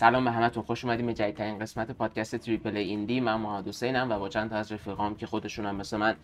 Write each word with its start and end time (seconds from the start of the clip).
سلام 0.00 0.24
به 0.24 0.30
همتون. 0.30 0.62
خوش 0.62 0.84
اومدیم 0.84 1.06
به 1.06 1.14
جدیدترین 1.14 1.58
قسمت 1.58 1.90
پادکست 1.90 2.36
Triple 2.36 2.76
Indie. 2.76 3.20
من 3.20 3.34
محمد 3.34 3.68
حسینم 3.68 4.10
و 4.10 4.18
با 4.18 4.28
چند 4.28 4.50
تا 4.50 4.56
از 4.56 4.72
رفیقام 4.72 5.16
که 5.16 5.26
خودشون 5.26 5.66
هم 5.66 5.76
مثل 5.76 5.96
من 5.96 6.16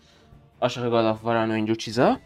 عاشق 0.61 0.89
God 0.89 1.10
of 1.10 1.23
War 1.23 1.44
ان 1.44 1.51
و 1.51 1.53
اینجور 1.53 1.75
چیزا. 1.75 2.17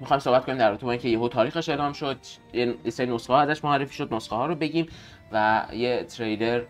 می‌خوایم 0.00 0.20
صحبت 0.20 0.44
کنیم 0.44 0.58
در 0.58 0.70
رابطه 0.70 0.86
اینکه 0.86 1.08
یهو 1.08 1.28
تاریخش 1.28 1.68
اعلام 1.68 1.92
شد. 1.92 2.16
یه 2.52 2.76
سری 2.88 3.14
نسخه 3.14 3.32
ها 3.32 3.40
ازش 3.40 3.64
معرفی 3.64 3.94
شد 3.94 4.14
نسخه 4.14 4.36
ها 4.36 4.46
رو 4.46 4.54
بگیم 4.54 4.86
و 5.32 5.66
یه 5.72 6.04
تریلر 6.04 6.62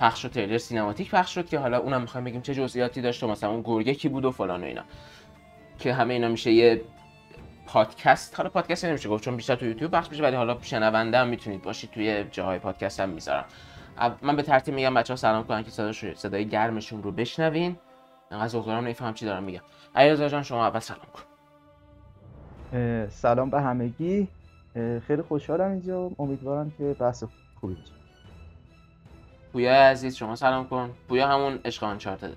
پخش 0.00 0.22
شد 0.22 0.30
تریلر 0.30 0.58
cinematic 0.58 1.10
پخش 1.10 1.34
شد 1.34 1.48
که 1.48 1.58
حالا 1.58 1.78
اونم 1.78 2.00
می‌خوایم 2.00 2.24
بگیم 2.24 2.40
چه 2.40 2.54
جزئیاتی 2.54 3.00
داشت 3.00 3.22
و 3.22 3.28
مثلا 3.28 3.50
اون 3.50 3.62
گرگه 3.62 3.94
کی 3.94 4.08
بود 4.08 4.24
و 4.24 4.30
فلان 4.30 4.62
و 4.62 4.66
اینا. 4.66 4.82
که 5.78 5.94
همه 5.94 6.14
اینا 6.14 6.28
میشه 6.28 6.52
یه 6.52 6.80
پادکست 7.72 8.36
حالا 8.36 8.50
پادکست 8.50 8.84
نمیشه 8.84 9.08
گفت 9.08 9.24
چون 9.24 9.36
بیشتر 9.36 9.54
تو 9.54 9.66
یوتیوب 9.66 9.96
پخش 9.96 10.10
میشه 10.10 10.22
ولی 10.22 10.36
حالا 10.36 10.56
شنونده 10.62 11.18
هم 11.18 11.28
می‌تونید 11.28 11.62
باشید 11.62 11.90
توی 11.90 12.24
جاهای 12.30 12.58
پادکست 12.58 13.00
هم 13.00 13.08
می‌ذارم. 13.08 13.44
من 14.22 14.36
به 14.36 14.42
ترتیب 14.42 14.74
میگم 14.74 14.94
بچه 14.94 15.12
ها 15.12 15.16
سلام 15.16 15.44
کنن 15.44 15.64
که 15.64 15.70
صدای 15.70 16.14
صدای 16.14 16.48
گرمشون 16.48 17.02
رو 17.02 17.12
بشنوین. 17.12 17.76
انقدر 18.30 18.48
زغدارم 18.48 18.84
نمیفهم 18.84 19.14
چی 19.14 19.26
دارم 19.26 19.42
میگم. 19.42 19.60
علیرضا 19.94 20.28
جان 20.28 20.42
شما 20.42 20.66
اول 20.66 20.80
سلام 20.80 21.06
کن. 21.12 21.22
سلام 23.08 23.50
به 23.50 23.60
همگی. 23.60 24.28
خیلی 25.06 25.22
خوشحالم 25.28 25.70
اینجا 25.70 26.10
امیدوارم 26.18 26.72
که 26.78 26.96
بحث 26.98 27.24
خوبی 27.60 27.74
بشه 27.74 27.92
پویا 29.52 29.72
عزیز 29.74 30.16
شما 30.16 30.36
سلام 30.36 30.68
کن. 30.68 30.90
پویا 31.08 31.28
همون 31.28 31.58
عشق 31.64 31.84
آنچارتد 31.84 32.36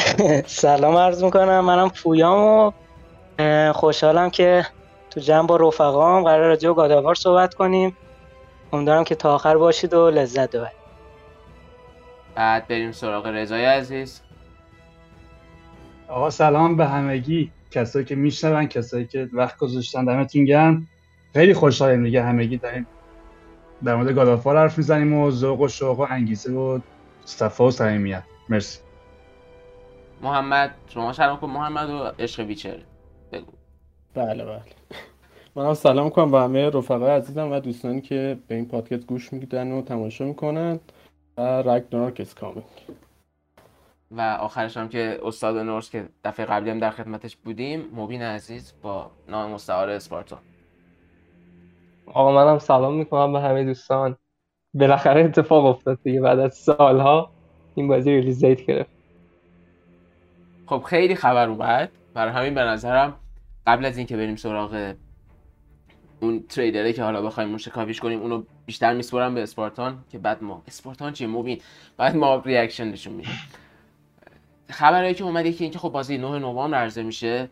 سلام 0.46 0.96
عرض 0.96 1.24
می‌کنم. 1.24 1.60
منم 1.60 1.88
پویام 1.88 2.38
و 2.38 2.72
خوشحالم 3.74 4.30
که 4.30 4.66
تو 5.10 5.20
جمع 5.20 5.46
با 5.46 5.56
رفقام 5.56 6.24
قرار 6.24 6.48
راجع 6.48 6.72
گاداوار 6.72 7.14
صحبت 7.14 7.54
کنیم. 7.54 7.96
امیدوارم 8.72 9.04
که 9.04 9.14
تا 9.14 9.34
آخر 9.34 9.56
باشید 9.56 9.94
و 9.94 10.10
لذت 10.10 10.56
ببرید. 10.56 10.80
بعد 12.34 12.68
بریم 12.68 12.92
سراغ 12.92 13.26
رضای 13.26 13.64
عزیز. 13.64 14.20
آقا 16.08 16.30
سلام 16.30 16.76
به 16.76 16.86
همگی. 16.86 17.52
کسایی 17.70 18.04
که 18.04 18.14
میشنون 18.14 18.66
کسایی 18.66 19.06
که 19.06 19.28
وقت 19.32 19.56
گذاشتن 19.56 20.04
دمتون 20.04 20.44
گرم. 20.44 20.88
خیلی 21.32 21.54
خوشحالیم 21.54 22.04
دیگه 22.04 22.22
همگی 22.22 22.56
داریم 22.56 22.86
در 23.84 23.94
مورد 23.94 24.14
گادافار 24.14 24.58
حرف 24.58 24.78
می‌زنیم 24.78 25.14
و 25.14 25.30
ذوق 25.30 25.60
و 25.60 25.68
شوق 25.68 26.00
و 26.00 26.06
انگیزه 26.10 26.52
و 26.52 26.80
صفا 27.24 27.64
و 27.66 27.70
صمیمیت. 27.70 28.22
مرسی. 28.48 28.78
محمد 30.22 30.74
شما 30.94 31.12
سلام 31.12 31.36
کن. 31.36 31.50
محمد 31.50 31.90
و 31.90 32.12
عشق 32.18 32.44
ویچر 32.46 32.76
بله 34.14 34.44
بله. 34.44 34.62
من 35.54 35.74
سلام 35.74 36.10
کنم 36.10 36.30
به 36.30 36.40
همه 36.40 36.70
رفقای 36.70 37.10
عزیزم 37.10 37.52
و 37.52 37.60
دوستانی 37.60 38.00
که 38.00 38.38
به 38.48 38.54
این 38.54 38.68
پادکست 38.68 39.06
گوش 39.06 39.32
میدن 39.32 39.72
و 39.72 39.82
تماشا 39.82 40.24
می‌کنن. 40.24 40.80
و 41.36 41.62
Ragnarok 41.62 42.20
is 42.20 42.34
coming 42.34 42.64
و 44.10 44.20
آخرش 44.20 44.76
هم 44.76 44.88
که 44.88 45.20
استاد 45.22 45.56
Norse 45.56 45.90
که 45.90 46.08
دفعه 46.24 46.46
قبلی 46.46 46.70
هم 46.70 46.78
در 46.78 46.90
خدمتش 46.90 47.36
بودیم 47.36 47.84
مبین 47.94 48.22
عزیز 48.22 48.74
با 48.82 49.10
نام 49.28 49.50
مستعار 49.50 49.90
اسپارتا. 49.90 50.38
آقا 52.06 52.32
منم 52.32 52.58
سلام 52.58 52.94
می‌کنم 52.94 53.32
به 53.32 53.40
همه 53.40 53.64
دوستان. 53.64 54.16
بالاخره 54.74 55.24
اتفاق 55.24 55.64
افتاد 55.64 55.98
دیگه 56.02 56.20
بعد 56.20 56.38
از 56.38 56.54
سالها 56.54 57.30
این 57.74 57.88
بازی 57.88 58.10
release 58.10 58.44
date 58.44 58.66
گرفت. 58.66 58.90
خب 60.66 60.82
خیلی 60.86 61.14
خبر 61.14 61.48
اومد. 61.48 61.90
برای 62.14 62.32
همین 62.32 62.54
به 62.54 62.60
نظرم 62.60 63.14
قبل 63.70 63.84
از 63.84 63.96
اینکه 63.96 64.16
بریم 64.16 64.36
سراغ 64.36 64.94
اون 66.20 66.44
تریلره 66.48 66.92
که 66.92 67.02
حالا 67.02 67.22
بخوایم 67.22 67.48
موشکافیش 67.48 68.00
کنیم 68.00 68.20
اونو 68.20 68.42
بیشتر 68.66 68.94
میسپرم 68.94 69.34
به 69.34 69.42
اسپارتان 69.42 70.04
که 70.12 70.18
بعد 70.18 70.42
ما 70.42 70.62
اسپارتان 70.66 71.12
چیه؟ 71.12 71.26
مبین 71.26 71.60
بعد 71.96 72.16
ما 72.16 72.42
reaction 72.44 72.88
نشون 72.88 73.12
میدیم. 73.12 73.38
خبرایی 74.70 75.14
که 75.14 75.24
اومده 75.24 75.52
که 75.52 75.64
اینکه 75.64 75.78
خب 75.78 75.88
بازی 75.88 76.18
9 76.18 76.38
نوامبر 76.38 76.78
عرضه 76.78 77.02
میشه 77.02 77.48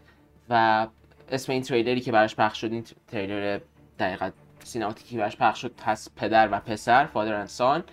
و 0.51 0.87
اسم 1.29 1.53
این 1.53 1.63
تریلری 1.63 2.01
که 2.01 2.13
براش 2.13 2.37
پخش 2.37 2.61
شد 2.61 2.73
این 2.73 2.85
تریلر 3.07 3.61
دقیقا 3.99 4.31
cinematic 4.65 5.12
ی 5.12 5.17
براش 5.17 5.37
پخش 5.37 5.61
شد 5.61 5.75
پس 5.77 6.09
پدر 6.17 6.49
و 6.53 6.61
پسر 6.61 7.07
Father 7.07 7.35
and 7.35 7.49
Son 7.49 7.85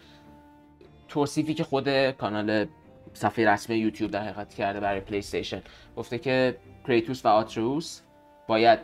توصیفی 1.07 1.53
که 1.53 1.63
خود 1.63 2.11
کانال 2.11 2.65
صفحه 3.13 3.49
رسمی 3.49 3.75
یوتیوب 3.75 4.11
در 4.11 4.21
حقیقت 4.21 4.53
کرده 4.53 4.79
برای 4.79 4.99
پلی 4.99 5.17
استیشن 5.17 5.61
گفته 5.97 6.17
که 6.17 6.57
کریتوس 6.87 7.25
و 7.25 7.27
آترئوس 7.27 8.01
باید 8.47 8.79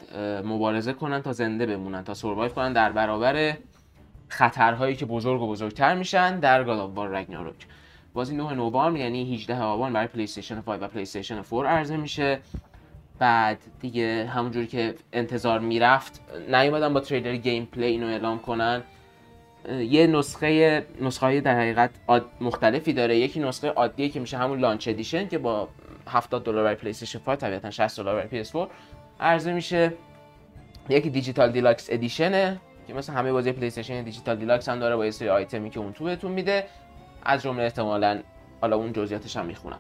مبارزه 0.46 0.94
کنن 0.94 1.22
تا 1.22 1.34
زنده 1.34 1.66
بمونن 1.66 2.04
تا 2.04 2.14
survive 2.14 2.52
کنن 2.52 2.74
در 2.74 2.92
برابر 2.92 3.58
خطرهایی 4.28 4.96
که 4.96 5.06
بزرگ 5.06 5.42
و 5.42 5.48
بزرگتر 5.48 5.96
میشن 5.96 6.40
در 6.40 6.64
God 6.64 7.00
Ragnarok 7.00 7.68
بازی 8.14 8.36
9 8.36 8.54
نوامبر 8.54 9.00
یعنی 9.00 9.36
18 9.36 9.62
آبان 9.62 9.94
برای 9.94 10.08
پلی 10.08 10.24
استیشن 10.24 10.62
5 10.62 10.82
و 10.82 10.88
پلی 10.88 11.02
استیشن 11.02 11.44
4 11.44 11.66
عرضه 11.66 11.98
میشه. 11.98 12.40
بعد 13.20 13.58
دیگه 13.80 14.26
همونجوری 14.26 14.68
که 14.68 14.96
انتظار 15.14 15.60
می‌رفت 15.60 16.22
نیومدن 16.50 16.94
با 16.94 17.00
تریلر 17.00 17.36
gameplay 17.36 17.86
اینو 17.86 18.08
اعلام 18.08 18.40
کنن. 18.40 18.84
یه 19.70 20.08
نسخه 20.08 20.86
نسخه 21.02 21.42
در 21.42 21.60
حقیقت 21.60 21.90
مختلفی 22.42 22.94
داره. 22.94 23.18
یکی 23.18 23.40
نسخه 23.40 23.70
عادیه 23.70 24.10
که 24.10 24.20
میشه 24.20 24.38
همون 24.38 24.60
Launch 24.60 24.88
Edition 24.88 25.28
که 25.28 25.38
با 25.38 25.68
70 26.08 26.44
دلار 26.44 26.64
برای 26.64 26.76
پلی 26.76 26.90
استیشن 26.90 27.20
5 27.20 27.40
طبیعتا 27.40 27.72
60 27.72 28.00
دلار 28.00 28.16
برای 28.16 28.44
PS4. 28.44 28.68
عرضه 29.22 29.54
میشه 29.54 29.94
یکی 30.90 31.10
Digital 31.10 31.52
Deluxe 31.52 31.88
Edition 31.92 32.51
ه 32.51 32.60
که 32.88 32.94
مثل 32.94 33.14
همه 33.14 33.32
بازی 33.32 33.52
پلی 33.52 33.68
استیشن 33.68 34.04
Digital 34.04 34.36
Deluxe 34.36 34.70
هم 34.70 34.80
داره 34.80 34.96
با 34.96 35.06
یه 35.06 35.12
سری 35.12 35.30
آیتمی 35.30 35.70
که 35.70 35.80
اون 35.80 35.94
تو 35.94 36.04
بهتون 36.04 36.32
میده. 36.32 36.68
از 37.24 37.42
جمله 37.42 37.64
احتمالا 37.64 38.22
حالا 38.62 38.76
اون 38.76 38.94
جزئیاتش 38.94 39.38
هم 39.38 39.46
می‌خونم. 39.46 39.80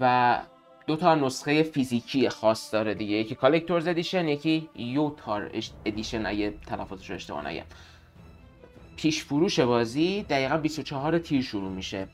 و 0.00 0.38
دو 0.86 0.96
تا 0.96 1.14
نسخه 1.14 1.62
فیزیکی 1.62 2.28
خاص 2.28 2.72
داره 2.74 2.94
دیگه. 2.94 3.16
یکی 3.16 3.34
Collector's 3.34 3.86
Edition 3.86 4.28
یکی 4.28 4.68
Jötnar 4.74 5.50
Edition 5.84 6.26
اگه 6.26 6.54
تلفظش 6.66 7.10
رو 7.10 7.16
اشتباه 7.16 7.48
نگم. 7.48 7.64
پیش 8.96 9.24
فروش 9.24 9.60
بازی 9.60 10.22
دقیقا 10.22 10.56
24 10.56 11.18
تیر 11.18 11.42
شروع 11.42 11.70
میشه. 11.70 12.08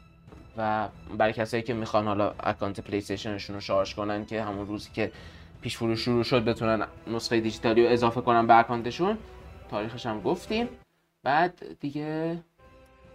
و 0.57 0.89
برای 1.19 1.33
کسایی 1.33 1.63
که 1.63 1.75
می‌خوان 1.75 2.07
حالا 2.07 2.35
account 2.41 2.81
پلی 2.81 3.05
رو 3.49 3.61
شارژ 3.61 3.95
کنن 3.95 4.27
که 4.27 4.43
همون 4.43 4.67
روزی 4.67 4.91
که 4.95 5.13
پیش 5.65 5.77
فروش 5.77 6.05
شروع 6.05 6.23
شد 6.23 6.45
بتونن 6.45 6.87
نسخه 7.07 7.41
دیجیتالی 7.41 7.87
رو 7.87 7.93
اضافه 7.93 8.21
کنن 8.21 8.47
به 8.47 8.59
account 8.59 8.94
شون. 8.94 9.19
تاریخش 9.71 10.07
هم 10.07 10.21
گفتیم. 10.21 10.69
بعد 11.23 11.79
دیگه 11.81 12.39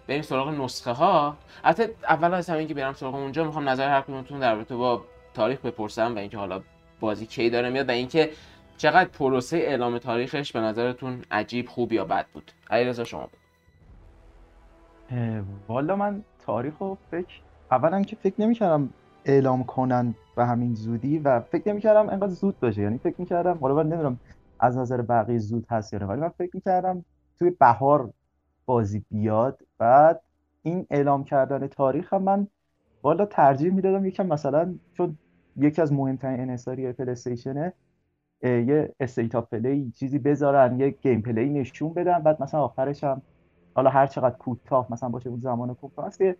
بریم 0.07 0.21
سراغ 0.21 0.49
نسخه 0.49 0.91
ها 0.91 1.37
البته 1.63 1.95
اول 2.03 2.33
از 2.33 2.49
همین 2.49 2.67
که 2.67 2.73
برم 2.73 2.93
سراغ 2.93 3.15
اونجا 3.15 3.43
می‌خوام 3.43 3.69
نظر 3.69 3.89
هر 3.89 4.01
کدومتون 4.01 4.39
در 4.39 4.55
رابطه 4.55 4.75
با 4.75 5.03
تاریخ 5.33 5.59
بپرسم 5.59 6.15
و 6.15 6.17
اینکه 6.17 6.37
حالا 6.37 6.61
بازی 6.99 7.25
کی 7.25 7.49
داره 7.49 7.69
میاد 7.69 7.89
و 7.89 7.91
اینکه 7.91 8.29
چقدر 8.77 9.09
پروسه 9.09 9.57
اعلام 9.57 9.97
تاریخش 9.97 10.51
به 10.51 10.59
نظرتون 10.59 11.21
عجیب 11.31 11.67
خوب 11.67 11.93
یا 11.93 12.05
بد 12.05 12.25
بود. 12.33 12.51
علیرضا 12.69 13.03
شما 13.03 13.29
والا 15.67 15.95
من 15.95 16.23
تاریخ 16.45 16.73
رو 16.79 16.97
فکر 17.11 17.39
اولا 17.71 18.01
که 18.01 18.15
فکر 18.15 18.35
نمی‌کردم 18.41 18.89
اعلام 19.29 19.63
کنن 19.63 20.15
به 20.35 20.45
همین 20.45 20.73
زودی 20.73 21.19
و 21.19 21.39
فکر 21.39 21.69
نمی‌کردم 21.69 22.09
انقدر 22.09 22.27
زود 22.27 22.59
باشه. 22.59 22.81
یعنی 22.81 22.97
فکر 22.97 23.15
می‌کردم 23.17 23.57
حالا 23.61 23.75
من 23.75 23.87
نمی‌دونم 23.87 24.19
از 24.59 24.77
نظر 24.77 25.01
بقیه 25.01 25.39
زود 25.39 25.65
هست 25.69 25.93
یا 25.93 25.99
نه 25.99 26.05
ولی 26.05 26.21
من 26.21 26.29
فکر 26.29 26.51
می‌کردم 26.53 27.05
توی 27.39 27.49
بهار 27.49 28.13
بازی 28.65 29.05
بیاد. 29.11 29.61
بعد 29.77 30.21
این 30.61 30.85
اعلام 30.89 31.23
کردن 31.23 31.67
تاریخ 31.67 32.13
هم 32.13 32.23
من 32.23 32.47
والا 33.03 33.25
ترجیح 33.25 33.71
می‌دادم. 33.73 34.05
یکم 34.05 34.25
مثلا 34.25 34.75
چون 34.93 35.17
یکی 35.55 35.81
از 35.81 35.93
مهمترین 35.93 36.39
انحصاری 36.39 36.93
پلی 36.93 37.11
استیشنه 37.11 37.73
یه 38.43 38.95
State 38.99 39.35
of 39.35 39.49
Play 39.49 39.91
چیزی 39.91 40.19
بذارن 40.19 40.79
یه 40.79 40.89
gameplay 40.89 41.49
نشون 41.49 41.93
بدن 41.93 42.19
بعد 42.19 42.43
مثلا 42.43 42.61
آخرش 42.61 43.03
هم 43.03 43.21
حالا 43.75 43.89
هر 43.89 44.07
چقدر 44.07 44.37
کوتاه 44.37 44.87
مثلا 44.89 45.09
باشه 45.09 45.29
اون 45.29 45.39
زمان 45.39 45.73
کوتاه 45.73 46.11
که 46.17 46.37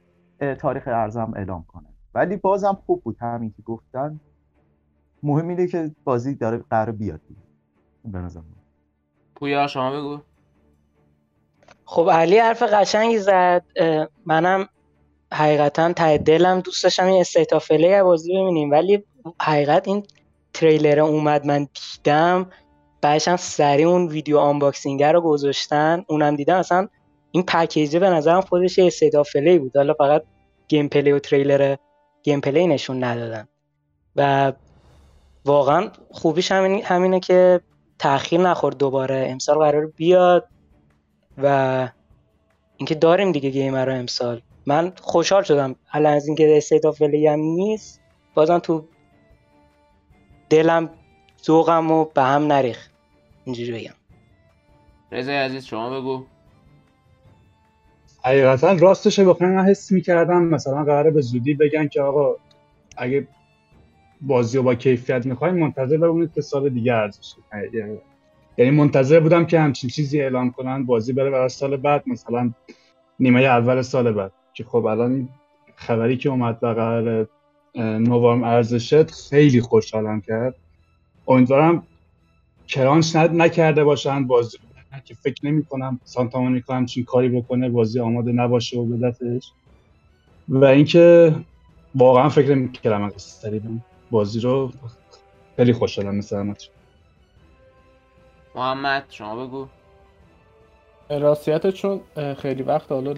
تاریخ 0.56 0.84
عرضه‌م 0.88 1.34
اعلام 1.36 1.64
کنن 1.68 1.89
ولی 2.14 2.36
بازم 2.36 2.78
خوب 2.86 3.04
بود 3.04 3.18
همین 3.20 3.54
که 3.58 3.62
گفتن. 3.62 4.20
مهم 5.24 5.48
اینه 5.48 5.68
که 5.68 5.92
بازی 6.04 6.36
داره 6.36 6.64
قرار 6.70 6.92
بیاد 6.92 7.22
به 8.06 8.20
نظر 8.20 8.40
پویا 9.36 9.68
شما 9.68 9.92
بگو. 9.92 10.20
خب 11.86 12.10
علی 12.10 12.38
حرف 12.38 12.64
قشنگی 12.64 13.20
زد. 13.20 13.66
منم 14.26 14.70
حقیقتا 15.34 15.94
ته 15.94 16.18
دلم 16.18 16.60
دوست 16.60 16.84
داشتم 16.84 17.06
این 17.06 17.22
State 17.22 17.54
of 17.54 17.72
بازی 18.04 18.34
ببینیم. 18.34 18.72
ولی 18.72 19.04
حقیقت 19.42 19.88
این 19.88 20.04
تریلر 20.54 21.00
اومد 21.00 21.46
من 21.46 21.68
دیدم. 21.96 22.50
بعدش 23.02 23.28
هم 23.28 23.38
سریع 23.38 23.88
اون 23.88 24.08
ویدیو 24.08 24.38
unboxing 24.38 25.04
رو 25.04 25.22
گذاشتن. 25.22 26.04
اونم 26.08 26.36
دیدم 26.36 26.56
اصلا 26.56 26.88
این 27.32 27.44
package 27.44 27.93
ه 27.93 28.00
به 28.00 28.10
نظرم 28.10 28.42
خودش 28.42 28.80
State 28.80 29.16
of 29.16 29.36
بود. 29.36 29.78
حالا 29.78 29.94
فقط 29.94 30.24
gameplay 30.68 31.12
و 31.12 31.20
trailer 31.20 31.76
gameplay 32.30 32.68
نشون 32.68 33.04
ندادن. 33.04 33.48
و 34.16 34.54
واقعا 35.46 35.92
خوبیش 36.12 36.52
همین 36.52 36.86
همینه 36.86 37.20
که 37.20 37.62
تاخیر 38.00 38.42
نخورد 38.42 38.78
دوباره. 38.78 39.28
امسال 39.30 39.58
قرار 39.58 39.86
بیاد 39.86 40.48
و 41.38 41.90
اینکه 42.78 42.96
داریم 42.96 43.32
دیگه 43.32 43.50
گیمر 43.50 43.86
رو 43.86 43.94
امسال. 43.94 44.42
من 44.66 44.94
خوشحال 45.02 45.44
شدم. 45.44 45.76
الان 45.92 46.14
از 46.14 46.28
اینکه 46.28 46.58
استیت 46.58 46.86
آف 46.86 47.02
هم 47.02 47.40
نیست 47.40 48.02
بازم 48.34 48.60
تو 48.60 48.86
دلم 50.50 50.90
ذوقم 51.46 51.92
و 51.92 52.06
به 52.06 52.22
هم 52.24 52.48
نریخ 52.48 52.90
اینجوری 53.46 53.72
بگم. 53.72 53.96
رضای 55.12 55.36
عزیز 55.36 55.66
شما 55.66 56.00
بگو. 56.00 56.26
حقیقتا 58.24 58.74
راستش 58.74 59.20
بخوام 59.20 59.52
من 59.52 59.66
حس 59.66 59.92
می‌کردم. 59.92 60.44
مثلا 60.44 60.84
قراره 60.84 61.12
به 61.12 61.22
زودی 61.22 61.54
بگن 61.54 61.88
که 61.88 62.02
آقا 62.02 62.36
اگه 62.98 63.28
بازی 64.22 64.58
رو 64.58 64.64
با 64.64 64.76
کیفیت 64.76 65.26
می‌خوایم 65.26 65.56
منتظر 65.56 65.98
بمونید 65.98 66.34
که 66.34 66.42
سال 66.42 66.70
دیگه 66.70 66.94
ارزش 66.94 67.34
یعنی 68.58 68.72
منتظر 68.72 69.20
بودم 69.20 69.46
که 69.46 69.60
همچین 69.60 69.90
چیزی 69.90 70.22
اعلام 70.22 70.52
کنن 70.52 70.86
بازی 70.86 71.14
بره 71.14 71.30
برای 71.30 71.50
سال 71.50 71.78
بعد 71.78 72.04
مثلا 72.08 72.52
نیمه 73.20 73.42
اول 73.42 73.82
سال 73.82 74.12
بعد. 74.12 74.32
که 74.54 74.64
خب 74.64 74.86
الان 74.86 75.30
خبری 75.76 76.18
که 76.18 76.30
اومد 76.30 76.60
و 76.62 76.68
قرار 76.68 77.28
نوامبر 77.76 78.56
ارزشت 78.56 79.12
خیلی 79.12 79.62
خوشحالم 79.62 80.22
کرد. 80.22 80.56
امیدوارم 81.28 81.88
کرانچ 82.68 83.16
نکرده 83.16 83.84
باشن 83.84 84.28
بازی 84.28 84.58
که 85.06 85.14
فکر 85.14 85.46
نمی 85.46 85.66
کنم 85.66 86.00
سانتا 86.04 86.40
مونیکا 86.40 86.76
همچین 86.76 87.04
کاری 87.04 87.30
بکنه 87.30 87.70
بازی 87.70 88.00
آماده 88.00 88.32
نباشه 88.32 88.80
و 88.80 88.86
بدتش 88.86 89.52
و 90.50 90.66
اینکه 90.66 91.36
واقعا 91.96 92.30
فکر 92.30 92.56
نمی 92.56 92.72
کردم 92.72 93.12
بازی 94.12 94.40
رو. 94.40 94.72
خیلی 95.58 95.74
خوشحالم 95.74 96.16
مثل 96.16 96.54
محمد 98.56 99.06
شما 99.10 99.46
بگو. 99.46 99.68
راستیت 101.10 101.70
چون 101.70 102.02
خیلی 102.38 102.64
وقت 102.64 102.92
حالا 102.92 103.14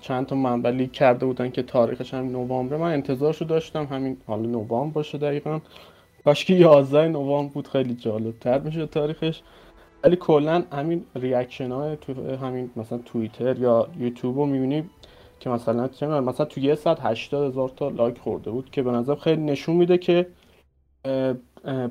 چند 0.00 0.26
تا 0.26 0.36
منبع 0.36 0.70
leak 0.70 0.92
کرده 0.92 1.26
بودن 1.26 1.50
که 1.50 1.62
تاریخش 1.62 2.14
هم 2.14 2.30
نوامبر. 2.30 2.76
من 2.76 2.92
انتظارشو 2.92 3.44
داشتم 3.44 3.84
همین 3.84 4.16
حالا 4.26 4.42
نوامبر 4.42 4.94
باشه 4.94 5.18
دقیقا. 5.18 5.60
باش 6.24 6.44
که 6.44 6.54
11 6.54 7.08
نوامبر 7.08 7.52
بود 7.52 7.68
خیلی 7.68 7.94
جالب 7.94 8.38
تر 8.38 8.58
میشه 8.58 8.86
تاریخش. 8.86 9.42
ولی 10.04 10.16
کلا 10.16 10.64
همین 10.72 11.04
reaction 11.14 11.72
های 11.72 11.96
تو 11.96 12.36
همین 12.36 12.70
مثلا 12.76 12.98
توییتر 12.98 13.58
یا 13.58 13.88
یوتیوب 13.98 14.38
رو 14.38 14.46
می‌بینی 14.46 14.90
که 15.40 15.50
مثلا 15.50 15.88
چه 15.88 16.06
مثلا 16.06 16.46
تو 16.46 16.60
یه 16.60 16.74
ساعت 16.74 16.98
80 17.00 17.50
هزار 17.50 17.68
تا 17.68 17.88
like 17.88 18.18
خورده 18.18 18.50
بود 18.50 18.70
که 18.70 18.82
به 18.82 18.90
نظر 18.90 19.14
خیلی 19.14 19.42
نشون 19.42 19.76
میده 19.76 19.98
که 19.98 20.26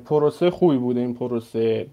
پروسه 0.04 0.50
خوبی 0.50 0.76
بوده 0.76 1.00
این 1.00 1.14
پروسه 1.14 1.86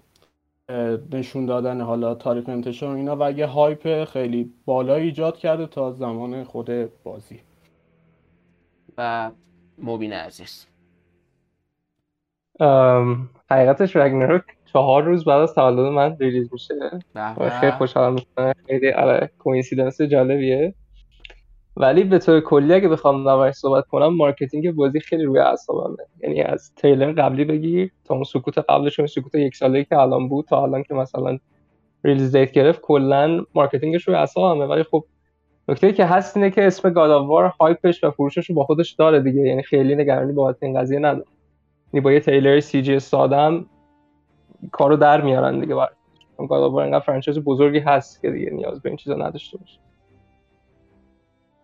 نشون 1.12 1.46
دادن 1.46 1.80
حالا 1.80 2.14
تاریخ 2.14 2.48
انتشار 2.48 2.96
اینا 2.96 3.16
و 3.20 3.32
یه 3.32 3.46
hype 3.46 4.04
خیلی 4.04 4.52
بالا 4.64 4.94
ایجاد 4.94 5.38
کرده 5.38 5.66
تا 5.66 5.92
زمان 5.92 6.44
خود 6.44 6.70
بازی. 7.04 7.40
و 8.98 9.30
مبین 9.78 10.12
عزیز. 10.12 10.66
حقیقتش 13.50 13.96
رگناروک 13.96 14.44
چهار 14.72 15.02
روز 15.02 15.24
بعد 15.24 15.40
از 15.40 15.54
تولد 15.54 15.92
من 15.92 16.16
ریلیز 16.20 16.48
میشه. 16.52 16.74
خیلی 17.60 17.72
خوشحال 17.72 18.12
می‌کنه 18.12 18.54
خیلی 18.66 18.92
آره 18.92 19.30
coincidence 19.38 20.00
جالبیه. 20.00 20.74
ولی 21.76 22.04
به 22.04 22.18
طور 22.18 22.40
کلی 22.40 22.74
اگه 22.74 22.88
بخوام 22.88 23.28
نوش 23.28 23.54
صحبت 23.54 23.86
کنم 23.86 24.16
marketing 24.16 24.72
بازی 24.72 25.00
خیلی 25.00 25.24
روی 25.24 25.38
اعصابمه. 25.38 25.96
یعنی 26.22 26.42
از 26.42 26.74
تیلر 26.74 27.12
قبلی 27.12 27.44
بگی 27.44 27.90
تا 28.04 28.14
اون 28.14 28.24
سکوت 28.24 28.58
قبلش 28.58 29.00
اون 29.00 29.06
سکوت 29.06 29.34
یک 29.34 29.56
ساله 29.56 29.84
که 29.84 29.98
الان 29.98 30.28
بود 30.28 30.44
تا 30.44 30.62
الان 30.62 30.82
که 30.82 30.94
مثلا 30.94 31.38
release 32.04 32.36
دیت 32.36 32.52
گرفت 32.52 32.80
کلا 32.80 33.44
marketing 33.54 33.98
ش 33.98 34.08
روی 34.08 34.16
اعصابمه. 34.16 34.66
ولی 34.66 34.82
خب 34.82 35.04
نکته 35.68 35.92
که 35.92 36.04
هست 36.04 36.36
اینه 36.36 36.50
که 36.50 36.66
اسم 36.66 36.90
God 36.90 37.10
of 37.10 37.24
War 37.24 37.44
hype 37.60 37.89
ش 37.89 38.04
و 38.04 38.10
فروشش 38.10 38.50
رو 38.50 38.54
با 38.54 38.64
خودش 38.64 38.92
داره 38.92 39.20
دیگه. 39.20 39.40
یعنی 39.40 39.62
خیلی 39.62 39.94
نگرانی 39.94 40.32
بابت 40.32 40.62
این 40.62 40.80
قضیه 40.80 40.98
نداره. 40.98 41.26
یعنی 41.92 42.04
با 42.04 42.12
یه 42.12 42.20
trailer 42.20 42.60
CG 42.60 42.98
سادم 42.98 43.66
کارو 44.70 44.96
در 44.96 45.20
میارن 45.20 45.60
دیگه 45.60 45.74
برای 45.74 45.88
گاداوار 46.38 46.84
انقدر 46.84 47.04
فرانچایز 47.04 47.38
بزرگی 47.38 47.78
هست 47.78 48.22
که 48.22 48.30
دیگه 48.30 48.50
نیاز 48.50 48.82
به 48.82 48.88
این 48.88 48.96
چیزا 48.96 49.14
نداشته 49.16 49.58
باشه. 49.58 49.78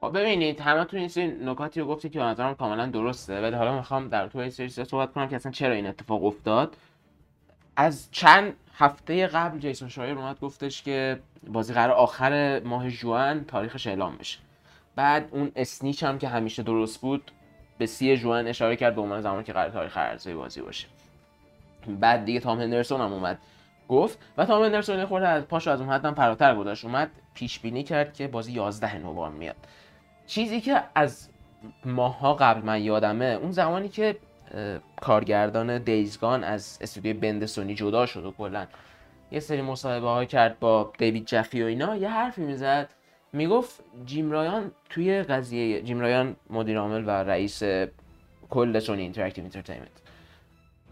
خب 0.00 0.18
ببینید 0.18 0.60
همه 0.60 0.84
تو 0.84 0.96
این 0.96 1.08
سری 1.08 1.26
نکاتی 1.26 1.80
رو 1.80 1.86
گفتی 1.86 2.08
که 2.08 2.20
نظرم 2.20 2.54
کاملا 2.54 2.86
درسته 2.86 3.42
ولی 3.42 3.56
حالا 3.56 3.76
می‌خوام 3.76 4.08
در 4.08 4.26
تو 4.26 4.50
سری 4.50 4.68
صحبت 4.68 5.12
کنم 5.12 5.28
که 5.28 5.36
اصلا 5.36 5.52
چرا 5.52 5.74
این 5.74 5.86
اتفاق 5.86 6.24
افتاد. 6.24 6.76
از 7.76 8.08
چند 8.10 8.52
هفته 8.74 9.26
قبل 9.26 9.58
جیسون 9.58 9.88
شایر 9.88 10.18
اومد 10.18 10.40
گفتش 10.40 10.82
که 10.82 11.18
بازی 11.48 11.74
قرار 11.74 11.96
آخر 11.96 12.60
ماه 12.60 12.90
جوان 12.90 13.44
تاریخش 13.44 13.86
اعلام 13.86 14.16
بشه. 14.16 14.38
بعد 14.96 15.28
اون 15.30 15.52
اسنیچ 15.56 16.02
هم 16.02 16.18
که 16.18 16.28
همیشه 16.28 16.62
درست 16.62 17.00
بود 17.00 17.30
به 17.78 17.86
سی 17.86 18.16
جوان 18.16 18.46
اشاره 18.46 18.76
کرد 18.76 18.94
به 18.94 19.00
عنوان 19.00 19.20
زمانی 19.20 19.44
که 19.44 19.52
قرار 19.52 19.70
تاریخ 19.70 19.98
عرضه 19.98 20.34
بازی 20.34 20.60
باشه. 20.60 20.86
بعد 21.96 22.24
دیگه 22.24 22.40
تام 22.40 22.60
هندرسون 22.60 23.00
هم 23.00 23.12
اومد. 23.12 23.38
گفت 23.88 24.18
و 24.38 24.44
تام 24.44 24.64
هندرسون 24.64 25.06
خورده 25.06 25.28
از 25.28 25.48
پاشو 25.48 25.70
از 25.70 25.80
اون 25.80 25.90
حدم 25.90 26.14
فراتر 26.14 26.54
گذاشت. 26.54 26.84
اومد 26.84 27.10
پیش 27.34 27.58
بینی 27.58 27.82
کرد 27.82 28.14
که 28.14 28.28
بازی 28.28 28.52
11 28.52 28.98
نوامبر 28.98 29.28
میاد. 29.28 29.56
چیزی 30.26 30.60
که 30.60 30.82
از 30.94 31.28
ماها 31.84 32.34
قبل 32.34 32.60
من 32.60 32.82
یادمه 32.82 33.24
اون 33.24 33.50
زمانی 33.50 33.88
که 33.88 34.16
کارگردان 35.00 35.78
دیزگان 35.78 36.44
از 36.44 36.78
استودیو 36.80 37.20
بند 37.20 37.46
سونی 37.46 37.74
جدا 37.74 38.06
شد 38.06 38.24
و 38.24 38.30
کلا 38.30 38.66
یه 39.30 39.40
سری 39.40 39.62
مصاحبه 39.62 40.08
ها 40.08 40.24
کرد 40.24 40.58
با 40.58 40.92
دیوید 40.98 41.26
جفی 41.26 41.62
و 41.62 41.66
اینا 41.66 41.96
یه 41.96 42.08
حرفی 42.08 42.42
می‌زد. 42.42 42.88
می‌گفت 43.32 43.80
جیم 44.06 44.30
رایان 44.30 44.70
توی 44.90 45.22
قضیه 45.22 45.82
جیم 45.82 46.00
رایان 46.00 46.36
مدیر 46.50 46.78
عامل 46.78 47.04
و 47.06 47.10
رئیس 47.10 47.62
کل 48.50 48.78
سونی 48.78 49.02
Interactive 49.02 49.44
Entertainment 49.44 49.88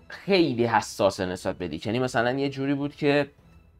خیلی 0.08 0.66
حساسه 0.66 1.26
نسبت 1.26 1.58
به 1.58 1.86
یعنی 1.86 1.98
مثلا 1.98 2.38
یه 2.38 2.48
جوری 2.48 2.74
بود 2.74 2.96
که 2.96 3.30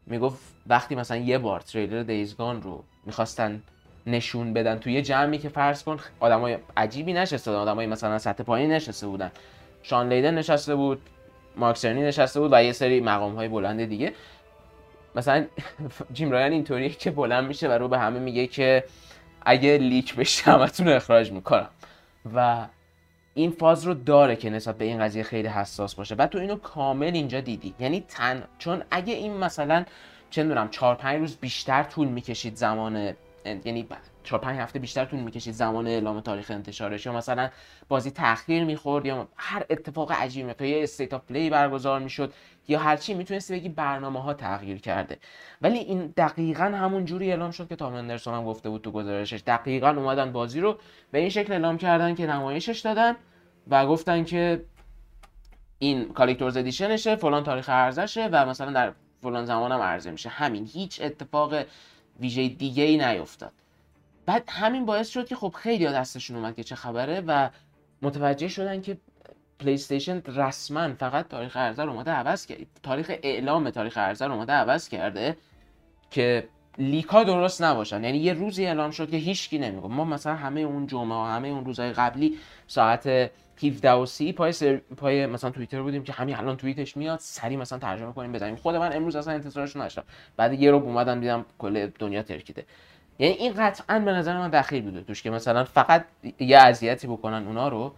می‌گفت 0.05 0.39
وقتی 0.67 0.95
مثلا 0.95 1.17
یه 1.17 1.37
بار 1.37 1.59
trailer 1.59 2.03
Days 2.03 2.32
Gone 2.32 2.61
رو 2.61 2.83
می‌خواستن 3.05 3.61
نشون 4.07 4.53
بدن 4.53 4.79
توی 4.79 5.01
جمعی 5.01 5.37
که 5.37 5.49
فرض 5.49 5.83
کن 5.83 5.99
آدمای 6.19 6.57
عجیبی 6.77 7.13
نشسته 7.13 7.51
بودن. 7.51 7.61
آدمای 7.61 7.85
مثلا 7.87 8.19
سطح 8.19 8.43
پایین 8.43 8.71
نشسته 8.71 9.07
بودن. 9.07 9.31
شان 9.83 10.13
لیدن 10.13 10.33
نشسته 10.37 10.75
بود 10.75 11.01
مارک 11.55 11.78
سرنی 11.78 12.01
نشسته 12.01 12.39
بود 12.39 12.53
و 12.53 12.63
یه 12.63 12.71
سری 12.71 13.01
مقام 13.01 13.35
های 13.35 13.47
بلند 13.47 13.85
دیگه. 13.85 14.13
مثلا 15.15 15.45
جیم 16.13 16.31
رایان 16.31 16.51
اینطوری 16.51 16.89
که 16.89 17.11
بلند 17.11 17.47
میشه 17.47 17.67
و 17.67 17.71
رو 17.71 17.87
به 17.87 17.99
همه 17.99 18.19
میگه 18.19 18.47
که 18.47 18.83
اگه 19.41 19.77
leak 19.77 20.15
بشه 20.15 20.51
همتون 20.51 20.87
اخراج 20.87 21.31
می‌کنم. 21.31 21.69
و 22.35 22.67
این 23.37 23.51
فاز 23.51 23.83
رو 23.85 23.93
داره 23.93 24.35
که 24.35 24.49
نسبت 24.49 24.77
به 24.77 24.85
این 24.85 24.99
قضیه 24.99 25.23
خیلی 25.23 25.47
حساس 25.47 25.95
باشه. 25.95 26.15
بعد 26.15 26.29
تو 26.29 26.37
اینو 26.37 26.55
کامل 26.55 27.11
اینجا 27.13 27.39
دیدی. 27.39 27.73
یعنی 27.79 28.01
تن 28.07 28.43
چون 28.57 28.83
اگه 28.91 29.13
این 29.13 29.37
مثلا 29.37 29.85
چه 30.29 30.43
می‌دونم 30.43 30.69
4 30.69 30.95
5 30.95 31.19
روز 31.19 31.37
بیشتر 31.37 31.83
طول 31.83 32.07
می‌کشید 32.07 32.55
زمان 32.55 33.13
یعنی 33.65 33.87
4 34.23 34.39
5 34.39 34.59
هفته 34.59 34.79
بیشتر 34.79 35.05
طول 35.05 35.19
می‌کشید 35.19 35.53
زمان 35.53 35.87
اعلام 35.87 36.21
تاریخ 36.21 36.51
انتشارش. 36.51 37.05
یا 37.05 37.13
مثلا 37.13 37.49
بازی 37.87 38.11
تاخیر 38.11 38.63
می‌خورد 38.63 39.05
یا 39.05 39.27
هر 39.35 39.65
اتفاق 39.69 40.11
عجیبی 40.11 40.53
تا 40.53 40.65
یه 40.65 40.83
State 40.83 41.13
of 41.13 41.21
Play 41.25 41.49
برگزار 41.49 41.99
می‌شد 41.99 42.33
یا 42.67 42.79
هر 42.79 42.97
چی 42.97 43.13
می‌تونستی 43.13 43.53
بگی 43.53 43.69
برنامه 43.69 44.21
ها 44.21 44.33
تغییر 44.33 44.77
کرده. 44.77 45.17
ولی 45.61 45.77
این 45.77 46.13
دقیقا 46.17 46.63
همون 46.63 47.05
جوری 47.05 47.29
اعلام 47.29 47.51
شد 47.51 47.67
که 47.67 47.75
تام 47.75 47.93
اندرسون 47.93 48.33
هم 48.33 48.45
گفته 48.45 48.69
بود 48.69 48.81
تو 48.81 48.91
گزارشش. 48.91 49.41
دقیقا 49.47 49.89
اومدن 49.89 50.31
بازی 50.31 50.59
رو 50.59 50.77
به 51.11 51.19
این 51.19 51.29
شکل 51.29 51.53
اعلام 51.53 51.77
کردن 51.77 52.15
که 52.15 52.27
نمایشش 52.27 52.79
دادن 52.79 53.15
و 53.67 53.85
گفتن 53.87 54.23
که 54.23 54.65
این 55.79 56.13
Collector's 56.13 56.57
Edition 56.57 56.98
شه 56.98 57.15
فلان 57.15 57.43
تاریخ 57.43 57.69
عرضه‌شه 57.69 58.29
و 58.31 58.45
مثلا 58.45 58.71
در 58.71 58.93
فلان 59.21 59.45
زمان 59.45 59.71
هم 59.71 59.81
عرضه 59.81 60.11
میشه. 60.11 60.29
همین 60.29 60.69
هیچ 60.73 61.01
اتفاق 61.01 61.53
ویژه 62.19 62.47
دیگه 62.47 62.83
ای 62.83 62.97
نیفتاد 62.97 63.53
بعد 64.25 64.43
همین 64.47 64.85
باعث 64.85 65.09
شد 65.09 65.27
که 65.27 65.35
خب 65.35 65.53
خیلی 65.57 65.85
دستشون 65.85 66.37
اومد 66.37 66.55
که 66.55 66.63
چه 66.63 66.75
خبره 66.75 67.21
و 67.27 67.49
متوجه 68.01 68.47
شدن 68.47 68.81
که 68.81 68.97
پلی 69.59 69.73
استیشن 69.73 70.21
رسما 70.25 70.93
فقط 70.93 71.27
تاریخ 71.27 71.57
عرضه 71.57 71.83
رو 71.83 71.91
اومده 71.91 72.11
عوض 72.11 72.45
کرد. 72.45 72.59
تاریخ 72.83 73.11
اعلام 73.23 73.69
تاریخ 73.69 73.97
عرضه 73.97 74.25
رو 74.25 74.33
اومده 74.33 74.53
عوض 74.53 74.89
کرده 74.89 75.37
که 76.11 76.49
لیکا 76.77 77.23
درست 77.23 77.63
نباشن. 77.63 78.03
یعنی 78.03 78.17
یه 78.17 78.33
روزی 78.33 78.65
اعلام 78.65 78.91
شد 78.91 79.09
که 79.09 79.17
هیچکی 79.17 79.57
نمیگه 79.57 79.87
ما 79.87 80.03
مثلا 80.03 80.35
همه 80.35 80.61
اون 80.61 80.87
جمعه 80.87 81.17
و 81.17 81.25
همه 81.25 81.47
اون 81.47 81.65
روزهای 81.65 81.93
قبلی 81.93 82.37
ساعت 82.67 83.31
17 83.63 83.91
و 83.91 84.05
30 84.05 84.33
پای 84.33 84.51
سر... 84.51 84.75
پای 84.97 85.25
مثلا 85.25 85.49
توییتر 85.49 85.81
بودیم 85.81 86.03
که 86.03 86.13
همین 86.13 86.35
الان 86.35 86.57
توییتش 86.57 86.97
میاد 86.97 87.19
سری 87.19 87.57
مثلا 87.57 87.79
ترجمه 87.79 88.13
کنیم 88.13 88.31
بزنیم. 88.31 88.55
خود 88.55 88.75
من 88.75 88.95
امروز 88.95 89.15
اصلا 89.15 89.33
انتظارش 89.33 89.75
نداشتم. 89.75 90.03
بعد 90.37 90.53
یه 90.53 90.71
رو 90.71 90.77
اومدم 90.77 91.19
دیدم 91.19 91.45
کل 91.57 91.87
دنیا 91.99 92.23
ترکیده. 92.23 92.65
یعنی 93.19 93.33
این 93.33 93.53
قطعا 93.57 93.99
به 93.99 94.11
نظر 94.11 94.37
من 94.37 94.49
دخیل 94.49 94.83
بوده 94.83 95.01
توش 95.01 95.23
که 95.23 95.29
مثلا 95.29 95.63
فقط 95.63 96.05
یه 96.39 96.57
اذیتی 96.57 97.07
بکنن 97.07 97.47
اونا 97.47 97.67
رو. 97.67 97.93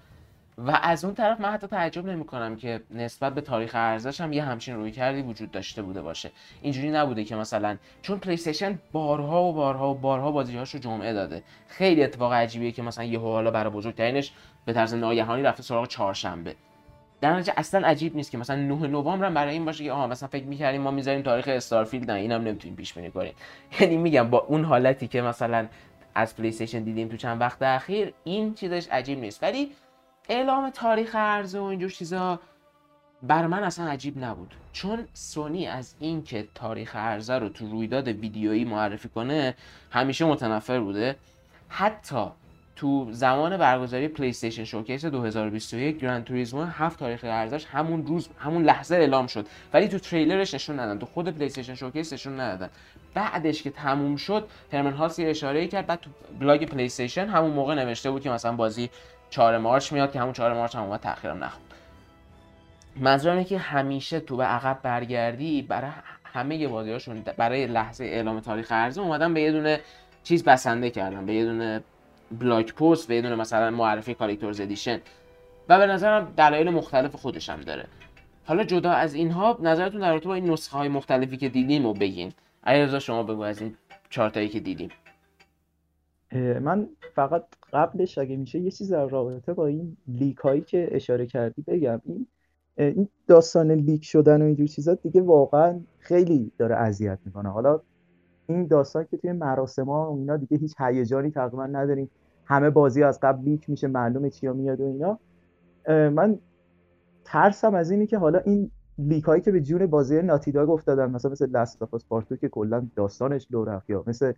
و 0.58 0.80
از 0.84 1.06
اون 1.06 1.14
طرف 1.14 1.42
من 1.42 1.52
حتی 1.52 1.68
تعجب 1.68 2.06
نمی 2.06 2.26
کنم 2.26 2.56
که 2.56 2.82
نسبت 2.92 3.34
به 3.34 3.42
تاریخ 3.42 3.72
ارزش 3.74 4.22
هم 4.22 4.34
یه 4.34 4.44
همچین 4.44 4.76
روی 4.76 4.92
کردی 4.92 5.22
وجود 5.22 5.52
داشته 5.52 5.82
بوده 5.82 6.02
باشه. 6.02 6.32
اینجوری 6.62 6.92
نبوده 6.92 7.24
که 7.24 7.36
مثلا 7.36 7.78
چون 8.02 8.20
پلی 8.20 8.40
بارها 8.92 9.44
و 9.44 9.54
بارها 9.54 9.92
و 9.92 9.94
بارها 9.94 10.32
بازیهاش 10.32 10.74
رو 10.74 10.80
جمعه 10.80 11.14
داده. 11.14 11.44
خیلی 11.68 12.04
اتفاق 12.04 12.34
عجیبیه 12.34 12.72
که 12.72 12.82
مثلا 12.82 13.04
یه 13.04 13.20
حالا 13.20 13.52
برای 13.52 13.74
بزرگترینش 13.74 14.32
به 14.70 14.74
طرز 14.74 14.94
ناگهانی 14.94 15.44
رفته 15.44 15.64
سراغ 15.64 15.88
چهارشنبه. 15.88 16.56
در 17.22 17.34
نتیجه 17.34 17.54
اصلا 17.58 17.88
عجیب 17.88 18.16
نیست 18.16 18.32
که 18.32 18.38
مثلا 18.38 18.56
9 18.56 18.88
نوامبر 18.88 19.26
هم 19.26 19.34
برای 19.34 19.54
این 19.54 19.66
باشه 19.66 19.84
که 19.84 19.92
آها 19.92 20.08
مثلا 20.08 20.30
فکر 20.30 20.46
می‌کردیم 20.46 20.82
ما 20.82 20.92
می‌ذاریم 20.92 21.22
تاریخ 21.22 21.48
استارفیلد 21.48 22.12
نه 22.12 22.18
اینم 22.18 22.42
نمی‌تونیم 22.42 22.76
پیش 22.78 22.94
بینی 22.94 23.12
کنیم. 23.12 23.34
یعنی 23.80 23.98
میگم 23.98 24.30
با 24.30 24.38
اون 24.38 24.64
حالتی 24.64 25.08
که 25.08 25.22
مثلا 25.22 25.68
از 26.16 26.36
پلی 26.36 26.52
دیدیم 26.52 27.08
تو 27.08 27.18
چند 27.18 27.42
وقت 27.42 27.62
اخیر 27.62 28.14
این 28.24 28.54
چیزش 28.54 28.88
عجیب 28.88 29.20
نیست. 29.20 29.44
ولی 29.44 29.72
اعلام 30.30 30.70
تاریخ 30.70 31.16
عرضه 31.16 31.60
و 31.60 31.64
اینجور 31.64 31.90
چیزا 31.90 32.40
برا 33.24 33.48
من 33.48 33.64
اصلا 33.64 33.88
عجیب 33.88 34.24
نبود. 34.24 34.54
چون 34.74 35.08
سونی 35.14 35.68
از 35.68 35.96
اینکه 36.00 36.48
تاریخ 36.56 36.96
عرضه 36.96 37.34
رو 37.34 37.50
تو 37.50 37.70
رویداد 37.70 38.08
ویدیویی 38.08 38.66
معرفی 38.66 39.10
کنه 39.10 39.56
همیشه 39.92 40.26
متنفر 40.26 40.80
بوده. 40.80 41.16
حتی 41.70 42.26
تو 42.80 43.08
زمان 43.12 43.58
برگزاری 43.58 44.08
پلی 44.08 44.30
استیشن 44.30 44.64
Showcase 44.64 45.06
2021 45.06 46.00
گرند 46.00 46.24
توریزمو 46.24 46.64
هفت 46.64 47.00
تاریخ 47.00 47.20
عرضه‌ش 47.24 47.66
همون 47.66 48.06
روز 48.06 48.30
همون 48.40 48.64
لحظه 48.64 48.96
اعلام 48.96 49.28
شد. 49.28 49.46
ولی 49.74 49.88
تو 49.88 50.00
تریلرش 50.00 50.54
نشون 50.54 50.80
ندادن 50.80 51.00
تو 51.00 51.06
خود 51.06 51.30
پلی 51.30 51.46
استیشن 51.46 51.76
Showcase 51.76 52.14
نشون 52.14 52.40
ندادن. 52.40 52.70
بعدش 53.14 53.64
که 53.64 53.70
تموم 53.70 54.16
شد 54.16 54.48
هرمن 54.74 54.94
هالست 54.94 55.20
یه 55.20 55.30
اشاره 55.30 55.68
کرد. 55.68 55.88
بعد 55.88 56.00
تو 56.00 56.10
بلاگ 56.40 56.66
پلی 56.66 56.86
استیشن 56.86 57.28
همون 57.28 57.52
موقع 57.52 57.76
نوشته 57.76 58.12
بود 58.12 58.22
که 58.22 58.30
مثلا 58.30 58.52
بازی 58.52 58.90
4 59.30 59.58
March 59.58 59.94
میاد 59.94 60.12
که 60.12 60.20
همون 60.20 60.34
4 60.34 60.54
March 60.54 60.76
هم 60.76 60.84
اومد 60.84 61.00
تاخیرم 61.00 61.44
نخورد. 61.44 61.74
منظورم 62.96 63.44
که 63.44 63.58
همیشه 63.58 64.20
تو 64.20 64.38
به 64.38 64.44
عقب 64.44 64.80
برگردی 64.84 65.62
برای 65.62 65.92
همه 66.34 66.68
بازیاشون 66.68 67.24
برای 67.38 67.68
لحظه 67.68 68.04
اعلام 68.04 68.40
تاریخ 68.40 68.68
عرضه 68.72 69.02
اومدن 69.02 69.34
به 69.34 69.42
یه 69.42 69.52
دونه 69.52 69.80
چیز 70.24 70.44
بسنده 70.44 70.90
کردن 70.90 71.26
به 71.26 71.34
یه 71.34 71.46
دونه 71.46 71.84
blog 72.32 72.76
post 72.76 73.08
به 73.08 73.16
یه 73.16 73.22
دونه 73.22 73.36
مثلا 73.36 73.72
معرفی 73.72 74.14
Collector's 74.14 74.60
Edition. 74.62 75.00
و 75.70 75.78
به 75.78 75.86
نظرم 75.86 76.34
دلایل 76.38 76.70
مختلف 76.70 77.16
خودش 77.16 77.50
هم 77.50 77.62
داره. 77.62 77.86
حالا 78.46 78.64
جدا 78.64 78.92
از 78.92 79.14
اینها 79.14 79.58
نظرتون 79.62 80.02
در 80.02 80.12
رابطه 80.12 80.28
با 80.28 80.34
این 80.34 80.52
نسخه 80.52 80.78
های 80.78 80.88
مختلفی 80.88 81.38
که 81.38 81.50
دیدیم 81.50 81.86
و 81.86 81.94
بگین. 81.94 82.34
علیرضا 82.64 83.00
شما 83.00 83.24
بگو 83.24 83.42
از 83.42 83.62
این 83.62 83.76
چارتایی 84.10 84.50
که 84.50 84.60
دیدیم. 84.60 84.90
من 86.62 86.90
فقط 87.16 87.44
قبلش 87.74 88.18
اگه 88.18 88.36
میشه 88.36 88.60
یه 88.60 88.72
چیز 88.72 88.92
در 88.92 89.06
رابطه 89.06 89.54
با 89.54 89.68
این 89.68 89.98
leak 90.08 90.38
هایی 90.38 90.62
که 90.62 90.90
اشاره 90.92 91.26
کردی 91.26 91.62
بگم. 91.62 92.02
این 92.06 92.28
این 92.78 93.08
داستان 93.28 93.72
leak 93.72 94.06
شدن 94.06 94.42
و 94.42 94.46
اینجور 94.46 94.68
چیزا 94.68 94.94
دیگه 94.94 95.22
واقعا 95.22 95.80
خیلی 96.00 96.52
داره 96.58 96.76
اذیت 96.76 97.20
می‌کنه. 97.26 97.50
حالا 97.50 97.82
این 98.48 98.68
داستان 98.68 99.08
که 99.12 99.18
توی 99.18 99.32
مراسم 99.32 99.86
ها 99.86 100.12
و 100.12 100.20
اینا 100.20 100.38
دیگه 100.38 100.58
هیچ 100.58 100.74
هیجانی 100.80 101.32
تقریبا 101.32 101.66
نداریم. 101.66 102.10
همه 102.50 102.70
بازی 102.70 103.04
از 103.04 103.20
قبل 103.20 103.44
leak 103.44 103.70
میشه 103.70 103.88
معلومه 103.88 104.30
چیا 104.30 104.54
میاد 104.54 104.82
و 104.82 104.84
اینا. 104.84 105.20
من 106.10 106.40
ترسم 107.26 107.76
از 107.76 107.92
اینی 107.92 108.08
که 108.08 108.18
حالا 108.18 108.40
این 108.40 108.72
leak 108.98 109.24
هایی 109.24 109.42
که 109.42 109.52
به 109.52 109.62
جون 109.62 109.86
بازی 109.86 110.22
Naughty 110.22 110.55
Dog 110.55 110.70
افتادن 110.70 111.12
مثلا 111.12 111.32
مثل 111.32 111.50
Last 111.50 111.82
of 111.82 112.06
Us 112.10 112.16
Part 112.16 112.27
Two 112.27 112.36
که 112.36 112.50
کلا 112.50 112.88
داستانش 112.96 113.48
لو 113.52 113.64
رفت 113.66 113.90
یا 113.90 114.04
مثل 114.08 114.34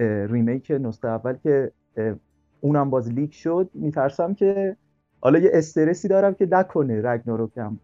remake 0.00 0.70
نسخه 0.80 1.08
اول 1.08 1.36
که 1.36 1.72
اونم 2.60 2.90
باز 2.90 3.12
leak 3.12 3.34
شد 3.34 3.70
میترسم 3.74 4.34
که 4.34 4.76
حالا 5.20 5.38
یه 5.38 5.50
استرسی 5.52 6.08
دارم 6.08 6.34
که 6.34 6.48
نکنه 6.50 7.02
Ragnarök 7.04 7.58
هم. 7.58 7.80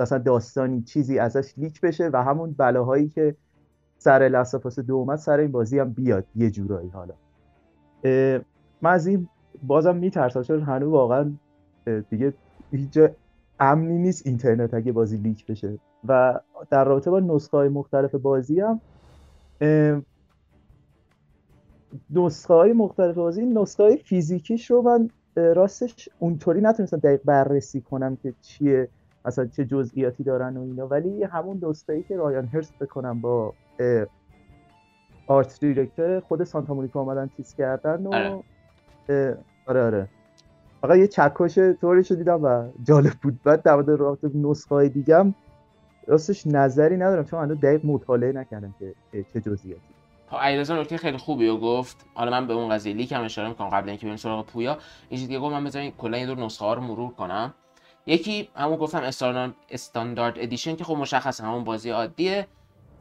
مثلا 0.00 0.18
داستانی 0.18 0.82
چیزی 0.82 1.18
ازش 1.18 1.54
leak 1.58 1.80
بشه 1.80 2.10
و 2.12 2.22
همون 2.22 2.54
بلاهایی 2.58 3.08
که 3.08 3.36
سر 3.98 4.28
Last 4.32 4.55
of 4.55 4.67
Us 4.67 4.78
دو 4.78 4.94
اومد 4.94 5.18
سر 5.18 5.38
این 5.38 5.52
بازی 5.52 5.78
هم 5.78 5.92
بیاد 5.92 6.26
یه 6.36 6.50
جورایی 6.50 6.88
حالا. 6.88 7.14
من 8.82 8.90
از 8.90 9.06
این 9.06 9.28
بازم 9.62 9.96
میترسم 9.96 10.42
چون 10.42 10.62
هنوز 10.62 10.92
واقعا 10.92 11.32
دیگه 12.10 12.34
هیچ 12.70 12.98
امنی 13.60 13.98
نیست 13.98 14.26
اینترنت 14.26 14.74
اگه 14.74 14.92
بازی 14.92 15.16
leak 15.16 15.46
بشه. 15.46 15.78
و 16.08 16.40
در 16.70 16.84
رابطه 16.84 17.10
با 17.10 17.20
نسخه 17.20 17.56
های 17.56 17.68
مختلف 17.68 18.14
بازی 18.14 18.60
هم 18.60 18.80
نسخه 22.10 22.54
های 22.54 22.72
مختلف 22.72 23.14
بازی 23.14 23.46
نسخه 23.46 23.82
های 23.82 23.96
فیزیکیش 23.96 24.70
رو 24.70 24.82
من 24.82 25.10
راستش 25.36 26.08
اونطوری 26.18 26.60
نتونستم 26.60 26.96
دقیق 26.96 27.20
بررسی 27.24 27.80
کنم 27.80 28.16
که 28.16 28.34
چیه 28.42 28.88
مثلا 29.24 29.46
چه 29.46 29.64
جزئیاتی 29.64 30.24
دارن 30.24 30.56
و 30.56 30.60
اینا. 30.60 30.86
ولی 30.86 31.22
همون 31.22 31.60
نسخه 31.62 31.92
ای 31.92 32.02
که 32.02 32.16
رایان 32.16 32.46
هرست 32.46 32.78
بکنم 32.78 33.20
با 33.20 33.54
آرت 35.26 35.60
دیرکتور 35.60 36.20
خود 36.20 36.44
سانتا 36.44 36.74
مونیکا 36.74 37.00
اومدن 37.00 37.30
تیز 37.36 37.54
کردن 37.54 38.06
و 38.06 38.42
آره 39.66 39.82
آره. 39.84 40.08
فقط 40.80 40.96
یه 40.96 41.06
چکش 41.06 41.58
طوریشو 41.80 42.14
دیدم 42.14 42.44
و 42.44 42.68
جالب 42.82 43.12
بود. 43.22 43.42
بعد 43.42 43.62
در 43.62 43.74
مورد 43.74 44.18
نسخه 44.34 44.74
های 44.74 44.88
دیگم 44.88 45.34
راستش 46.06 46.46
نظری 46.46 46.96
ندارم 46.96 47.24
چون 47.24 47.42
هنوز 47.42 47.60
دقیق 47.60 47.86
مطالعه 47.86 48.32
نکردم 48.32 48.74
که 48.78 48.94
چه 49.32 49.40
جزئیاتی. 49.40 49.80
علیرضا 50.32 50.80
نکته 50.80 50.96
خیلی 50.96 51.16
خوبی 51.16 51.48
رو 51.48 51.58
گفت. 51.58 52.06
حالا 52.14 52.30
من 52.30 52.46
به 52.46 52.52
اون 52.52 52.68
قضیه 52.68 52.94
leak 52.94 53.12
هم 53.12 53.24
اشاره 53.24 53.48
می‌کنم 53.48 53.68
قبل 53.68 53.88
اینکه 53.88 54.06
بریم 54.06 54.16
سراغ 54.16 54.46
پویا. 54.46 54.78
این 55.08 55.20
دیگه 55.20 55.38
گفت 55.38 55.52
من 55.52 55.64
بذارین 55.64 55.92
کلا 55.98 56.18
یه 56.18 56.26
دور 56.26 56.38
نسخه 56.38 56.64
ها 56.64 56.74
رو 56.74 56.80
مرور 56.80 57.10
کنم. 57.10 57.54
یکی 58.06 58.48
همون 58.56 58.76
گفتم 58.76 59.02
Standard 59.70 60.34
Edition 60.36 60.76
که 60.76 60.84
خب 60.84 60.96
مشخصه 60.96 61.44
همون 61.44 61.64
بازی 61.64 61.90
عادیه 61.90 62.46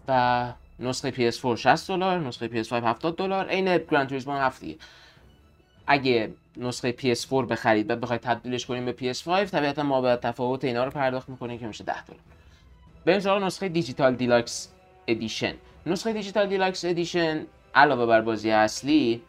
و 0.08 0.54
نسخه 0.80 1.12
PS4 1.12 1.56
60 1.56 1.88
دلار 1.88 2.20
نسخه 2.20 2.64
PS5 2.64 2.74
70 2.74 3.16
دلار 3.16 3.46
عین 3.48 3.78
Gran 3.78 4.08
Turismo 4.08 4.34
7 4.34 4.62
دیگه. 4.62 4.78
اگه 5.92 6.34
نسخه 6.58 6.92
PS4 6.92 7.32
بخرید 7.32 7.88
بعد 7.88 8.00
بخواید 8.00 8.22
تبدیلش 8.22 8.66
کنیم 8.66 8.86
به 8.86 8.94
PS5 8.94 9.50
طبیعتا 9.50 9.84
ما 9.84 10.02
به 10.02 10.16
تفاوت 10.16 10.66
اینا 10.66 10.84
رو 10.84 10.92
پرداخت 10.92 11.30
می‌کنیم 11.30 11.60
که 11.60 11.68
میشه 11.68 11.84
10 11.84 12.06
دلار. 12.06 12.20
بریم 13.06 13.20
سراغ 13.20 13.44
نسخه 13.44 13.70
Digital 13.70 14.16
Deluxe 14.16 14.70
Edition. 15.08 15.54
نسخه 15.86 16.14
Digital 16.14 16.48
Deluxe 16.48 16.86
Edition 16.86 17.46
علاوه 17.76 18.06
بر 18.06 18.22
بازی 18.22 18.52
اصلی 18.52 19.22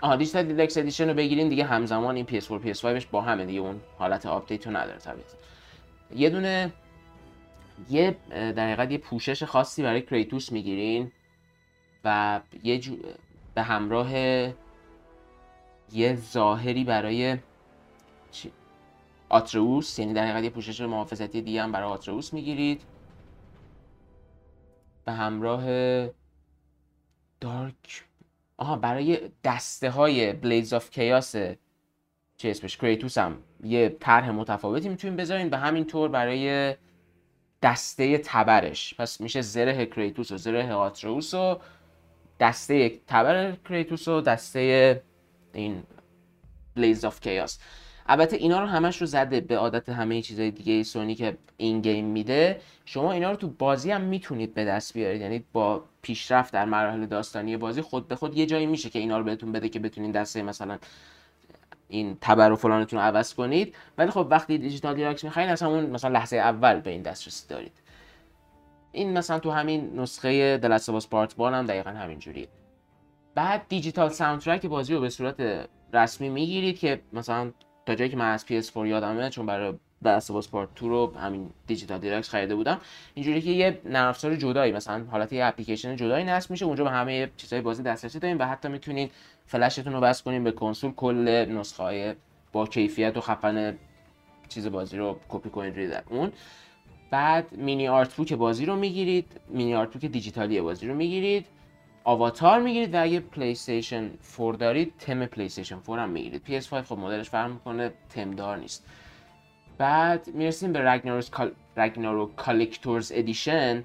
آها 0.00 0.16
Digital 0.16 0.42
Deluxe 0.42 0.78
Edition 0.78 1.08
رو 1.08 1.14
بگیرین 1.14 1.48
دیگه 1.48 1.64
همزمان 1.64 2.16
این 2.16 2.26
PS4 2.26 2.64
PS5ش 2.64 3.06
با 3.10 3.20
همه 3.20 3.44
دیگه 3.44 3.60
اون 3.60 3.80
حالت 3.98 4.26
آپدیت 4.26 4.66
رو 4.66 4.76
نداره 4.76 4.98
طبیعتا. 4.98 5.36
یه 6.16 6.30
دونه 6.30 6.72
یه 7.90 8.16
در 8.30 8.66
حقیقت 8.66 8.90
یه 8.90 8.98
پوشش 8.98 9.42
خاصی 9.42 9.82
برای 9.82 10.02
کریتوس 10.02 10.52
می‌گیرین 10.52 11.12
و 12.04 12.40
یه 12.62 12.78
جو... 12.78 12.96
به 13.54 13.62
همراه 13.62 14.08
یه 15.92 16.16
ظاهری 16.16 16.84
برای؟ 16.84 17.36
آتروس 19.28 19.98
یعنی 19.98 20.12
در 20.12 20.24
حقیقت 20.24 20.44
یه 20.44 20.50
پوشش 20.50 20.80
محافظتی 20.80 21.42
دیگه 21.42 21.62
هم 21.62 21.72
برای 21.72 21.88
آتروس 21.88 22.32
می‌گیرید. 22.32 22.82
به 25.04 25.12
همراه 25.12 25.64
dark 27.40 28.04
آها 28.56 28.76
برای 28.76 29.30
دسته 29.44 29.90
های 29.90 30.32
Blades 30.32 30.72
of 30.72 30.90
Chaos 30.90 31.32
چه 32.36 32.50
اسمش 32.50 32.76
کریتوس 32.76 33.18
هم 33.18 33.38
یه 33.64 33.96
طرح 34.00 34.30
متفاوتی 34.30 34.88
می‌تونیم 34.88 35.16
بذارین. 35.16 35.50
به 35.50 35.58
همین 35.58 35.84
طور 35.84 36.08
برای 36.08 36.74
دسته 37.62 38.18
تبرش. 38.18 38.94
پس 38.94 39.20
میشه 39.20 39.40
زره 39.40 39.86
کریتوس 39.86 40.32
و 40.32 40.36
زره 40.36 40.72
آتروس 40.72 41.34
و 41.34 41.58
دسته 42.40 43.00
تبر 43.06 43.56
کریتوس 43.68 44.08
و 44.08 44.20
دسته 44.20 45.02
این 45.52 45.82
Blades 46.76 47.04
of 47.04 47.20
Chaos 47.20 47.58
البته 48.08 48.36
اینا 48.36 48.60
رو 48.60 48.66
همش 48.66 49.00
رو 49.00 49.06
زده 49.06 49.40
به 49.40 49.58
عادت 49.58 49.88
همه 49.88 50.22
چیزهای 50.22 50.50
دیگه 50.50 50.82
سونی 50.82 51.14
که 51.14 51.36
این 51.56 51.80
game 51.80 52.04
میده. 52.04 52.60
شما 52.84 53.12
اینا 53.12 53.30
رو 53.30 53.36
تو 53.36 53.48
بازی 53.48 53.90
هم 53.90 54.00
می‌تونید 54.00 54.54
به 54.54 54.64
دست 54.64 54.94
بیارید. 54.94 55.20
یعنی 55.20 55.44
با 55.52 55.84
پیشرفت 56.02 56.52
در 56.52 56.64
مراحل 56.64 57.06
داستانی 57.06 57.56
بازی 57.56 57.82
خود 57.82 58.08
به 58.08 58.16
خود 58.16 58.36
یه 58.36 58.46
جایی 58.46 58.66
میشه 58.66 58.90
که 58.90 58.98
اینا 58.98 59.18
رو 59.18 59.24
بهتون 59.24 59.52
بده 59.52 59.68
که 59.68 59.78
بتونید 59.78 60.14
دسته 60.14 60.42
مثلا 60.42 60.78
این 61.88 62.18
تبر 62.20 62.52
و 62.52 62.56
فلانتون 62.56 62.98
رو 62.98 63.04
عوض 63.04 63.34
کنید. 63.34 63.74
ولی 63.98 64.10
خب 64.10 64.26
وقتی 64.30 64.58
Digital 64.58 64.94
Deluxe 64.94 65.24
می‌خواین 65.24 65.48
اصلا 65.48 65.68
اون 65.68 65.86
مثلا 65.86 66.10
لحظه 66.10 66.36
اول 66.36 66.80
به 66.80 66.90
این 66.90 67.02
دسترسی 67.02 67.48
دارید. 67.48 67.72
این 68.92 69.18
مثلا 69.18 69.38
تو 69.38 69.50
همین 69.50 70.00
نسخه 70.00 70.58
The 70.58 70.72
Last 70.72 70.90
of 70.90 70.99
Us 70.99 71.08
Part 71.08 71.36
One 71.36 71.54
هم 71.54 71.66
دقیقا 71.66 71.90
همین 71.90 72.18
جوریه 72.18 72.48
بعد 73.34 73.66
digital 73.68 74.08
soundtrack 74.08 74.66
بازی 74.66 74.94
رو 74.94 75.00
به 75.00 75.10
صورت 75.10 75.68
رسمی 75.92 76.28
می‌گیرید 76.28 76.78
که 76.78 77.00
مثلا 77.12 77.52
تا 77.86 77.94
جایی 77.94 78.10
که 78.10 78.16
من 78.16 78.32
از 78.32 78.44
PS4 78.48 78.76
یادمه 78.76 79.30
چون 79.30 79.46
برای 79.46 79.72
The 80.04 80.16
Last 80.16 80.32
of 80.32 80.40
Us 80.40 80.48
Part 80.48 80.68
2 80.74 80.88
رو 80.88 81.16
همین 81.16 81.50
Digital 81.66 81.98
Deluxe 81.98 82.28
خریده 82.28 82.54
بودم 82.54 82.80
اینجوری 83.14 83.40
که 83.40 83.50
یه 83.50 83.80
نرم 83.84 84.08
افزار 84.08 84.36
جدایی 84.36 84.72
مثلا 84.72 85.04
حالت 85.10 85.32
یه 85.32 85.44
اپلیکیشن 85.44 85.96
جدایی 85.96 86.24
نصب 86.24 86.50
میشه 86.50 86.64
اونجا 86.64 86.84
به 86.84 86.90
همه 86.90 87.30
چیزهای 87.36 87.62
بازی 87.62 87.82
دسترسی 87.82 88.18
داریم 88.18 88.38
و 88.38 88.44
حتی 88.44 88.68
می‌تونید 88.68 89.12
فلشتون 89.46 89.92
رو 89.92 90.00
وصل 90.00 90.22
کنیم 90.22 90.44
به 90.44 90.52
کنسول 90.52 90.92
کل 90.92 91.46
نسخه 91.50 91.82
های 91.82 92.14
با 92.52 92.66
کیفیت 92.66 93.16
و 93.16 93.20
خفن 93.20 93.78
چیز 94.48 94.66
بازی 94.66 94.96
رو 94.96 95.20
کپی 95.28 95.50
کنید 95.50 95.76
روی 95.76 95.92
اون. 96.10 96.32
بعد 97.10 97.56
mini 97.56 97.88
art 97.88 98.14
book 98.14 98.32
بازی 98.32 98.66
رو 98.66 98.76
می‌گیرید 98.76 99.40
mini 99.48 99.74
art 99.74 99.92
book 99.92 100.04
دیجیتالی 100.04 100.60
بازی 100.60 100.88
رو 100.88 100.94
می‌گیرید. 100.94 101.46
آواتار 102.08 102.60
می‌گیرید 102.60 102.94
و 102.94 103.02
اگه 103.02 103.20
پلی 103.20 103.50
استیشن 103.50 104.10
4 104.36 104.54
دارید 104.54 104.94
تم 104.98 105.26
پلی 105.26 105.44
استیشن 105.44 105.80
4 105.86 105.98
هم 105.98 106.08
می‌گیرید. 106.08 106.42
PS5 106.46 106.74
خب 106.74 106.98
مدلش 106.98 107.30
فرق 107.30 107.50
می‌کنه 107.50 107.92
تم 108.10 108.30
دار 108.30 108.56
نیست. 108.56 108.86
بعد 109.78 110.28
می‌رسیم 110.34 110.72
به 110.72 110.90
Ragnarök 110.90 111.30
Coll... 111.30 111.50
Ragnarök 111.76 112.26
Collector's 112.36 113.12
Edition 113.14 113.84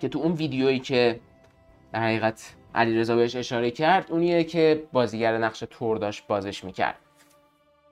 که 0.00 0.08
تو 0.08 0.18
اون 0.18 0.32
ویدیویی 0.32 0.78
که 0.78 1.20
در 1.92 2.00
حقیقت 2.00 2.54
علیرضا 2.74 3.16
بهش 3.16 3.36
اشاره 3.36 3.70
کرد 3.70 4.12
اونیه 4.12 4.44
که 4.44 4.82
بازیگر 4.92 5.38
نقش 5.38 5.64
تور 5.70 5.96
داشت 5.96 6.26
بازش 6.26 6.64
می‌کرد. 6.64 6.98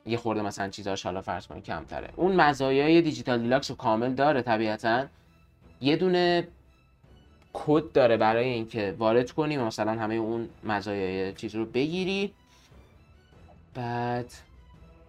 یه 0.06 0.16
خورده 0.16 0.42
مثلا 0.42 0.68
چیزاش 0.68 1.02
حالا 1.06 1.20
فرض 1.22 1.46
کنید 1.46 1.64
کمتره. 1.64 2.08
اون 2.16 2.36
مزایای 2.36 3.02
Digital 3.02 3.38
Deluxe 3.38 3.70
رو 3.70 3.76
کامل 3.76 4.14
داره 4.14 4.42
طبیعتا. 4.42 5.06
یه 5.80 5.96
دونه 5.96 6.48
کد 7.52 7.92
داره 7.92 8.16
برای 8.16 8.48
اینکه 8.48 8.94
وارد 8.98 9.30
کنی 9.30 9.56
مثلا 9.56 9.92
همه 9.92 10.14
اون 10.14 10.48
مزایای 10.64 11.32
چیز 11.32 11.54
رو 11.54 11.64
بگیری. 11.64 12.32
بعد 13.74 14.32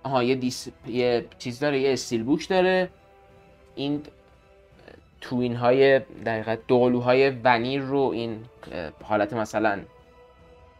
آها 0.03 0.24
یه, 0.24 0.36
دیس... 0.36 0.67
یه 0.88 1.25
چیز 1.39 1.60
داره 1.60 1.79
یه 1.79 1.93
استیل 1.93 2.24
بوک 2.24 2.50
داره. 2.50 2.89
این 3.75 4.01
توین 5.22 5.55
های 5.55 6.00
دقیقا 6.00 6.58
دوقلوهای 6.67 7.29
ونیر 7.29 7.81
رو 7.81 8.00
این 8.00 8.46
حالت 9.03 9.34
مثلا 9.34 9.79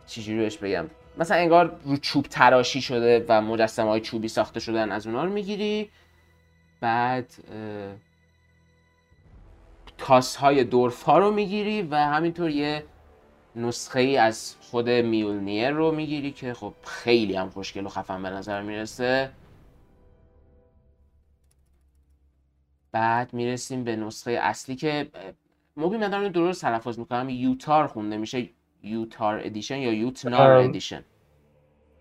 چیزی 0.08 0.38
روش 0.38 0.58
بگم. 0.58 0.86
مثلا 1.18 1.38
انگار 1.38 1.80
رو 1.84 1.98
چوب 1.98 2.26
تراشی 2.26 2.82
شده 2.82 3.26
و 3.28 3.42
مجسمه 3.42 3.90
های 3.90 4.02
چوبی 4.02 4.28
ساخته 4.28 4.60
شدن 4.60 4.92
از 4.92 5.08
اونا 5.08 5.24
رو 5.24 5.32
می‌گیری. 5.32 5.90
بعد 6.82 7.34
تاس 10.00 10.36
های 10.36 10.64
دورف 10.64 11.04
ها 11.04 11.18
رو 11.18 11.32
می‌گیری 11.32 11.82
و 11.82 11.96
همینطور 11.96 12.50
یه 12.50 12.84
نسخه 13.56 14.00
ای 14.00 14.18
از 14.18 14.56
خود 14.62 14.90
میولنیر 14.90 15.70
رو 15.70 15.92
می‌گیری 15.92 16.32
که 16.32 16.54
خب 16.54 16.74
خیلی 16.84 17.36
هم 17.36 17.50
خوشگل 17.50 17.86
و 17.86 17.90
خفن 17.90 18.24
به 18.24 18.30
نظر 18.30 18.62
می‌رسه. 18.62 19.30
بعد 22.92 23.34
می‌رسیم 23.34 23.84
به 23.84 23.96
نسخه 23.96 24.32
اصلی 24.32 24.76
که 24.76 25.08
موبی 25.78 25.98
مدارم 25.98 26.28
درست 26.28 26.62
تلفظ 26.62 27.00
می‌کنم 27.00 27.30
یوتار 27.30 27.88
خونده 27.88 28.18
میشه 28.18 28.50
یوتار 28.84 29.42
ادیشن 29.44 29.78
یا 29.78 29.94
یوتنار 29.94 30.52
ادیشن 30.52 31.04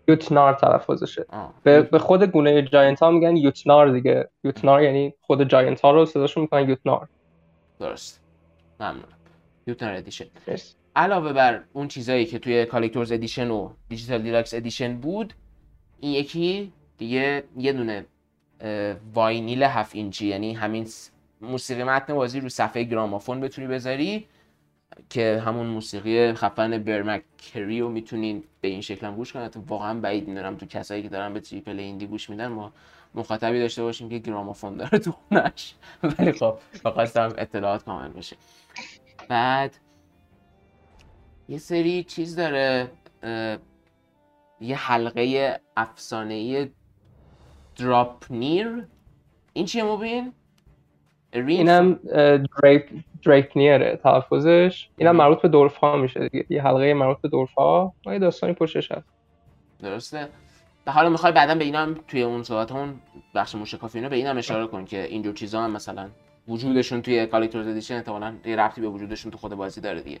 یوتنار 0.07 0.53
تلفظشه. 0.53 1.25
به, 1.63 1.81
به 1.81 1.99
خود 1.99 2.23
گونه 2.23 2.61
giant 2.61 2.99
ها 2.99 3.11
میگن 3.11 3.37
یوتنار 3.37 3.91
دیگه. 3.91 4.29
یوتنار 4.43 4.83
یعنی 4.83 5.13
خود 5.21 5.43
giant 5.43 5.81
ها 5.81 5.91
رو 5.91 6.05
صداشون 6.05 6.41
می‌کنن 6.41 6.69
یوتنار. 6.69 7.09
درست. 7.79 8.21
ممنونم. 8.79 9.07
Jötnar 9.67 9.93
Edition 9.93 10.25
علاوه 10.95 11.33
بر 11.33 11.63
اون 11.73 11.87
چیزایی 11.87 12.25
که 12.25 12.39
توی 12.39 12.65
Collector's 12.65 13.11
Edition 13.11 13.49
و 13.51 13.69
Digital 13.89 14.21
Deluxe 14.21 14.53
Edition 14.53 14.97
بود 14.97 15.33
این 15.99 16.11
یکی 16.11 16.73
دیگه 16.97 17.43
یه 17.57 17.73
دونه 17.73 18.05
vinyl 19.13 19.63
هفت 19.63 19.95
اینچی 19.95 20.27
یعنی 20.27 20.53
همین 20.53 20.87
موسیقی 21.41 21.83
متن 21.83 22.13
بازی 22.13 22.39
رو 22.39 22.49
صفحه 22.49 22.83
گرامافون 22.83 23.39
بتونی 23.39 23.67
بذاری 23.67 24.27
که 25.09 25.41
همون 25.45 25.67
موسیقی 25.67 26.33
خفن 26.33 26.83
برمک 26.83 27.23
کری 27.37 27.79
رو 27.79 27.89
می‌تونین 27.89 28.43
به 28.61 28.67
این 28.67 28.81
شکل 28.81 29.07
هم 29.07 29.15
گوش 29.15 29.33
کنید 29.33 29.57
واقعا 29.67 29.99
بعید 29.99 30.27
می‌دونم 30.27 30.55
تو 30.55 30.65
کسایی 30.65 31.03
که 31.03 31.09
دارن 31.09 31.33
به 31.33 31.39
تریپل 31.39 31.79
ایندی 31.79 32.07
گوش 32.07 32.29
میدن 32.29 32.47
ما 32.47 32.73
مخاطبی 33.15 33.59
داشته 33.59 33.83
باشیم 33.83 34.09
که 34.09 34.17
گرامافون 34.17 34.77
داره 34.77 34.99
تو 34.99 35.11
خونش. 35.11 35.75
ولی 36.03 36.31
خب 36.31 36.57
هم 37.15 37.33
اطلاعات 37.37 37.83
کامل 37.83 38.09
بشه 38.09 38.35
بعد 39.29 39.77
یه 41.49 41.57
سری 41.57 42.03
چیز 42.03 42.35
داره 42.35 42.91
یه 44.61 44.75
حلقه 44.75 45.59
افسانه 45.77 46.33
ای 46.33 46.69
دراپنیر 47.75 48.85
این 49.53 49.65
چیه 49.65 49.83
مبین؟ 49.83 50.33
اینم 51.33 51.99
دریپ 52.63 52.89
دریپنیره 53.25 53.99
تلفظش. 54.03 54.89
اینم 54.97 55.15
مربوط 55.15 55.41
به 55.41 55.47
دورف 55.47 55.75
ها 55.75 55.97
میشه 55.97 56.29
دیگه. 56.29 56.45
یه 56.49 56.63
حلقه 56.63 56.93
مربوط 56.93 57.21
به 57.21 57.29
دورف 57.29 57.53
ها 57.53 57.93
یه 58.05 58.19
داستانی 58.19 58.53
پشتش 58.53 58.91
هست. 58.91 59.07
درسته. 59.79 60.27
حالا 60.91 61.09
می‌خوای 61.09 61.31
بعدا 61.31 61.55
به 61.55 61.63
اینا 61.63 61.93
توی 62.07 62.21
اون 62.21 62.43
صحبت 62.43 62.71
همون 62.71 62.99
بخش 63.35 63.55
موشکافی 63.55 63.97
اینا 63.97 64.09
به 64.09 64.15
اینا 64.15 64.31
اشاره 64.31 64.67
کن 64.67 64.85
که 64.85 65.03
اینجور 65.03 65.33
چیزا 65.33 65.61
هم 65.61 65.71
مثلا 65.71 66.09
وجودشون 66.47 67.01
توی 67.01 67.25
کالکتورز 67.25 67.67
ادیشن 67.67 67.95
احتمالاً 67.95 68.35
یه 68.45 68.55
ربطی 68.55 68.81
به 68.81 68.87
وجودشون 68.87 69.31
تو 69.31 69.37
خود 69.37 69.55
بازی 69.55 69.81
داره 69.81 70.01
دیگه. 70.01 70.19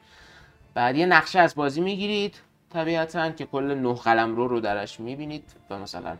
بعد 0.73 0.95
یه 0.95 1.05
نقشه 1.05 1.39
از 1.39 1.55
بازی 1.55 1.81
می‌گیرید 1.81 2.41
طبیعتا 2.69 3.31
که 3.31 3.45
کل 3.45 3.73
نه 3.73 3.93
قلم 3.93 4.35
رو 4.35 4.47
رو 4.47 4.59
درش 4.59 4.99
می‌بینید 4.99 5.43
و 5.69 5.79
مثلا 5.79 6.17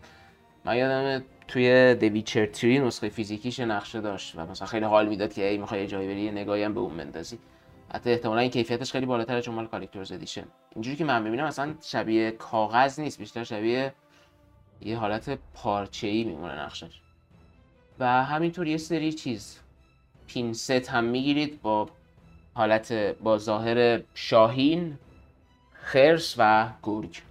من 0.65 0.77
یادم 0.77 1.23
توی 1.47 1.95
The 1.95 2.10
Witcher 2.10 2.45
Three 2.45 2.79
نسخه 2.79 3.09
فیزیکیش 3.09 3.59
نقشه 3.59 4.01
داشت 4.01 4.33
و 4.35 4.45
مثلا 4.45 4.67
خیلی 4.67 4.85
حال 4.85 5.07
می‌داد 5.07 5.33
که 5.33 5.49
ای 5.49 5.57
می‌خوای 5.57 5.87
جایی 5.87 6.07
بری 6.07 6.31
نگاهی 6.31 6.63
هم 6.63 6.73
به 6.73 6.79
اون 6.79 6.97
بندازی. 6.97 7.39
حتی 7.93 8.11
احتمالا 8.11 8.41
این 8.41 8.51
کیفیتش 8.51 8.91
خیلی 8.91 9.05
بالاتره 9.05 9.41
چون 9.41 9.55
مال 9.55 9.67
Collector's 9.67 10.11
Edition 10.11 10.43
اینجوری 10.75 10.97
که 10.97 11.05
من 11.05 11.23
ببینم 11.23 11.45
مثلا 11.45 11.73
شبیه 11.81 12.31
کاغذ 12.31 12.99
نیست 12.99 13.19
بیشتر 13.19 13.43
شبیه 13.43 13.93
یه 14.81 14.97
حالت 14.97 15.39
پارچه 15.53 16.07
ای 16.07 16.23
میمونه 16.23 16.59
نقشش. 16.61 17.01
و 17.99 18.23
همینطور 18.25 18.67
یه 18.67 18.77
سری 18.77 19.13
چیز. 19.13 19.59
pin 20.27 20.58
set 20.58 20.89
هم 20.89 21.03
می‌گیرید 21.03 21.61
با 21.61 21.89
حالت 22.53 22.93
با 22.93 23.37
ظاهر 23.37 24.01
شاهین 24.13 24.97
خرس 25.73 26.35
و 26.37 26.69
گرگ. 26.83 27.21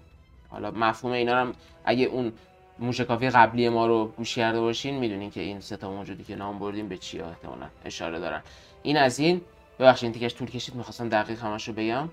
حالا 0.49 0.71
مفهوم 0.71 1.13
اینا 1.13 1.37
هم 1.37 1.53
اگه 1.85 2.05
اون 2.05 2.33
موشکافی 2.79 3.31
قبلی 3.31 3.69
ما 3.69 3.87
رو 3.87 4.13
گوش 4.17 4.35
کرده 4.35 4.61
باشین 4.61 4.99
می‌دونین 4.99 5.31
که 5.31 5.41
این 5.41 5.61
سه 5.61 5.77
تا 5.77 5.91
موجودی 5.91 6.25
که 6.25 6.37
نام 6.37 6.59
بردیم 6.59 6.89
به 6.89 6.97
چی 6.97 7.21
احتمالا 7.21 7.67
اشاره 7.85 8.19
دارن. 8.19 8.43
این 8.83 8.97
از 8.97 9.19
این. 9.19 9.41
ببخشید 9.79 10.13
تیکش 10.13 10.35
طول 10.35 10.49
کشید 10.51 10.75
می‌خواستم 10.75 11.09
دقیق 11.09 11.45
همش 11.45 11.69
رو 11.69 11.75
بگم. 11.75 12.09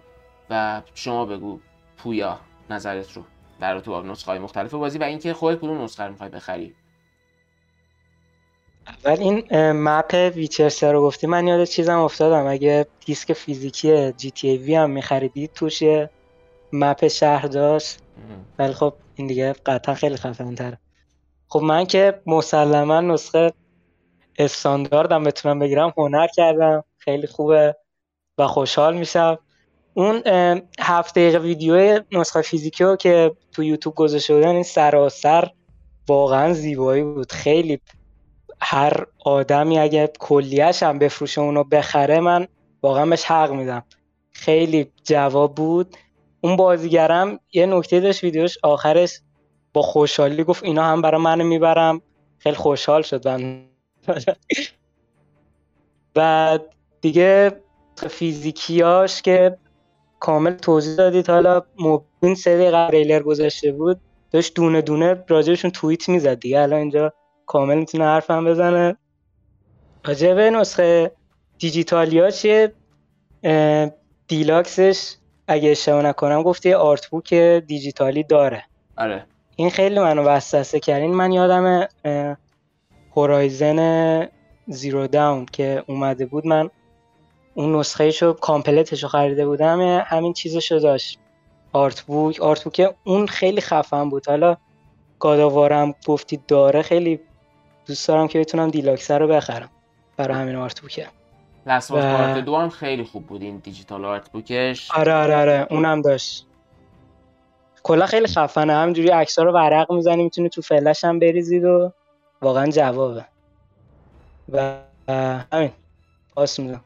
و 0.49 0.81
شما 0.95 1.25
بگو 1.25 1.59
پویا 1.97 2.39
نظرت 2.69 3.11
رو. 3.13 3.23
در 3.59 3.79
تو 3.79 4.01
نسخه 4.01 4.31
های 4.31 4.39
مختلف 4.39 4.73
بازی 4.73 4.97
و 4.97 5.03
اینکه 5.03 5.33
خودت 5.33 5.57
کدوم 5.57 5.81
نسخه 5.81 6.03
رو 6.03 6.11
می‌خوای 6.11 6.29
بخری؟ 6.29 6.75
اول 8.87 9.19
این 9.19 9.71
مپ 9.71 10.31
ویچر 10.35 10.69
3 10.69 10.91
رو 10.91 11.01
گفتی 11.01 11.27
من 11.27 11.47
یاد 11.47 11.63
چیزم 11.63 11.99
افتادم. 11.99 12.47
اگه 12.47 12.85
دیسک 13.05 13.33
فیزیکی 13.33 14.11
جی 14.11 14.31
تی 14.31 14.49
ای 14.49 14.57
وی 14.57 14.75
هم 14.75 14.89
میخریدید 14.89 15.53
توش 15.53 15.83
مپ 16.73 17.07
شهر 17.07 17.47
داشت. 17.47 17.99
ولی 18.59 18.73
خب 18.73 18.93
این 19.15 19.27
دیگه 19.27 19.53
قطعا 19.53 19.95
خیلی 19.95 20.15
خفن 20.15 20.55
تره 20.55 20.77
خب 21.47 21.59
من 21.59 21.85
که 21.85 22.21
مسلما 22.25 23.01
نسخه 23.01 23.53
استانداردم 24.39 25.23
بتونم 25.23 25.59
بگیرم 25.59 25.93
هنر 25.97 26.27
کردم 26.27 26.83
خیلی 26.97 27.27
خوبه 27.27 27.75
و 28.37 28.47
خوشحال 28.47 28.97
میشم. 28.97 29.37
اون 29.97 30.21
هفت 30.79 31.15
دقیقه 31.15 31.39
ویدیو 31.39 31.99
نسخه 32.11 32.41
فیزیکی 32.41 32.83
که 32.99 33.31
تو 33.51 33.63
یوتیوب 33.63 33.95
گذاشته 33.95 34.33
بودن 34.35 34.49
این 34.49 34.63
سراسر 34.63 35.49
واقعا 36.07 36.53
زیبایی 36.53 37.03
بود. 37.03 37.31
خیلی 37.31 37.79
هر 38.61 39.05
آدمی 39.25 39.79
اگه 39.79 40.11
کلیش 40.19 40.83
هم 40.83 40.99
بفروشه 40.99 41.41
اونو 41.41 41.63
بخره 41.63 42.19
من 42.19 42.47
واقعا 42.83 43.05
بهش 43.05 43.23
حق 43.23 43.51
میدم. 43.51 43.83
خیلی 44.31 44.91
جواب 45.03 45.55
بود. 45.55 45.97
اون 46.41 46.55
بازیگرم 46.55 47.39
یه 47.53 47.65
نکته 47.65 47.99
داشت 47.99 48.23
ویدیوش 48.23 48.57
آخرش 48.63 49.19
با 49.73 49.81
خوشحالی 49.81 50.43
گفت 50.43 50.63
اینا 50.63 50.83
هم 50.83 51.01
برای 51.01 51.21
من 51.21 51.43
می‌برم. 51.43 52.01
خیلی 52.37 52.55
خوشحال 52.55 53.01
شد 53.01 53.23
بعد 56.13 56.75
دیگه 57.01 57.61
فیزیکیاش 58.09 59.21
که 59.21 59.57
کامل 60.25 60.53
توضیح 60.53 60.95
دادید 60.95 61.29
حالا 61.29 61.61
این 62.21 62.35
سری 62.35 62.71
قبل 62.71 63.19
گذاشته 63.19 63.71
بود 63.71 64.01
داشت 64.31 64.55
دونه 64.55 64.81
دونه 64.81 65.23
راجبشون 65.27 65.71
توییت 65.71 66.09
می‌زد 66.09 66.39
دیگه. 66.39 66.59
الان 66.59 66.79
اینجا 66.79 67.13
کامل 67.45 67.75
می‌تونه 67.75 68.03
حرفم 68.03 68.45
بزنه. 68.45 68.97
راجب 70.05 70.39
نسخه 70.39 71.11
دیجیتالیا 71.59 72.29
چیه؟ 72.29 72.73
Deluxe 74.27 74.93
ش 74.93 75.15
اگه 75.47 75.71
اشتباه 75.71 76.01
نکنم 76.01 76.43
گفتی 76.43 76.73
art 76.73 77.07
book 77.07 77.33
دیجیتالی 77.67 78.23
داره. 78.23 78.63
آره. 78.97 79.25
این 79.55 79.69
خیلی 79.69 79.99
منو 79.99 80.23
وسوسه 80.23 80.79
کرد. 80.79 81.01
این 81.01 81.13
من 81.13 81.31
یادم 81.31 81.87
Horizon 83.15 84.27
Zero 84.67 85.07
Dawn 85.07 85.45
که 85.45 85.83
اومده 85.87 86.25
بود 86.25 86.47
من 86.47 86.69
اون 87.57 87.75
نسخه 87.75 88.11
شو 88.11 88.33
complete 88.33 88.89
ش 88.89 89.03
رو 89.03 89.09
خریده 89.09 89.45
بودم 89.45 90.03
همین 90.07 90.33
چیزشو 90.33 90.79
داشت. 90.79 91.19
art 91.73 92.01
book 92.01 92.41
art 92.41 92.63
book 92.63 92.95
اون 93.03 93.27
خیلی 93.27 93.61
خفن 93.61 94.09
بود. 94.09 94.27
حالا 94.27 94.57
God 95.19 95.45
of 95.45 95.61
War 95.61 95.87
م 95.87 95.95
گفتی 96.07 96.39
داره 96.47 96.81
خیلی 96.81 97.19
دوست 97.85 98.07
دارم 98.07 98.27
که 98.27 98.39
بتونم 98.39 98.69
Deluxe 98.69 99.11
رو 99.11 99.27
بخرم 99.27 99.69
برای 100.17 100.37
همین 100.37 100.55
art 100.55 100.81
book 100.81 101.02
ه 101.02 101.07
Last 101.65 101.91
of... 101.91 102.41
دو 102.41 102.57
هم 102.57 102.69
خیلی 102.69 103.03
خوب 103.03 103.27
بود 103.27 103.41
این 103.41 103.57
digital 103.57 104.05
art 104.05 104.31
book 104.31 104.71
ش 104.71 104.91
آره 104.91 105.13
آره 105.13 105.35
آره 105.35 105.67
اونم 105.69 106.01
داشت. 106.01 106.47
کلا 107.83 108.05
خیلی 108.05 108.27
خفنه 108.27 108.73
همینجوری 108.73 109.09
عکس 109.09 109.39
رو 109.39 109.53
ورق 109.53 109.91
می‌زنی 109.91 110.23
می‌تونی 110.23 110.49
تو 110.49 110.61
فلش 110.61 111.03
هم 111.03 111.19
بریزید 111.19 111.63
و 111.65 111.91
واقعا 112.41 112.67
جوابه. 112.67 113.25
و 114.51 114.79
همین 115.51 115.71
پاس 116.35 116.59
میدم. 116.59 116.84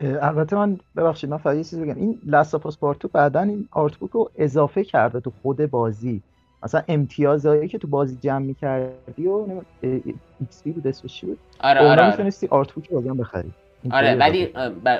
البته 0.00 0.56
من 0.56 0.78
ببخشید 0.96 1.30
من 1.30 1.36
فقط 1.36 1.56
یه 1.56 1.64
چیزی 1.64 1.82
بگم. 1.82 1.94
این 1.94 2.20
Last 2.26 2.56
of 2.56 2.65
Us 2.65 2.75
Part 2.75 2.94
Two 2.94 3.08
بعدا 3.08 3.40
این 3.40 3.68
art 3.70 3.96
book 3.96 4.10
رو 4.10 4.30
اضافه 4.36 4.84
کرده 4.84 5.20
تو 5.20 5.32
خود 5.42 5.70
بازی. 5.70 6.22
مثلا 6.62 6.82
امتیازهایی 6.88 7.68
که 7.68 7.78
تو 7.78 7.88
بازی 7.88 8.16
جمع 8.16 8.38
می‌کردی 8.38 9.26
و 9.26 9.46
XP 9.80 10.70
بود 10.72 10.86
اسمش 10.86 11.24
بود؟ 11.24 11.38
آره 11.60 11.80
آره, 11.80 11.90
آره. 11.90 12.10
می‌تونستی 12.10 12.46
art 12.46 12.72
book 12.72 12.92
هم 12.92 13.16
بخری. 13.16 13.50
آره 13.90 14.14
ولی 14.14 14.52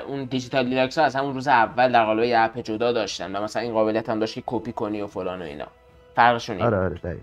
اون 0.07 0.23
Digital 0.23 0.69
Deluxe 0.69 0.97
ها 0.97 1.05
از 1.05 1.15
همون 1.15 1.33
روز 1.33 1.47
اول 1.47 1.91
در 1.91 2.05
قالب 2.05 2.23
یه 2.23 2.39
اپ 2.39 2.57
جدا 2.59 2.91
داشتن 2.91 3.35
و 3.35 3.43
مثلا 3.43 3.61
این 3.61 3.73
قابلیت 3.73 4.09
هم 4.09 4.19
داشت 4.19 4.35
که 4.35 4.43
کپی 4.45 4.71
کنی 4.71 5.01
و 5.01 5.07
فلان 5.07 5.41
و 5.41 5.45
اینا. 5.45 5.67
فرقشون 6.15 6.61
آره 6.61 6.77
آره 6.77 6.95
دقیقا. 6.95 7.21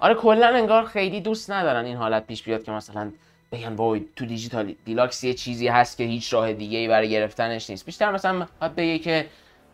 آره 0.00 0.14
کلا 0.14 0.46
انگار 0.46 0.84
خیلی 0.84 1.20
دوست 1.20 1.50
ندارن 1.50 1.84
این 1.84 1.96
حالت 1.96 2.26
پیش 2.26 2.42
بیاد 2.42 2.62
که 2.62 2.72
مثلا 2.72 3.10
بگن 3.52 3.72
وای 3.72 4.04
تو 4.16 4.26
Digital 4.26 4.74
Deluxe 4.84 5.24
یه 5.24 5.34
چیزی 5.34 5.68
هست 5.68 5.96
که 5.96 6.04
هیچ 6.04 6.32
راه 6.32 6.52
دیگه 6.52 6.78
ای 6.78 6.88
برای 6.88 7.10
گرفتنش 7.10 7.70
نیست. 7.70 7.86
بیشتر 7.86 8.12
مثلا 8.12 8.46
بگه 8.76 8.98
که 8.98 9.26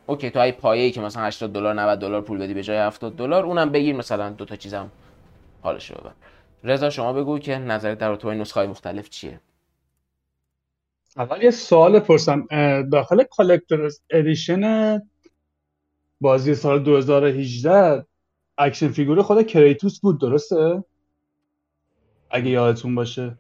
okay 0.07 0.31
تو 0.31 0.39
اگه 0.39 0.53
پایه‌ای 0.53 0.91
که 0.91 1.01
مثلا 1.01 1.23
80 1.23 1.53
دلار 1.53 1.75
90 1.75 1.99
دلار 1.99 2.23
پول 2.23 2.39
بدی 2.39 2.55
به 2.55 2.63
جای 2.63 2.79
70 2.79 3.17
دلار 3.17 3.45
اونم 3.45 3.73
بگیر 3.73 3.97
مثلا 3.97 4.31
دو 4.31 4.45
تا 4.45 4.57
چیزم 4.57 4.91
حالش 5.63 5.93
ببر. 5.93 6.13
رضا 6.65 6.91
شما 6.91 7.13
بگو 7.13 7.39
که 7.39 7.59
نظرت 7.59 7.99
در 7.99 8.17
تو 8.17 8.31
نسخه 8.31 8.67
مختلف 8.67 9.09
چیه؟ 9.11 9.41
اول 11.17 11.43
یه 11.43 11.51
سوال 11.51 12.01
پرسم. 12.01 12.47
داخل 12.93 13.23
Collector's 13.23 14.01
Edition 14.11 15.03
بازی 16.21 16.55
سال 16.55 16.83
2018 16.83 18.07
action 18.59 18.89
figure 18.89 19.23
خود 19.23 19.47
کریتوس 19.47 20.01
بود 20.01 20.21
درسته؟ 20.21 20.85
اگه 22.31 22.51
یادتون 22.51 22.95
باشه. 22.95 23.39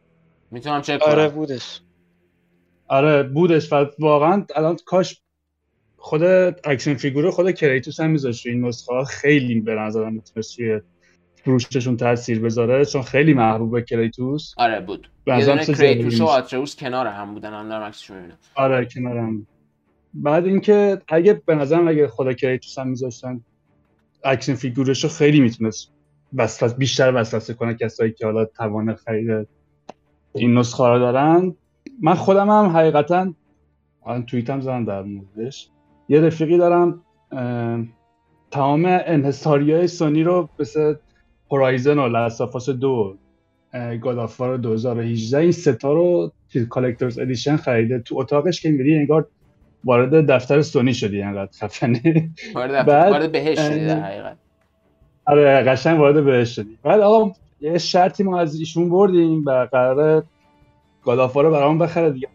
می‌تونم 0.51 0.83
چک 0.83 1.01
کنم. 1.01 1.13
آره 1.13 1.29
بودش. 1.29 1.81
آره 2.89 3.23
بودش. 3.23 3.73
و 3.73 3.87
واقعا 3.99 4.45
الان 4.57 4.77
کاش 4.87 5.23
خود 5.97 6.23
action 6.65 6.95
figure 6.95 7.31
خود 7.31 7.51
کریتوس 7.51 8.01
هم 8.01 8.11
میذاشت 8.11 8.47
این 8.47 8.65
نسخه. 8.65 9.05
خیلی 9.05 9.61
به 9.61 9.75
نظرم 9.75 10.13
می‌تونست 10.13 10.57
توی 10.57 10.81
فروششون 11.45 11.97
تاثیر 11.97 12.41
بذاره 12.41 12.85
چون 12.85 13.03
خیلی 13.03 13.35
محبوب 13.35 13.81
کریتوس. 13.81 14.55
آره 14.57 14.81
بود. 14.81 15.11
یه 15.27 15.47
دونه 15.47 15.65
کریتوس 15.65 16.21
و 16.21 16.25
آترئوس 16.25 16.77
کنار 16.77 17.07
هم 17.07 17.35
بودن 17.35 17.53
هم 17.53 17.69
دارم 17.69 17.83
عکسش 17.83 18.11
می‌بینم. 18.11 18.39
آره 18.55 18.85
کنار 18.85 19.19
هم. 19.19 19.47
بعد 20.15 20.47
اینکه 20.47 20.99
اگه 21.09 21.43
به 21.47 21.55
نظرم 21.55 21.89
اگه 21.89 22.09
خود 22.09 22.33
کریتوس 22.33 22.79
هم 22.79 22.89
میذاشتن 22.89 23.41
action 24.25 24.55
figure 24.55 24.92
ش 24.92 25.05
رو 25.05 25.11
خیلی 25.11 25.41
می‌تونست 25.41 25.93
وسوسه 26.35 26.77
بیشتر 26.77 27.13
وسوسه 27.15 27.55
کنه 27.55 27.75
کسایی 27.75 28.13
که 28.13 28.27
حالا 28.27 28.45
توان 28.45 28.95
خرید 28.95 29.49
این 30.35 30.59
نسخه 30.59 30.85
رو 30.85 30.99
دارن. 30.99 31.55
من 32.03 32.15
خودم 32.15 32.51
هم 32.51 32.67
حقیقتا 32.67 33.33
الان 34.07 34.27
توییت 34.27 34.51
هم 34.51 34.61
زدم 34.61 34.85
در 34.85 35.03
موردش. 35.03 35.69
یه 36.09 36.21
رفیقی 36.21 36.59
دارم 36.59 37.01
تمام 38.51 38.85
انحصاری 38.87 39.73
های 39.73 39.87
سونی 39.87 40.23
رو 40.23 40.49
مثل 40.59 40.95
هورایزن 41.51 41.99
و 41.99 42.09
لسافاس 42.09 42.71
دو 42.71 43.17
گادافار 44.01 44.57
2018 44.57 45.39
این 45.39 45.53
ستا 45.53 45.93
رو 45.93 46.33
کالکتورز 46.69 47.19
ادیشن 47.19 47.57
خریده. 47.57 47.99
تو 47.99 48.19
اتاقش 48.19 48.61
که 48.61 48.71
میری 48.71 48.99
انگار 48.99 49.27
وارد 49.85 50.31
دفتر 50.31 50.63
سونی 50.63 50.95
شدی 50.95 51.23
انقدر 51.23 51.51
خفنه. 51.61 52.31
وارد 52.55 52.89
وارد 52.89 53.33
بهش 53.33 53.59
شدی 53.59 53.87
در 53.87 54.01
حقیقت. 54.01 54.37
آره 55.27 55.63
قشنگ 55.63 56.01
وارد 56.01 56.25
بهش 56.25 56.57
شدی. 56.57 56.79
بعد 56.83 57.01
آقا 57.01 57.33
یه 57.61 57.79
شرطی 57.79 58.23
ما 58.23 58.41
از 58.41 58.61
ایشون 58.61 58.89
بردیم 58.89 59.45
و 59.47 59.69
قراره 59.73 60.23
گادافار 61.05 61.45
رو 61.45 61.51
برام 61.51 61.79
بخره 61.79 62.11
دیگه. 62.11 62.29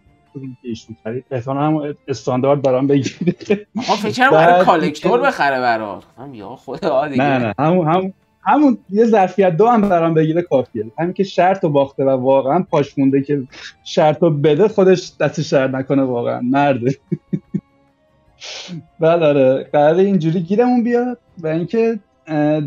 ایشون 0.61 0.95
خرید. 1.03 1.25
احتمالاً 1.31 1.61
هم 1.61 1.95
استاندارد 2.07 2.61
برام 2.61 2.87
بگیره. 2.87 3.67
آقا 3.77 3.95
فکر 3.95 4.29
برای 4.29 4.65
کالکتور 4.65 5.21
بخره 5.21 5.59
برات. 5.59 6.03
هم 6.17 6.33
یا 6.33 6.55
خود 6.55 6.79
دیگه. 6.79 7.23
نه 7.23 7.37
نه 7.37 7.53
همون 7.59 7.87
همون 7.87 8.13
همون 8.45 8.77
یه 8.89 9.05
ظرفیت 9.05 9.57
دو 9.57 9.67
هم 9.67 9.81
برام 9.81 10.13
بگیره 10.13 10.41
کافیه. 10.41 10.85
همین 10.99 11.13
که 11.13 11.23
شرط 11.23 11.63
رو 11.63 11.69
باخته 11.69 12.05
و 12.05 12.09
واقعا 12.09 12.65
پاش 12.69 12.97
مونده 12.97 13.21
که 13.21 13.43
شرط 13.83 14.21
رو 14.21 14.29
بده 14.29 14.67
خودش 14.67 15.11
دست 15.19 15.41
شرط 15.41 15.69
نکنه 15.69 16.03
واقعا. 16.03 16.41
مرده. 16.41 16.95
بعد 18.99 19.23
آره. 19.23 19.69
قرار 19.73 19.95
اینجوری 19.95 20.39
گیرمون 20.39 20.83
بیاد 20.83 21.17
و 21.37 21.47
اینکه 21.47 21.99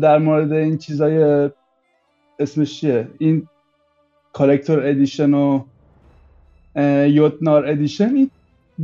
در 0.01 0.17
مورد 0.17 0.51
این 0.51 0.77
چیزای 0.77 1.49
اسمش 2.39 2.79
چیه؟ 2.79 3.07
این 3.17 3.47
Collector 4.33 4.87
Edition 4.87 5.33
و 5.33 5.63
Jötnar 7.07 7.67
Edition 7.67 8.15
این 8.15 8.31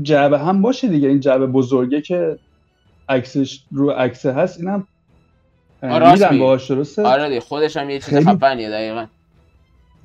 جعبه 0.01 0.39
هم 0.39 0.61
باشه 0.61 0.87
دیگه. 0.87 1.07
این 1.07 1.19
جعبه 1.19 1.47
بزرگه 1.47 2.01
که 2.01 2.39
عکسش 3.09 3.63
رو 3.71 3.89
عکسه 3.89 4.31
هست 4.31 4.59
اینم 4.59 4.87
میدن 5.83 6.39
باهاش 6.39 6.71
درسته؟ 6.71 7.01
آره 7.01 7.29
دیگه 7.29 7.39
خودش 7.39 7.77
هم 7.77 7.89
یه 7.89 7.99
چیز 7.99 8.27
خفنیه 8.27 8.69
دقیقا. 8.69 9.05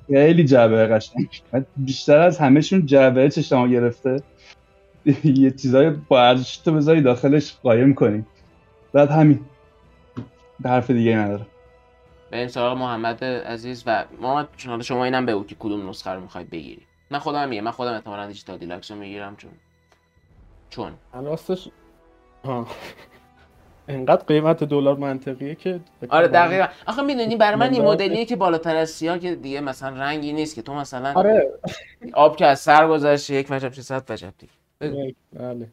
خیلی 0.08 0.44
جعبه 0.44 0.86
قشنگ. 0.86 1.28
بیشتر 1.76 2.18
از 2.18 2.38
همهشون 2.38 2.86
جعبه 2.86 3.30
چشممو 3.30 3.68
گرفته. 3.68 4.22
یه 5.24 5.50
چیزای 5.50 5.90
با 5.90 6.22
ارزش 6.22 6.56
تو 6.56 6.72
بذاری 6.72 7.02
داخلش 7.02 7.56
قایم 7.62 7.94
کنی. 7.94 8.24
بعد 8.92 9.10
همین. 9.10 9.40
حرف 10.64 10.90
دیگه 10.90 11.16
نداره 11.16 11.46
این 12.32 12.48
سراغ 12.48 12.78
محمد 12.78 13.24
عزیز 13.24 13.82
و 13.86 14.04
محمد 14.20 14.48
چون 14.56 14.82
شما 14.82 15.04
اینم 15.04 15.26
بگو 15.26 15.44
که 15.44 15.56
کدوم 15.58 15.88
نسخه 15.88 16.10
رو 16.10 16.20
می‌خواید 16.20 16.50
بگیری. 16.50 16.82
من 17.10 17.18
خودم 17.18 17.48
میگم 17.48 17.64
من 17.64 17.70
خودم 17.70 17.94
احتمالاً 17.94 18.26
دیجیتال 18.26 18.58
دیلکس 18.58 18.90
رو 18.90 18.96
می‌گیرم 18.96 19.36
چون 19.36 19.50
چون؟ 20.70 20.92
راستش 21.12 21.68
ها 22.44 22.66
انقدر 23.88 24.24
قیمت 24.24 24.64
دلار 24.64 24.96
منطقیه 24.96 25.54
که 25.54 25.80
آره 26.08 26.28
دقیقا. 26.28 26.66
آخه 26.86 27.02
می‌دونی 27.02 27.36
برای 27.36 27.56
من 27.56 27.72
این 27.72 27.84
مدلیه 27.84 28.24
که 28.24 28.36
بالاتر 28.36 28.76
از 28.76 28.90
سیاه 28.90 29.18
که 29.18 29.34
دیگه 29.34 29.60
مثلا 29.60 29.96
رنگی 29.96 30.32
نیست 30.32 30.54
که 30.54 30.62
تو 30.62 30.74
مثلا 30.74 31.12
آره. 31.12 31.52
آب 32.12 32.36
که 32.36 32.46
از 32.46 32.60
سر 32.60 32.88
گذشته 32.88 33.34
یک 33.34 33.46
وجب 33.50 33.72
چه 33.72 33.82
صد 33.82 34.04
وجب 34.08 34.32
دیگه. 34.38 35.14
بله. 35.32 35.68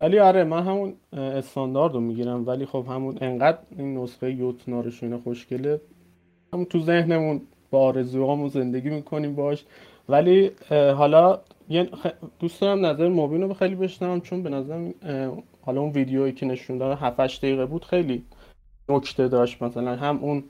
ولی 0.00 0.18
آره 0.18 0.44
من 0.44 0.62
همون 0.62 0.94
استاندارد 1.12 1.94
رو 1.94 2.00
می‌گیرم 2.00 2.46
ولی 2.46 2.66
خب 2.66 2.86
همون 2.88 3.18
انقدر 3.20 3.58
این 3.78 3.98
نسخه 3.98 4.32
یوت 4.32 4.68
نارشونه 4.68 5.18
خوشگله 5.18 5.80
همون 6.52 6.64
تو 6.64 6.80
ذهنمون 6.80 7.40
با 7.70 7.80
آرزوهامون 7.80 8.48
زندگی 8.48 8.90
می‌کنیم 8.90 9.34
باش 9.34 9.64
ولی 10.08 10.50
حالا 10.70 11.40
دوست 12.38 12.60
دارم 12.60 12.86
نظر 12.86 13.08
مبین 13.08 13.42
رو 13.42 13.54
خیلی 13.54 13.74
بشنوم 13.74 14.20
چون 14.20 14.42
به 14.42 14.50
نظرم 14.50 14.94
حالا 15.62 15.80
اون 15.80 15.90
ویدیویی 15.90 16.32
که 16.32 16.46
نشون 16.46 16.78
داد 16.78 16.98
7 16.98 17.20
دقیقه 17.38 17.66
بود 17.66 17.84
خیلی 17.84 18.24
نکته 18.88 19.28
داشت. 19.28 19.62
مثلا 19.62 19.96
هم 19.96 20.18
اون 20.18 20.44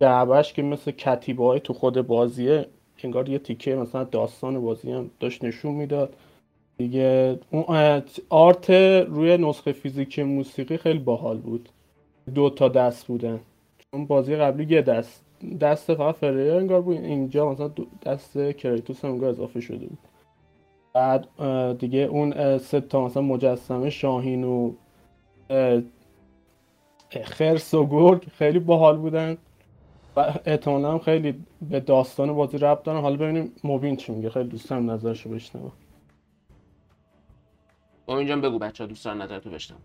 جعبهش 0.00 0.52
که 0.52 0.62
مثل 0.62 0.90
کتیبه 0.90 1.44
های 1.44 1.60
تو 1.60 1.72
خود 1.72 2.06
بازیه 2.06 2.66
انگار 3.04 3.28
یه 3.28 3.38
تیکه 3.38 3.74
مثلا 3.74 4.04
داستان 4.04 4.60
بازی 4.60 4.92
هم 4.92 5.10
داشت 5.20 5.44
نشون 5.44 5.74
می‌داد. 5.74 6.16
دیگه 6.78 7.38
اون 7.50 7.64
آرت 8.28 8.70
روی 9.08 9.36
نسخه 9.36 9.72
فیزیکی 9.72 10.22
موسیقی 10.22 10.76
خیلی 10.76 10.98
باحال 10.98 11.36
بود. 11.38 11.68
دو 12.34 12.50
تا 12.50 12.68
دست 12.68 13.06
بودن. 13.06 13.40
چون 13.90 14.06
بازی 14.06 14.36
قبلی 14.36 14.74
یه 14.74 14.82
دست 14.82 15.24
دست 15.60 15.94
فقط 15.94 16.14
فریر 16.14 16.52
انگار 16.52 16.80
بود. 16.80 16.96
اینجا 16.96 17.52
مثلا 17.52 17.70
دست 18.06 18.38
کریتوس 18.38 19.04
هم 19.04 19.10
انگار 19.10 19.30
اضافه 19.30 19.60
شده 19.60 19.86
بود. 19.86 19.98
بعد 20.92 21.28
دیگه 21.78 21.98
اون 21.98 22.58
سه 22.58 22.80
تا 22.80 23.04
مثلا 23.04 23.22
مجسمه 23.22 23.90
شاهین 23.90 24.44
و 24.44 24.72
خرس 27.24 27.74
و 27.74 27.86
گرگ 27.86 28.22
خیلی 28.22 28.58
باحال 28.58 28.96
بودن. 28.96 29.36
و 30.16 30.34
احتمالا 30.46 30.92
هم 30.92 30.98
خیلی 30.98 31.34
به 31.70 31.80
داستان 31.80 32.32
بازی 32.32 32.58
ربط 32.58 32.82
دارن. 32.82 33.00
حالا 33.00 33.16
ببینیم 33.16 33.52
موبین 33.64 33.96
چی 33.96 34.12
میگه. 34.12 34.30
خیلی 34.30 34.48
دوست 34.48 34.70
دارم 34.70 34.90
نظرشو 34.90 35.30
بشنوم 35.30 35.72
موبین 38.08 38.26
جان 38.26 38.40
بگو 38.40 38.58
بچه 38.58 38.84
ها 38.84 38.88
دوست 38.88 39.04
دارن 39.04 39.22
نظرتو 39.22 39.50
بشنوم 39.50 39.80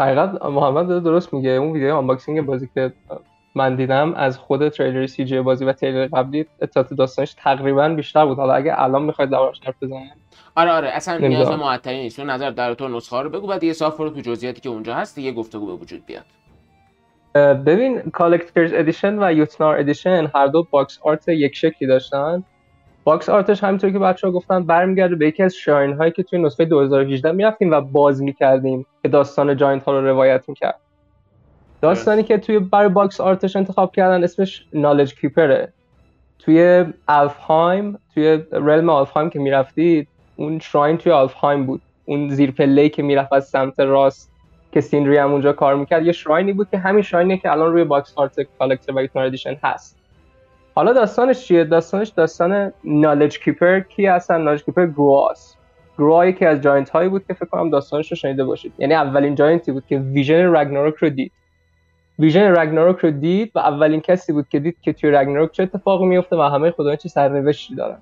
حقیقت 0.00 0.44
محمد 0.44 1.02
درست 1.02 1.34
میگه. 1.34 1.50
اون 1.50 1.72
ویدیو 1.72 1.94
unboxing 1.94 2.40
بازی 2.40 2.68
که 2.74 2.92
من 3.54 3.76
دیدم 3.76 4.14
از 4.14 4.38
خود 4.38 4.68
تریلر 4.68 5.06
CG 5.06 5.40
بازی 5.40 5.64
و 5.64 5.72
تریلر 5.72 6.06
قبلی 6.06 6.46
اطلاعات 6.62 6.94
داستانش 6.94 7.34
تقریبا 7.38 7.88
بیشتر 7.88 8.26
بود. 8.26 8.38
حالا 8.38 8.54
اگه 8.54 8.82
الان 8.82 9.02
می‌خواید 9.02 9.30
دربارش 9.30 9.60
حرف 9.64 9.74
بزنیم 9.82 10.12
آره 10.56 10.70
آره 10.70 10.88
اصلا 10.88 11.28
نیاز 11.28 11.50
معطلی 11.50 12.02
نیست. 12.02 12.20
نظر 12.20 12.50
در 12.50 12.74
تو 12.74 12.88
نسخه 12.88 13.22
رو 13.22 13.30
بگو 13.30 13.46
بعد 13.46 13.64
یه 13.64 13.72
صاف 13.72 13.96
رو 13.96 14.10
تو 14.10 14.20
جزئیاتی 14.20 14.60
که 14.60 14.68
اونجا 14.68 14.94
هست 14.94 15.16
دیگه 15.16 15.32
گفتگو 15.32 15.66
به 15.66 15.72
وجود 15.72 16.02
بیاد. 16.06 16.24
ببین 17.64 18.00
Collector's 18.00 18.72
Edition 18.74 19.22
و 19.22 19.32
Jötnar 19.32 19.78
Edition 19.78 20.30
هر 20.34 20.46
دو 20.46 20.66
box 20.70 20.98
art 21.02 21.28
یک 21.28 21.56
شکلی 21.56 21.88
داشتن. 21.88 22.44
box 23.04 23.28
art 23.28 23.50
ش 23.50 23.64
همینطور 23.64 23.90
که 23.90 23.98
بچه 23.98 24.26
ها 24.26 24.32
گفتن 24.32 24.64
برمیگرده 24.66 25.16
به 25.16 25.26
یکی 25.26 25.42
از 25.42 25.54
shrine 25.54 25.92
هایی 25.92 26.12
که 26.12 26.22
توی 26.22 26.38
نسخه 26.38 26.64
2018 26.64 27.32
می‌رفتیم 27.32 27.70
و 27.70 27.80
باز 27.80 28.22
می‌کردیم 28.22 28.86
که 29.02 29.08
داستان 29.08 29.56
giant 29.56 29.84
ها 29.84 29.98
رو 29.98 30.06
روایت 30.06 30.48
می‌کرد. 30.48 30.80
داستانی 31.82 32.22
که 32.22 32.38
توی 32.38 32.58
برای 32.58 32.88
box 32.88 33.20
art 33.20 33.42
ش 33.42 33.56
انتخاب 33.56 33.94
کردن 33.94 34.24
اسمش 34.24 34.66
Knowledge 34.72 35.14
Keeper 35.14 35.64
ه 35.64 35.72
توی 36.38 36.84
آلفهایم 37.08 37.98
توی 38.14 38.38
realm 38.52 38.90
آلفهایم 38.90 39.30
که 39.30 39.38
می‌رفتید 39.38 40.08
اون 40.36 40.58
shrine 40.58 40.96
توی 40.96 41.12
آلفهایم 41.12 41.66
بود. 41.66 41.82
اون 42.04 42.28
زیر 42.28 42.50
پله 42.50 42.88
که 42.88 43.02
می‌رفت 43.02 43.32
از 43.32 43.48
سمت 43.48 43.80
راست 43.80 44.32
که 44.72 44.80
سیندری 44.80 45.16
هم 45.16 45.32
اونجا 45.32 45.52
کار 45.52 45.74
می‌کرد 45.74 46.06
یه 46.06 46.12
shrine 46.12 46.46
ی 46.46 46.52
بود 46.52 46.70
که 46.70 46.78
همین 46.78 47.02
shrine 47.02 47.33
ی 47.33 47.38
که 47.38 47.52
الان 47.52 47.72
روی 47.72 47.84
box 47.84 48.12
art 48.16 48.36
Collector 48.58 48.92
Edition 48.92 49.56
هست. 49.62 50.03
حالا 50.74 50.92
داستانش 50.92 51.46
چیه؟ 51.46 51.64
داستانش 51.64 52.08
داستان 52.08 52.72
Knowledge 52.84 53.38
Keeper 53.38 53.80
کی 53.80 54.06
هستن؟ 54.06 54.40
Knowledge 54.40 54.64
Keeper 54.64 54.86
گرواس 54.86 55.56
گروا 55.98 56.30
که 56.30 56.48
از 56.48 56.60
giant 56.60 56.90
هایی 56.90 57.08
بود 57.08 57.26
که 57.26 57.34
فکر 57.34 57.46
کنم 57.46 57.70
داستانش 57.70 58.10
رو 58.10 58.16
شنیده 58.16 58.44
باشید. 58.44 58.72
یعنی 58.78 58.94
اولین 58.94 59.34
giant 59.34 59.66
ی 59.66 59.72
بود 59.72 59.86
که 59.86 59.98
vision 59.98 60.56
رگناروک 60.56 60.94
رو 60.94 61.10
دید. 61.10 61.32
ویژن 62.18 62.56
رگناروک 62.56 62.98
رو 62.98 63.10
دید 63.10 63.52
و 63.54 63.58
اولین 63.58 64.00
کسی 64.00 64.32
بود 64.32 64.48
که 64.48 64.58
دید 64.58 64.76
که 64.82 64.92
توی 64.92 65.10
رگناروک 65.10 65.52
چه 65.52 65.62
اتفاقی 65.62 66.06
میفته 66.06 66.36
و 66.36 66.40
همه 66.40 66.70
خدایان 66.70 66.96
چه 66.96 67.08
سرنوشتی 67.08 67.74
دارن. 67.74 67.98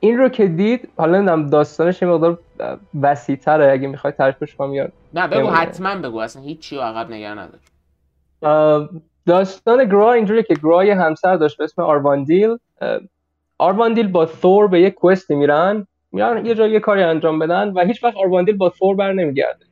این 0.00 0.18
رو 0.18 0.28
که 0.28 0.46
دید 0.46 0.88
حالا 0.96 1.18
نمی‌دونم 1.18 1.50
داستانش 1.50 2.02
یه 2.02 2.08
مقدار 2.08 2.38
وسیع‌تره 3.00 3.72
اگه 3.72 3.88
می‌خوای 3.88 4.12
تعریفش 4.12 4.54
کنم 4.54 4.74
یا 4.74 4.88
نه 5.14 5.28
بگو 5.28 5.48
حتما 5.48 5.94
بگو 5.94 6.18
اصلا 6.18 6.42
هیچی 6.42 6.78
عقب 6.78 7.10
نگه 7.10 7.34
ندار. 7.34 7.60
داستان 9.26 9.84
گرا 9.84 10.12
اینجوری 10.12 10.42
که 10.42 10.54
گرا 10.54 10.84
یه 10.84 10.94
همسر 10.94 11.36
داشت 11.36 11.58
به 11.58 11.64
اسم 11.64 11.82
آرواندیل 11.82 12.56
آرواندیل 13.58 14.08
با 14.08 14.26
ثور 14.26 14.66
به 14.68 14.80
یک 14.80 14.94
کوستی 14.94 15.34
میرن 15.34 15.86
میرن 16.12 16.46
یه 16.46 16.54
جایی 16.54 16.72
یه 16.72 16.80
کاری 16.80 17.02
انجام 17.02 17.38
بدن 17.38 17.68
و 17.68 17.84
هیچ 17.84 18.04
وقت 18.04 18.16
آرواندیل 18.16 18.56
با 18.56 18.72
ثور 18.78 18.96
بر 18.96 19.12
نمیگرده. 19.12 19.64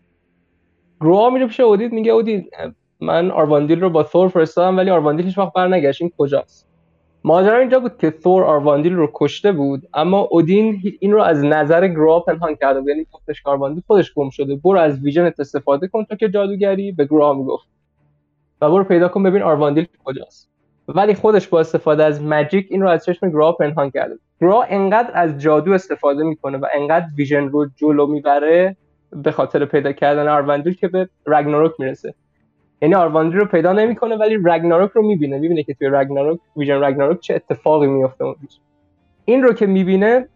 گروا 1.00 1.30
میره 1.30 1.46
پیش 1.46 1.60
اودین 1.60 1.92
میگه 1.92 2.12
اودین 2.12 2.50
من 3.00 3.30
آرواندیل 3.30 3.80
رو 3.80 3.90
با 3.90 4.04
ثور 4.04 4.28
فرستادم 4.28 4.76
ولی 4.76 4.90
آرواندیل 4.90 5.26
هیچ 5.26 5.38
وقت 5.38 5.52
بر 5.52 5.68
نگشت 5.68 6.02
این 6.02 6.12
کجاست؟ 6.18 6.68
ماجرا 7.24 7.58
اینجا 7.58 7.80
بود 7.80 7.98
که 7.98 8.14
ثور 8.22 8.44
آرواندیل 8.44 8.92
رو 8.92 9.10
کشته 9.14 9.52
بود 9.52 9.82
اما 9.94 10.20
اودین 10.30 10.82
این 11.00 11.12
رو 11.12 11.22
از 11.22 11.44
نظر 11.44 11.88
گروا 11.88 12.20
پنهان 12.20 12.54
کرده 12.54 12.80
بود. 12.80 12.88
یعنی 12.88 13.06
گفتش 13.12 13.42
آرواندیل 13.44 13.82
خودش 13.86 14.14
گم 14.14 14.30
شده 14.30 14.56
برو 14.56 14.78
از 14.78 15.00
vision 15.04 15.35
ت 15.35 15.40
استفاده 15.40 15.88
کن 15.88 16.04
تا 16.04 16.16
که 16.16 16.28
جادوگری 16.28 16.92
به 16.92 17.04
گروا 17.04 17.32
می‌گفت. 17.32 17.71
و 18.62 18.70
برو 18.70 18.84
پیدا 18.84 19.08
کن 19.08 19.22
ببین 19.22 19.42
آرواندیل 19.42 19.86
کجاست. 20.04 20.50
ولی 20.88 21.14
خودش 21.14 21.48
با 21.48 21.60
استفاده 21.60 22.04
از 22.04 22.22
magic 22.22 22.66
این 22.70 22.82
رو 22.82 22.88
از 22.88 23.04
چشم 23.04 23.30
گروا 23.30 23.52
پنهان 23.52 23.90
کرده. 23.90 24.14
گروا 24.40 24.62
انقدر 24.62 25.10
از 25.14 25.38
جادو 25.38 25.72
استفاده 25.72 26.24
می‌کنه 26.24 26.58
و 26.58 26.66
انقدر 26.74 27.06
vision 27.16 27.48
رو 27.48 27.66
جلو 27.76 28.06
می‌بره 28.06 28.76
به 29.12 29.30
خاطر 29.30 29.64
پیدا 29.64 29.92
کردن 29.92 30.28
آرواندیل 30.28 30.74
که 30.74 30.88
به 30.88 31.08
رگناروک 31.26 31.72
می‌رسه. 31.78 32.14
یعنی 32.82 32.94
آرواندیل 32.94 33.38
رو 33.38 33.46
پیدا 33.46 33.72
نمی‌کنه 33.72 34.16
ولی 34.16 34.38
رگناروک 34.44 34.90
رو 34.90 35.02
می‌بینه. 35.02 35.38
می‌بینه 35.38 35.62
که 35.62 35.74
توی 35.74 35.88
رگناروک 35.92 36.40
vision 36.56 36.84
رگناروک 36.84 37.20
چه 37.20 37.34
اتفاقی 37.34 37.86
میفته 37.86 38.24
اون 38.24 38.34
این 39.24 39.42
رو 39.42 39.52
که 39.52 39.66
می‌بینه 39.66 40.28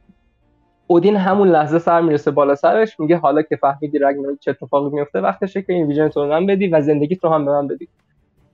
اودین 0.87 1.17
همون 1.17 1.49
لحظه 1.49 1.79
سر 1.79 2.01
می‌رسه 2.01 2.31
بالا 2.31 2.55
سرش 2.55 3.01
میگه 3.01 3.17
حالا 3.17 3.43
که 3.43 3.57
فهمیدی 3.57 3.99
رگناروک 3.99 4.39
چه 4.41 4.51
اتفاقی 4.51 4.97
میفته 4.97 5.21
وقتشه 5.21 5.63
که 5.63 5.73
این 5.73 5.87
vision 5.87 6.09
تو 6.09 6.27
من 6.27 6.47
بدی 6.47 6.69
و 6.69 6.81
زندگیت 6.81 7.25
رو 7.25 7.31
هم 7.31 7.45
به 7.45 7.51
من 7.51 7.67
بدی. 7.67 7.89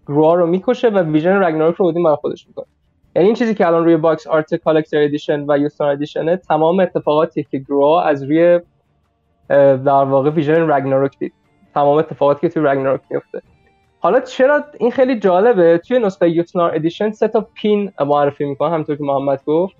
گروا 0.08 0.34
رو 0.34 0.46
می‌کشه 0.46 0.88
و 0.88 0.98
vision 0.98 1.42
رگناروک 1.42 1.76
رو 1.76 1.86
اودین 1.86 2.02
برای 2.02 2.16
خودش 2.16 2.48
می‌کنه. 2.48 2.66
یعنی 3.16 3.28
این 3.28 3.36
چیزی 3.36 3.54
که 3.54 3.66
الان 3.66 3.84
روی 3.84 3.96
box 3.96 4.26
art 4.26 4.54
Collector 4.54 5.02
Edition 5.02 5.44
و 5.48 5.58
Jötnar 5.58 5.84
Edition 5.84 6.36
تمام 6.36 6.80
اتفاقاتی 6.80 7.46
که 7.50 7.58
گروا 7.58 8.02
از 8.02 8.22
روی 8.22 8.60
در 9.48 10.04
واقع 10.04 10.30
vision 10.30 10.70
رگناروک 10.70 11.18
دید. 11.18 11.32
تمام 11.74 11.98
اتفاقاتی 11.98 12.40
که 12.40 12.48
توی 12.48 12.62
رگناروک 12.62 13.00
میفته 13.10 13.42
حالا 14.00 14.20
چرا 14.20 14.64
این 14.78 14.90
خیلی 14.90 15.18
جالبه؟ 15.18 15.78
توی 15.78 15.98
نسخه 15.98 16.30
Jötnar 16.30 16.74
Edition 16.74 17.10
سه 17.10 17.28
تا 17.28 17.46
pin 17.54 17.92
معرفی 18.00 18.44
می‌کنه 18.44 18.70
همونطور 18.70 18.96
که 18.96 19.04
محمد 19.04 19.40
گفت. 19.46 19.76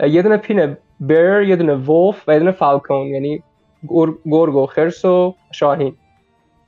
یه 0.00 0.22
دونه 0.22 0.36
pin 0.36 0.76
bear 1.00 1.42
یه 1.42 1.56
دونه 1.56 1.74
wolf 1.74 2.28
و 2.28 2.32
یه 2.32 2.38
دونه 2.38 2.50
falcon 2.50 3.06
یعنی 3.06 3.42
گرگ 4.26 4.54
و 4.54 4.66
خرس 4.66 5.04
و 5.04 5.34
شاهین. 5.52 5.96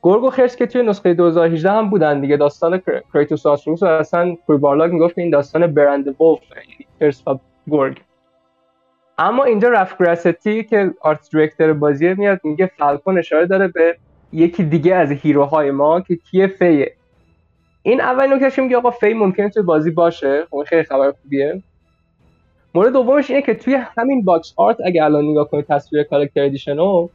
گرگ 0.03 0.23
و 0.23 0.31
خرس 0.31 0.57
که 0.57 0.67
توی 0.67 0.83
نسخه 0.83 1.15
2018 1.15 1.71
هم 1.71 1.91
بودن 1.91 2.21
دیگه 2.21 2.37
داستان 2.37 2.83
کریتوس 3.13 3.47
آترئوس 3.47 3.83
و 3.83 3.87
اصلا 3.87 4.37
بارلاگ 4.49 4.93
می‌گفت 4.93 5.19
این 5.19 5.31
داستان 5.31 5.67
bear 5.67 5.97
and 5.97 6.21
wolf 6.21 6.41
یعنی 6.51 6.87
خرس 7.01 7.23
و 7.29 7.39
گرگ. 7.71 8.01
اما 9.19 9.45
اینجا 9.45 9.69
رف 9.69 9.99
گراستی 9.99 10.65
که 10.65 10.95
art 11.01 11.31
director 11.31 11.73
بازی 11.73 12.15
میاد 12.15 12.41
میگه 12.45 12.71
falcon 12.79 13.19
اشاره 13.19 13.47
داره 13.47 13.69
به 13.69 13.97
یکی 14.33 14.65
دیگه 14.65 14.95
از 14.95 15.11
hero 15.11 15.51
های 15.51 15.71
ما 15.71 16.01
که 16.01 16.17
کیه؟ 16.17 16.47
فیه. 16.47 16.93
این 17.83 18.01
اول 18.01 18.35
نکتهش 18.35 18.59
میگه 18.59 18.77
آقا 18.77 18.91
فی 18.91 19.15
ممکنه 19.15 19.51
توی 19.51 19.63
بازی 19.63 19.91
باشه 19.91 20.47
خب 20.51 20.63
خیلی 20.67 20.83
خبر 20.83 21.13
خوبیه. 21.23 21.63
مورد 22.75 22.93
دومش 22.93 23.31
اینه 23.31 23.43
که 23.43 23.55
توی 23.55 23.75
همین 23.75 24.25
box 24.25 24.53
art 24.57 24.77
اگه 24.85 25.05
الان 25.05 25.25
نگاه 25.25 25.51
کنید 25.51 25.67
تصویر 25.69 26.03
Collector 26.03 26.43
Edition 26.43 27.00
و 27.00 27.09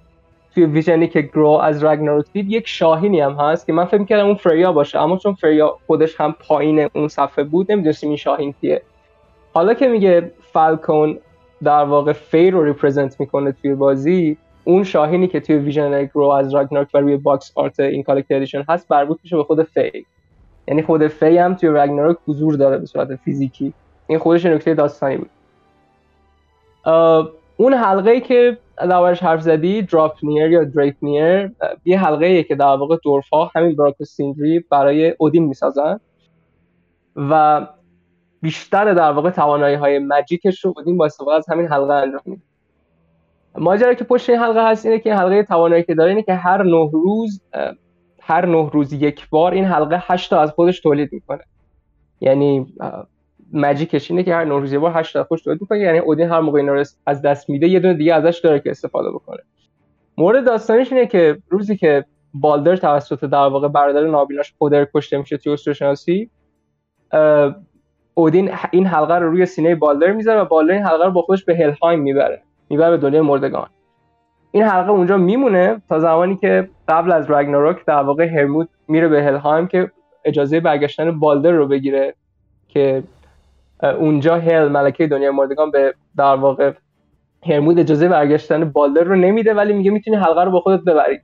توی 0.53 0.65
vision 0.65 1.01
ی 1.01 1.07
که 1.07 1.21
گروا 1.21 1.47
از 1.49 1.83
رگناروک 1.83 2.25
دید 2.33 2.51
یک 2.51 2.67
شاهینی 2.67 3.19
هم 3.19 3.31
هست 3.31 3.65
که 3.65 3.73
من 3.73 3.85
فکر 3.85 3.97
می‌کردم 3.97 4.25
اون 4.25 4.35
فریا 4.35 4.73
باشه 4.73 4.99
اما 4.99 5.17
چون 5.17 5.33
فریا 5.33 5.77
خودش 5.87 6.21
هم 6.21 6.35
پایین 6.47 6.89
اون 6.95 7.07
صفحه 7.07 7.43
بود 7.43 7.71
نمی‌دونستیم 7.71 8.09
این 8.09 8.17
شاهین 8.17 8.53
کیه. 8.61 8.81
حالا 9.53 9.73
که 9.73 9.87
میگه 9.87 10.31
falcon 10.53 11.17
در 11.63 11.83
واقع 11.83 12.13
فی 12.13 12.51
رو 12.51 12.63
represent 12.63 13.19
می‌کنه 13.19 13.51
توی 13.51 13.75
بازی 13.75 14.37
اون 14.63 14.83
شاهینی 14.83 15.27
که 15.27 15.39
توی 15.39 15.55
vision 15.55 16.05
گروا 16.05 16.23
از 16.23 16.53
راگنارک 16.53 16.87
و 16.93 16.97
روی 16.97 17.17
box 17.17 17.51
art 17.55 17.79
این 17.79 18.03
Collector 18.03 18.35
Edition 18.35 18.63
هست 18.69 18.91
مربوط 18.91 19.19
میشه 19.23 19.37
به 19.37 19.43
خود 19.43 19.63
فی 19.63 20.05
یعنی 20.67 20.81
خود 20.81 21.07
فی 21.07 21.37
هم 21.37 21.53
توی 21.53 21.69
راگنارک 21.69 22.17
حضور 22.27 22.55
داره 22.55 22.77
به 22.77 22.85
صورت 22.85 23.15
فیزیکی. 23.15 23.73
این 24.07 24.19
خودش 24.19 24.45
نکته 24.45 24.73
داستانی 24.73 25.17
بود. 25.17 25.29
اون 27.61 27.73
حلقه 27.73 28.11
ای 28.11 28.21
که 28.21 28.57
دربارش 28.77 29.23
حرف 29.23 29.41
زدی 29.41 29.81
دراپنیر 29.81 30.51
یا 30.51 30.63
دریپنیر 30.63 31.51
یه 31.85 31.99
حلقه 31.99 32.25
ای 32.25 32.43
که 32.43 32.55
در 32.55 32.65
واقع 32.65 32.97
dwarf 33.03 33.38
ا 33.38 33.45
همین 33.45 33.75
براک 33.75 34.03
سیندری 34.03 34.59
برای 34.59 35.15
اودین 35.19 35.45
می‌سازن 35.45 35.99
و 37.15 37.67
بیشتر 38.41 38.93
در 38.93 39.11
واقع 39.11 39.29
توانایی 39.29 39.75
های 39.75 39.99
مجیکش 39.99 40.65
رو 40.65 40.73
اودین 40.77 40.97
با 40.97 41.05
استفاده 41.05 41.37
از 41.37 41.49
همین 41.49 41.67
حلقه 41.67 41.93
انجام 41.93 42.21
میده. 42.25 42.41
ماجرا 43.57 43.93
که 43.93 44.03
پشت 44.03 44.29
این 44.29 44.39
حلقه 44.39 44.69
هست 44.69 44.85
اینه 44.85 44.99
که 44.99 45.09
این 45.09 45.19
حلقه 45.19 45.43
توانایی 45.43 45.83
که 45.83 45.95
داره 45.95 46.09
اینه 46.09 46.23
که 46.23 46.33
هر 46.33 46.63
نه 46.63 46.89
روز 46.93 47.41
هر 48.21 48.45
نه 48.45 48.69
روز 48.73 48.93
یک 48.93 49.29
بار 49.29 49.53
این 49.53 49.65
حلقه 49.65 50.03
هشت 50.07 50.29
تا 50.29 50.41
از 50.41 50.51
خودش 50.51 50.79
تولید 50.79 51.13
می‌کنه. 51.13 51.43
یعنی 52.21 52.73
ماجیکش 53.53 54.11
اینه 54.11 54.23
که 54.23 54.35
هر 54.35 54.43
نه 54.43 54.59
روز 54.59 54.73
یک 54.73 54.79
بار 54.79 54.91
هشت 54.95 55.13
تا 55.13 55.19
از 55.19 55.25
خودش 55.27 55.43
تولید 55.43 55.61
یعنی 55.71 55.99
اودین 55.99 56.29
هر 56.29 56.39
موقع 56.39 56.59
اینا 56.59 56.83
از 57.05 57.21
دست 57.21 57.49
میده 57.49 57.67
یه 57.67 57.79
دونه 57.79 57.93
دیگه 57.93 58.13
ازش 58.13 58.39
داره 58.43 58.59
که 58.59 58.71
استفاده 58.71 59.11
بکنه. 59.11 59.39
مورد 60.17 60.45
داستانش 60.45 60.93
اینه 60.93 61.05
که 61.05 61.37
روزی 61.49 61.77
که 61.77 62.05
بالدر 62.33 62.75
توسط 62.75 63.25
در 63.25 63.37
واقع 63.37 63.67
برادر 63.67 64.07
نابیناش 64.07 64.53
پودر 64.59 64.87
کشته 64.95 65.17
میشه 65.17 65.37
توی 65.37 65.57
شناسی 65.57 66.29
اودین 68.13 68.51
این 68.71 68.85
حلقه 68.85 69.15
رو 69.15 69.29
روی 69.29 69.45
سینه 69.45 69.75
بالدر 69.75 70.11
می‌ذاره 70.11 70.41
و 70.41 70.45
بالدر 70.45 70.73
این 70.73 70.83
حلقه 70.83 71.05
رو 71.05 71.11
با 71.11 71.21
خودش 71.21 71.45
به 71.45 71.55
هلهایم 71.55 71.99
می‌بره 71.99 72.41
می‌بره 72.69 72.91
به 72.91 72.97
دنیای 72.97 73.21
مردگان. 73.21 73.67
این 74.51 74.63
حلقه 74.63 74.89
اونجا 74.89 75.17
میمونه 75.17 75.81
تا 75.89 75.99
زمانی 75.99 76.35
که 76.35 76.69
قبل 76.87 77.11
از 77.11 77.31
رگناروک 77.31 77.85
در 77.85 78.03
واقع 78.03 78.25
هرمود 78.25 78.69
میره 78.87 79.07
به 79.07 79.23
هلهایم 79.23 79.67
که 79.67 79.91
اجازه 80.25 80.59
برگشتن 80.59 81.19
بالدر 81.19 81.51
رو 81.51 81.67
بگیره 81.67 82.15
که 82.67 83.03
اونجا 83.83 84.35
هل 84.35 84.67
ملکه 84.67 85.07
دنیای 85.07 85.31
مردگان 85.31 85.71
به 85.71 85.93
در 86.17 86.35
واقع 86.35 86.71
هرمود 87.45 87.79
اجازه 87.79 88.07
برگشتن 88.07 88.65
بالدر 88.65 89.03
رو 89.03 89.15
نمیده 89.15 89.53
ولی 89.53 89.73
میگه 89.73 89.91
می‌تونی 89.91 90.17
حلقه 90.17 90.43
رو 90.43 90.51
با 90.51 90.59
خودت 90.59 90.83
ببری. 90.83 91.19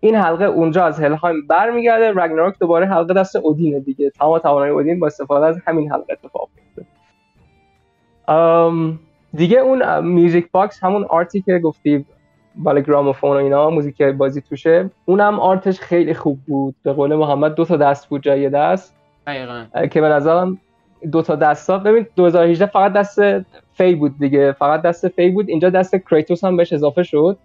این 0.00 0.14
حلقه 0.14 0.44
اونجا 0.44 0.84
از 0.84 1.00
هلهایم 1.00 1.46
برمیگرده 1.46 2.10
رگناروک 2.10 2.58
دوباره 2.58 2.86
حلقه 2.86 3.14
دست 3.14 3.36
اودینه 3.36 3.80
دیگه. 3.80 4.10
تمام 4.10 4.38
توانایی 4.38 4.72
اودین 4.72 5.00
با 5.00 5.06
استفاده 5.06 5.46
از 5.46 5.58
همین 5.66 5.92
حلقه 5.92 6.12
اتفاق 6.12 6.48
میفته 6.56 6.86
دیگه 9.34 9.58
اون 9.58 10.04
music 10.04 10.50
box 10.52 10.84
همون 10.84 11.04
art 11.04 11.33
ی 11.33 11.42
که 11.42 11.58
گفتی 11.58 12.06
بالا 12.54 12.80
گراموفون 12.80 13.30
و 13.30 13.40
اینا 13.40 13.70
موزیک 13.70 14.02
بازی 14.02 14.40
توشه 14.40 14.90
اونم 15.04 15.40
art 15.40 15.64
ش 15.64 15.80
خیلی 15.80 16.14
خوب 16.14 16.38
بود. 16.46 16.74
به 16.82 16.92
قول 16.92 17.14
محمد 17.14 17.54
دو 17.54 17.64
تا 17.64 17.76
دست 17.76 18.08
بود 18.08 18.22
جای 18.22 18.50
دست. 18.50 18.94
دقیقا. 19.26 19.86
که 19.86 20.00
به 20.00 20.08
نظرم 20.08 20.58
دو 21.12 21.22
تا 21.22 21.36
دستا. 21.36 21.78
ببین 21.78 22.06
2018 22.16 22.66
فقط 22.66 22.92
دست 22.92 23.20
فی 23.72 23.94
بود 23.94 24.18
دیگه. 24.18 24.52
فقط 24.52 24.82
دست 24.82 25.08
فی 25.08 25.30
بود. 25.30 25.48
اینجا 25.48 25.70
دست 25.70 25.96
کریتوس 25.96 26.44
هم 26.44 26.56
بهش 26.56 26.72
اضافه 26.72 27.02
شد. 27.02 27.36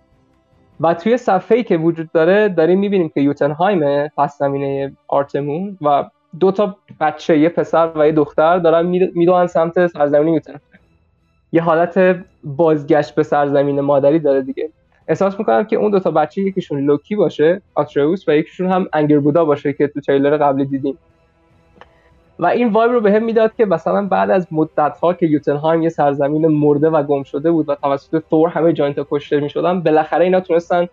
و 0.82 0.93
توی 0.93 1.17
صفحه 1.17 1.63
که 1.63 1.78
وجود 1.78 2.12
داره 2.12 2.50
داریم 2.50 2.80
می‌بینیم 2.80 3.10
که 3.10 3.22
یوتنهایم 3.22 4.08
پس 4.08 4.38
زمینه 4.38 4.91
art 5.08 5.43
مون 5.43 5.78
و 5.82 6.10
دو 6.39 6.52
تا 6.52 6.76
بچه 7.00 7.39
یه 7.39 7.50
پسر 7.50 7.91
و 7.95 8.06
یه 8.06 8.12
دختر 8.12 8.58
دارن 8.58 8.86
می‌دوئن 9.15 9.48
سمت 9.48 9.88
سرزمین 9.88 10.34
یوتنهایم 10.34 10.62
یه 11.52 11.62
حالت 11.62 12.19
بازگشت 12.43 13.15
به 13.15 13.24
سرزمین 13.24 13.82
مادری 13.82 14.19
داره 14.19 14.41
دیگه. 14.41 14.69
احساس 15.08 15.39
می‌کنم 15.39 15.63
که 15.63 15.76
اون 15.76 15.91
دو 15.91 16.00
تا 16.00 16.12
بچه 16.12 16.41
یکیشون 16.41 16.80
لوکی 16.80 17.15
باشه 17.15 17.62
آتروس 17.76 18.30
و 18.30 18.32
یکیشون 18.32 18.72
هم 18.72 18.88
انگربودا 18.94 19.46
باشه 19.45 19.74
که 19.74 19.88
تو 19.88 20.02
تریلر 20.02 20.38
قبلی 20.38 20.65
دیدیم. 20.65 20.98
و 22.39 22.45
این 22.45 22.69
وایب 22.69 22.91
رو 22.91 23.02
بهم 23.02 23.23
می‌داد 23.23 23.56
که 23.56 23.65
مثلا 23.65 24.08
بعد 24.08 24.30
از 24.30 24.47
مدت 24.52 24.97
ها 25.02 25.13
که 25.13 25.25
یوتنهایم 25.25 25.82
یه 25.82 25.89
سرزمین 25.89 26.47
مرده 26.47 26.89
و 26.89 27.04
گم 27.04 27.23
شده 27.23 27.52
بود 27.52 27.69
و 27.69 27.75
توسط 27.75 28.23
تور 28.30 28.49
همه 28.49 28.73
جاینتا 28.73 29.08
کشته 29.12 29.39
می‌شدن 29.39 29.82
بالاخره 29.82 30.25
اینا 30.25 30.39
تونستن 30.39 30.88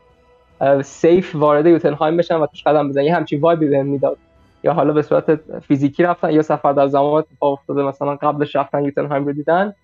سیف 0.82 1.34
وارد 1.34 1.66
یوتنهایم 1.66 2.16
بشن 2.16 2.36
و 2.36 2.46
توش 2.46 2.62
قدم 2.62 2.88
بزنن. 2.88 3.04
یه 3.04 3.14
همچین 3.14 3.40
وایبی 3.40 3.68
بهم 3.68 3.86
می‌داد 3.86 4.16
یا 4.64 4.72
حالا 4.72 4.92
به 4.92 5.02
صورت 5.02 5.40
فیزیکی 5.60 6.02
رفتن 6.02 6.30
یا 6.30 6.42
سفر 6.42 6.72
در 6.72 6.86
زمان 6.86 7.24
افتاده 7.42 7.82
مثلا 7.82 8.16
قبلش 8.16 8.56
رفتن 8.56 8.84
یوتنهایم 8.84 9.24
رو 9.24 9.32
دیدن. 9.32 9.74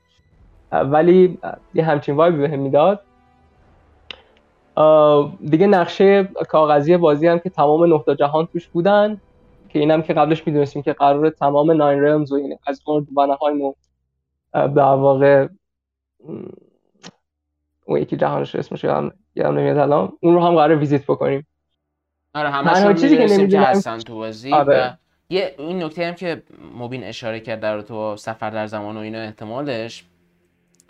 ولی 0.72 1.38
یه 1.74 1.84
همچین 1.84 2.16
وایبی 2.16 2.38
بهم 2.38 2.58
می‌داد. 2.58 3.00
دیگه 5.50 5.66
نقشه 5.66 6.24
کاغذی 6.24 6.96
بازی 6.96 7.26
هم 7.26 7.38
که 7.38 7.50
تمام 7.50 7.94
نقطه 7.94 8.14
جهان 8.14 8.48
توش 8.52 8.68
بودن. 8.68 9.20
که 9.72 9.78
اینم 9.78 10.02
که 10.02 10.12
قبلش 10.12 10.46
می‌دونستیم 10.46 10.82
که 10.82 10.92
قرار 10.92 11.30
تمام 11.30 11.70
Nine 11.70 12.02
Realms 12.02 12.32
و 12.32 12.34
این 12.34 12.58
از 12.66 12.80
اون 12.86 13.06
ونهایم 13.16 13.62
و 13.62 13.74
در 14.52 14.82
واقع 14.82 15.48
اون 17.84 18.02
یکی 18.02 18.16
جهانش 18.16 18.54
اسمش 18.54 18.84
یادم 18.84 19.12
یادم 19.34 19.58
نمیاد 19.58 19.78
الان 19.78 20.12
اون 20.20 20.34
رو 20.34 20.42
هم 20.42 20.54
قرار 20.54 20.76
visit 20.76 21.02
بکنیم 21.02 21.46
آره 22.34 22.50
همه 22.50 22.94
چیزی 22.94 23.16
که 23.16 23.26
نمی‌دونم 23.26 23.64
هستن 23.64 23.98
تو 23.98 24.14
بازی 24.14 24.52
آره. 24.52 24.98
یه 25.30 25.54
این 25.58 25.82
نکته 25.82 26.06
هم 26.06 26.14
که 26.14 26.42
مبین 26.78 27.04
اشاره 27.04 27.40
کرد 27.40 27.60
در 27.60 27.80
تو 27.80 28.16
سفر 28.16 28.50
در 28.50 28.66
زمان 28.66 28.96
و 28.96 29.00
اینا 29.00 29.18
احتمالش 29.18 30.04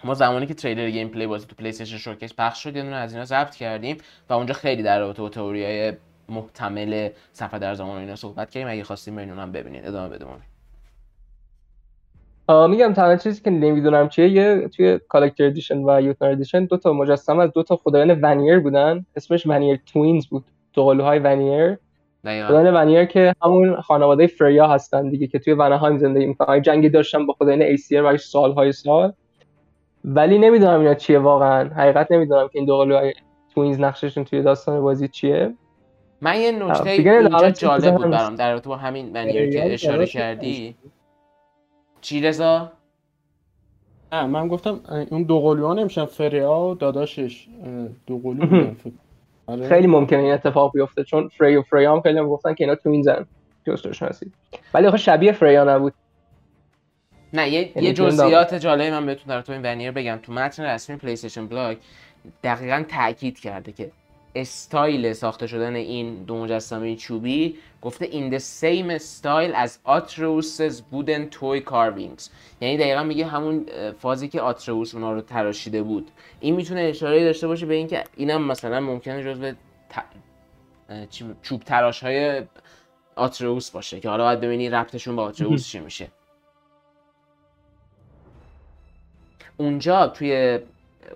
ما 0.05 0.15
زمانی 0.15 0.47
که 0.47 0.55
تریلر 0.55 0.91
gameplay 0.91 1.27
بازی 1.27 1.47
تو 1.47 1.57
PlayStation 1.57 1.97
Showcase 1.97 2.35
پخش 2.39 2.63
شد 2.63 2.77
یه 2.77 2.83
دونه 2.83 2.97
از 2.97 3.13
اینا 3.13 3.25
ضبط 3.25 3.55
کردیم 3.55 3.97
و 4.29 4.33
اونجا 4.33 4.55
خیلی 4.55 4.83
در 4.83 5.01
رابطه 5.01 5.23
با 5.23 5.29
تئوریای 5.29 5.93
محتمل 6.29 7.09
سفر 7.33 7.59
در 7.59 7.75
زمان 7.75 7.99
اینا 7.99 8.17
صحبت 8.17 8.51
کردیم. 8.51 8.69
اگه 8.69 8.85
خواستیم 8.85 9.17
برین 9.17 9.31
اونم 9.31 9.53
ببینید 9.53 9.87
ادامه 9.87 10.09
بده 10.09 10.27
میگم 12.69 12.93
تنها 12.93 13.17
چیزی 13.17 13.43
که 13.43 13.51
نمی‌دونم 13.51 14.09
چیه 14.09 14.29
یه 14.29 14.69
توی 14.69 15.01
Collector's 15.09 15.45
Edition 15.45 15.79
و 15.79 16.01
Jötnar 16.01 16.31
Edition 16.31 16.65
دو 16.65 16.77
تا 16.77 16.93
مجسمه 16.93 17.43
از 17.43 17.53
دو 17.53 17.63
تا 17.63 17.77
خدایان 17.77 18.21
ونیر 18.23 18.59
بودن. 18.59 19.07
اسمش 19.17 19.47
Vanir 19.47 19.81
Twins 19.93 20.27
بود. 20.27 20.45
دوقلوهای 20.73 21.19
ونیر 21.19 21.79
خدایان 22.25 22.77
ونیر 22.77 23.05
که 23.05 23.35
همون 23.43 23.81
خانواده 23.81 24.27
فریا 24.27 24.69
هستن 24.69 25.09
دیگه 25.09 25.27
که 25.27 25.39
توی 25.39 25.53
ونهایم 25.53 25.99
زندگی 25.99 26.27
می‌کنن. 26.27 26.63
جنگی 26.63 26.89
داشتن 26.89 27.27
با 27.27 27.33
خدایان 27.33 27.63
ایسیر 27.63 28.03
برای 28.03 28.19
سالهای 28.19 28.73
سال. 28.73 29.13
ولی 30.05 30.39
نمی‌دونم 30.39 30.81
اینا 30.81 30.95
چیه 30.95 31.19
واقعا. 31.19 31.69
حقیقت 31.69 32.13
نمی‌دونم 32.13 32.49
که 32.49 32.59
این 32.59 32.67
دوقلوهای 32.67 33.15
توینز 33.55 33.81
نقششون 33.81 34.25
توی 34.25 34.43
داستان 34.43 34.81
بازی 34.81 35.09
چیه. 35.09 35.55
من 36.23 36.41
یه 36.41 36.53
نکته 36.53 36.91
اینجا 36.91 37.51
جالب 37.51 37.95
بود 37.95 38.11
برام 38.11 38.35
در 38.35 38.59
تو 38.59 38.75
همین 38.75 39.13
منیر 39.13 39.51
که 39.51 39.75
اشاره 39.75 40.07
کردی. 40.07 40.77
چی 42.01 42.21
رضا؟ 42.21 42.73
نه 44.13 44.27
من 44.27 44.49
گفتم 44.49 44.81
اون 45.11 45.23
دو 45.23 45.41
قلوها 45.41 45.75
نمیشن 45.75 46.05
فریا 46.05 46.61
و 46.61 46.75
داداشش. 46.75 47.49
دو 48.07 48.19
قلو 48.19 48.67
آره. 49.47 49.69
خیلی 49.69 49.87
ممکنه 49.87 50.19
این 50.19 50.33
اتفاق 50.33 50.73
بیفته 50.73 51.05
چون 51.05 51.29
فری 51.29 51.57
و 51.57 51.63
فریا 51.63 51.93
هم 51.93 52.01
خیلی 52.01 52.19
هم 52.19 52.29
گفتن 52.29 52.55
که 52.55 52.65
اینا 52.65 52.75
توینزن 52.75 53.27
جستشون 53.67 54.09
هستید 54.09 54.35
ولی 54.75 54.87
آخه 54.87 54.97
شبیه 54.97 55.33
فریا 55.33 55.65
نبود. 55.65 55.93
نه 57.33 57.49
یه, 57.49 57.83
یه 57.83 57.93
جزئیات 57.93 58.55
جالبی 58.55 58.91
من 58.91 59.07
بهتون 59.07 59.37
در 59.37 59.43
تو 59.43 59.53
این 59.53 59.63
ونیر 59.65 59.91
بگم. 59.91 60.19
تو 60.23 60.33
متن 60.33 60.65
رسمی 60.65 60.97
PlayStation 60.97 61.47
Blog 61.47 61.77
دقیقا 62.45 62.85
تاکید 62.89 63.41
کرده 63.41 63.73
که 63.73 63.91
استایل 64.35 65.13
ساخته 65.13 65.47
شدن 65.47 65.75
این 65.75 66.25
دو 66.25 66.45
مجسمه 66.45 66.97
چوبی 66.97 67.59
گفته 67.83 68.05
in 68.05 68.39
the 68.39 68.43
same 68.43 69.03
style 69.03 69.55
as 69.55 69.79
Atreus's 69.85 70.83
wooden 70.93 71.35
toy 71.35 71.71
carvings. 71.71 72.31
یعنی 72.61 72.77
دقیقا 72.77 73.03
میگه 73.03 73.27
همون 73.27 73.67
فازی 73.99 74.29
که 74.29 74.41
آتروس 74.41 74.95
اونا 74.95 75.13
رو 75.13 75.21
تراشیده 75.21 75.83
بود. 75.83 76.11
این 76.41 76.55
می‌تونه 76.55 76.81
اشاره 76.81 77.25
داشته 77.25 77.47
باشه 77.47 77.67
به 77.67 77.75
اینکه 77.75 78.05
اینم 78.17 78.43
مثلا 78.43 78.81
ممکنه 78.81 79.25
جزو 79.25 79.53
ت... 79.53 79.55
چوب 81.43 81.63
تراش 81.63 82.03
های 82.03 82.43
آتروس 83.17 83.71
باشه 83.71 84.01
که 84.01 84.09
حالا 84.09 84.25
باید 84.25 84.41
ببینی 84.41 84.71
ربطشون 84.71 85.17
با 85.17 85.23
آتروس 85.25 85.69
چی 85.69 85.79
میشه. 85.79 86.09
اونجا 89.57 90.07
توی 90.07 90.59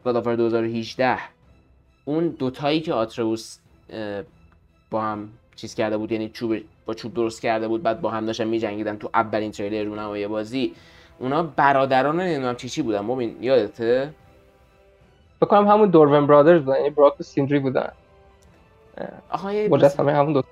God 0.04 0.28
2018 0.28 1.35
اون 2.08 2.28
دوتایی 2.28 2.80
که 2.80 2.92
آتروس 2.92 3.58
با 4.90 5.02
هم 5.02 5.28
چیز 5.56 5.74
کرده 5.74 5.96
بود 5.96 6.12
یعنی 6.12 6.28
چوب 6.28 6.56
با 6.86 6.94
چوب 6.94 7.14
درست 7.14 7.42
کرده 7.42 7.68
بود 7.68 7.82
بعد 7.82 8.00
با 8.00 8.10
هم 8.10 8.26
داشتن 8.26 8.44
میجنگیدن 8.44 8.96
تو 8.96 9.10
اولین 9.14 9.50
تریلر 9.50 9.84
رونمایی 9.84 10.26
بازی. 10.26 10.74
اونا 11.18 11.42
برادران 11.42 12.20
نمی‌دونم 12.20 12.56
چی 12.56 12.68
چی 12.68 12.82
بودن 12.82 13.00
مبین 13.00 13.36
یادته؟ 13.40 14.10
بکنم 15.40 15.68
همون 15.68 15.90
دورون 15.90 16.26
برادرز 16.26 16.62
بودن 16.62 16.76
یعنی 16.76 16.90
براک 16.90 17.20
و 17.20 17.22
سیندری 17.22 17.58
بودن. 17.58 17.92
آخه 19.30 19.68
مجسمه 19.68 20.12
همون 20.12 20.32
دو 20.32 20.42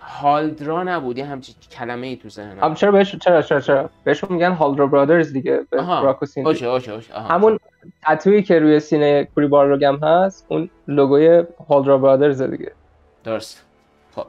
هالدرا 0.00 0.82
نبود 0.82 1.18
یه 1.18 1.24
همچین 1.24 1.54
کلمه 1.78 2.06
ای 2.06 2.16
تو 2.16 2.28
ذهنم. 2.28 2.74
چرا 2.74 2.92
بهش 2.92 3.16
چرا 3.16 3.42
چرا 3.42 3.60
چرا؟ 3.60 3.90
بهشون 4.04 4.32
میگن 4.32 4.52
Huldra 4.52 4.86
Brothers 4.86 5.32
دیگه 5.32 5.66
براک 5.70 6.22
و 6.22 6.26
سیندری. 6.26 6.52
OK 6.52 6.66
OK 6.66 6.90
OK. 6.90 7.12
همون 7.12 7.58
تتویی 8.02 8.42
که 8.42 8.58
روی 8.58 8.80
سینه 8.80 9.24
کوری 9.24 9.46
بارلوگم 9.46 9.96
هست 9.96 10.46
اون 10.48 10.70
لوگوی 10.88 11.44
Huldra 11.68 11.98
Brothers 11.98 12.42
دیگه. 12.42 12.72
درست. 13.24 13.64
خب. 14.14 14.26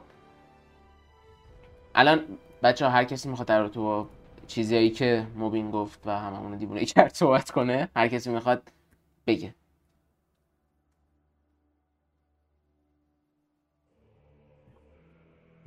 الان 1.94 2.20
بچه 2.62 2.84
ها 2.84 2.90
هر 2.90 3.04
کسی 3.04 3.28
می‌خواد 3.28 3.48
در 3.48 3.68
تو 3.68 3.82
با 3.82 4.08
چیزایی 4.46 4.90
که 4.90 5.26
مبین 5.36 5.70
گفت 5.70 6.06
و 6.06 6.10
هممون 6.10 6.56
دیوونه 6.56 6.80
ای 6.80 6.86
کرد 6.86 7.14
صحبت 7.14 7.50
کنه 7.50 7.88
هر 7.96 8.08
کسی 8.08 8.30
می‌خواد 8.30 8.62
بگه. 9.26 9.54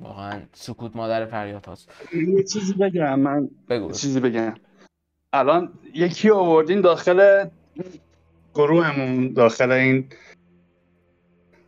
واقعا 0.00 0.42
سکوت 0.52 0.96
مادر 0.96 1.26
فریاد 1.26 1.66
هست 1.66 1.90
یه 2.36 2.44
چیزی 2.44 2.74
بگم 2.74 3.18
من 3.20 3.48
بگو. 3.68 3.92
چیزی 3.92 4.20
بگم. 4.20 4.54
الان 5.32 5.72
یکی 5.94 6.30
آوردین 6.30 6.80
داخل 6.80 7.48
گروهمون 8.54 9.32
داخل 9.32 9.72
این 9.72 10.08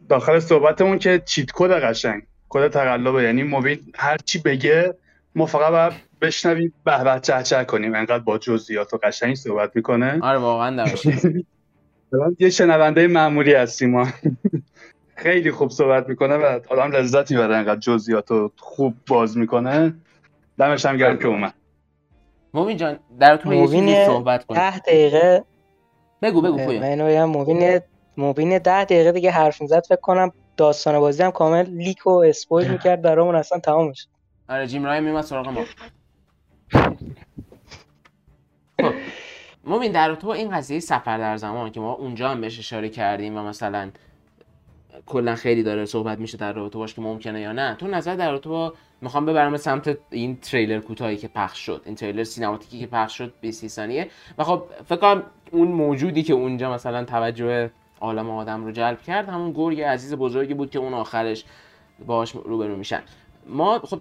داخل 0.08 0.38
صحبتمون 0.38 0.98
که 0.98 1.22
چیت 1.24 1.50
کد 1.54 1.70
قشنگ. 1.70 2.22
کد 2.48 2.68
تقلبه. 2.68 3.22
یعنی 3.22 3.42
موبیل 3.42 3.92
هر 3.94 4.16
چی 4.16 4.38
بگه 4.38 4.94
ما 5.34 5.46
فقط 5.46 5.70
باید 5.70 5.92
بشنویم 6.20 6.74
به 6.84 7.04
به 7.04 7.20
چه 7.20 7.42
چه 7.42 7.64
کنیم. 7.64 7.94
انقدر 7.94 8.18
با 8.18 8.38
جزئیات 8.38 8.94
و 8.94 8.98
قشنگ 9.02 9.34
صحبت 9.34 9.76
می‌کنه. 9.76 10.18
آره 10.22 10.38
واقعا 10.38 10.86
یه 12.38 12.50
شنونده 12.50 13.06
معمولی 13.06 13.54
هستیم 13.54 13.90
ما. 13.90 14.08
خیلی 15.16 15.50
خوب 15.50 15.70
صحبت 15.70 16.08
می‌کنه 16.08 16.34
و 16.34 16.60
آدم 16.68 16.90
لذتی 16.90 17.36
بره 17.36 17.56
انقدر 17.56 17.80
جزئیات 17.80 18.30
رو 18.30 18.52
خوب 18.56 18.94
باز 19.06 19.38
می‌کنه. 19.38 19.94
دمش 20.58 20.86
هم 20.86 20.96
گرم 20.96 21.18
که 21.18 21.28
اومد. 21.28 21.54
موبین 22.54 22.76
جان 22.76 22.98
در 23.20 23.36
تو 23.36 23.54
یه 23.54 24.06
صحبت 24.06 24.44
کن. 24.44 24.54
10 24.54 24.78
دقیقه 24.78 25.44
بگو 26.22 26.40
بگو 26.40 26.58
پویا. 26.58 26.80
من 26.80 27.06
بگم 27.06 27.24
موبین 27.24 27.80
موبین 28.16 28.58
10 28.58 28.84
دقیقه 28.84 29.12
دیگه 29.12 29.30
حرف 29.30 29.60
می‌زد 29.60 29.86
فکر 29.86 30.00
کنم 30.00 30.32
داستان 30.56 31.00
بازی 31.00 31.22
هم 31.22 31.30
کامل 31.30 31.66
لیک 31.66 32.06
و 32.06 32.10
اسپویل 32.10 32.68
می‌کرد 32.68 33.02
برامون 33.02 33.34
اصلا 33.34 33.58
تمام 33.58 33.92
شد 33.92 34.06
آره 34.48 34.66
جیم 34.66 34.84
رای 34.84 35.00
میومد 35.00 35.24
سراغ 35.24 35.48
ما. 35.48 35.64
خب 38.80 38.94
موبین 39.64 39.92
در 39.92 40.14
تو 40.14 40.28
این 40.28 40.50
قضیه 40.50 40.80
سفر 40.80 41.18
در 41.18 41.36
زمان 41.36 41.70
که 41.70 41.80
ما 41.80 41.92
اونجا 41.92 42.28
هم 42.28 42.40
بهش 42.40 42.58
اشاره 42.58 42.88
کردیم 42.88 43.36
و 43.36 43.42
مثلا 43.42 43.90
کلا 45.06 45.34
خیلی 45.34 45.62
داره 45.62 45.84
صحبت 45.84 46.18
میشه 46.18 46.38
در 46.38 46.52
رابطه 46.52 46.78
باش 46.78 46.94
که 46.94 47.00
ممکنه 47.00 47.40
یا 47.40 47.52
نه 47.52 47.74
تو 47.74 47.86
نظر 47.86 48.16
در 48.16 48.30
رابطه 48.30 48.48
با 48.48 48.74
می‌خوام 49.00 49.26
ببرم 49.26 49.56
سمت 49.56 49.98
این 50.10 50.36
تریلر 50.36 50.80
کوتاهی 50.80 51.16
که 51.16 51.28
پخش 51.28 51.58
شد 51.58 51.82
این 51.84 51.94
تریلر 51.94 52.24
سینماتیکی 52.24 52.78
که 52.78 52.86
پخش 52.86 53.18
شد 53.18 53.34
20 53.40 53.66
ثانیه 53.66 54.10
و 54.38 54.44
خب 54.44 54.62
فکر 54.88 54.96
کنم 54.96 55.22
اون 55.50 55.68
موجودی 55.68 56.22
که 56.22 56.32
اونجا 56.32 56.72
مثلا 56.72 57.04
توجه 57.04 57.70
عالم 58.00 58.30
آدم 58.30 58.64
رو 58.64 58.72
جلب 58.72 59.02
کرد 59.02 59.28
همون 59.28 59.52
گرگ 59.52 59.80
عزیز 59.80 60.14
بزرگی 60.14 60.54
بود 60.54 60.70
که 60.70 60.78
اون 60.78 60.94
آخرش 60.94 61.44
باهاش 62.06 62.30
روبرو 62.30 62.76
میشن. 62.76 63.02
ما 63.46 63.78
خب 63.78 63.98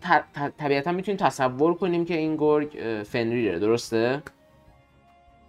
طبیعتا 0.58 0.92
می‌تونیم 0.92 1.18
تصور 1.18 1.74
کنیم 1.74 2.06
که 2.06 2.18
این 2.18 2.36
گرگ 2.36 2.70
فنریره 3.06 3.60
درسته؟ 3.60 4.22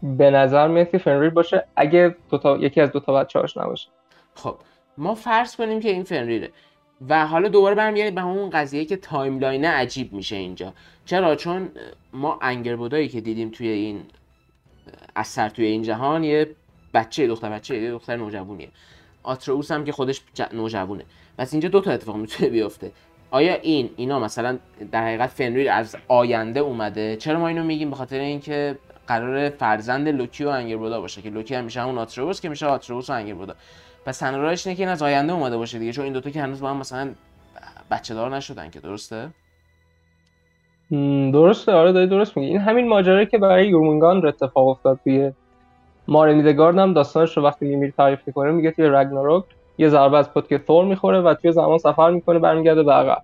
به 0.02 0.30
نظر 0.30 0.68
میاد 0.68 0.90
که 0.90 0.98
فنریر 0.98 1.30
باشه 1.30 1.64
اگه 1.76 2.16
دو 2.30 2.38
تا... 2.38 2.56
یکی 2.56 2.80
از 2.80 2.92
دو 2.92 3.00
تا 3.00 3.12
بچه‌هاش 3.12 3.56
نباشه. 3.56 3.88
خب 4.34 4.56
ما 4.98 5.14
فرض 5.14 5.56
کنیم 5.56 5.80
که 5.80 5.90
این 5.90 6.02
فنریره 6.02 6.50
و 7.08 7.26
حالا 7.26 7.48
دوباره 7.48 7.74
برمیگردیم 7.74 8.14
به 8.14 8.20
همون 8.20 8.50
قضیه 8.50 8.84
که 8.84 8.96
timeline 8.96 9.64
عجیب 9.64 10.12
میشه 10.12 10.36
اینجا. 10.36 10.72
چرا؟ 11.04 11.36
چون 11.36 11.68
ما 12.12 12.38
انگربودایی 12.42 13.08
که 13.08 13.20
دیدیم 13.20 13.50
توی 13.50 13.68
این 13.68 14.02
اثر 15.16 15.48
توی 15.48 15.64
این 15.66 15.82
جهان 15.82 16.24
یه 16.24 16.56
بچه 16.94 17.26
دختر 17.26 17.50
بچه 17.50 17.82
یه 17.82 17.90
دختر 17.90 18.16
نوجوانیه. 18.16 18.68
آتروس 19.22 19.70
هم 19.70 19.84
که 19.84 19.92
خودش 19.92 20.22
نوجوانه. 20.52 21.04
پس 21.38 21.52
اینجا 21.52 21.68
دو 21.68 21.80
تا 21.80 21.90
اتفاق 21.90 22.16
می‌تونه 22.16 22.50
بیفته. 22.50 22.92
آیا 23.30 23.54
این 23.54 23.90
اینا 23.96 24.18
مثلا 24.18 24.58
در 24.92 25.04
حقیقت 25.04 25.30
فنریر 25.30 25.70
از 25.70 25.96
آینده 26.08 26.60
اومده؟ 26.60 27.16
چرا 27.16 27.38
ما 27.38 27.48
اینو 27.48 27.64
میگیم؟ 27.64 27.90
به 27.90 27.96
خاطر 27.96 28.18
اینکه 28.18 28.78
قرار 29.06 29.50
فرزند 29.50 30.08
لوکی 30.08 30.44
و 30.44 30.48
انگربودا 30.48 31.00
باشه 31.00 31.22
که 31.22 31.30
لوکی 31.30 31.54
هم 31.54 31.64
میشه 31.64 31.80
همون 31.80 31.98
آتروس 31.98 32.40
که 32.40 32.48
میشه 32.48 32.66
آتروس 32.66 33.10
و 33.10 33.12
انگربودا 33.12 33.54
پس 34.04 34.18
تنها 34.18 34.40
اینه 34.40 34.56
که 34.56 34.70
این 34.70 34.88
از 34.88 35.02
آینده 35.02 35.32
اومده 35.32 35.56
باشه 35.56 35.78
دیگه 35.78 35.92
چون 35.92 36.04
این 36.04 36.12
دوتا 36.12 36.30
که 36.30 36.42
هنوز 36.42 36.60
با 36.60 36.70
هم 36.70 36.76
مثلا 36.76 37.14
بچه 37.90 38.14
دار 38.14 38.36
نشدن 38.36 38.70
که 38.70 38.80
درسته؟ 38.80 39.30
درسته 41.32 41.72
آره 41.72 41.92
داری 41.92 42.06
درست 42.06 42.36
میگی. 42.36 42.48
این 42.48 42.58
همین 42.58 42.88
ماجرایی 42.88 43.26
که 43.26 43.38
برای 43.38 43.68
یورمونگان 43.68 44.26
اتفاق 44.26 44.68
افتاد 44.68 45.00
توی 45.04 45.32
مارمیدگارد 46.08 46.78
هم 46.78 46.92
داستانش 46.92 47.36
رو 47.36 47.42
وقتی 47.42 47.66
میمیر 47.66 47.90
تعریف 47.90 48.20
می‌کنه 48.26 48.50
میگه 48.50 48.70
توی 48.70 48.86
رگناروک 48.86 49.44
یه 49.78 49.88
ضربه 49.88 50.16
از 50.16 50.34
پتک 50.34 50.66
ثور 50.66 50.84
می‌خوره 50.84 51.20
و 51.20 51.34
توی 51.34 51.52
زمان 51.52 51.78
سفر 51.78 52.10
می‌کنه 52.10 52.38
برمیگرده 52.38 52.82
به 52.82 52.92
عقب. 52.92 53.22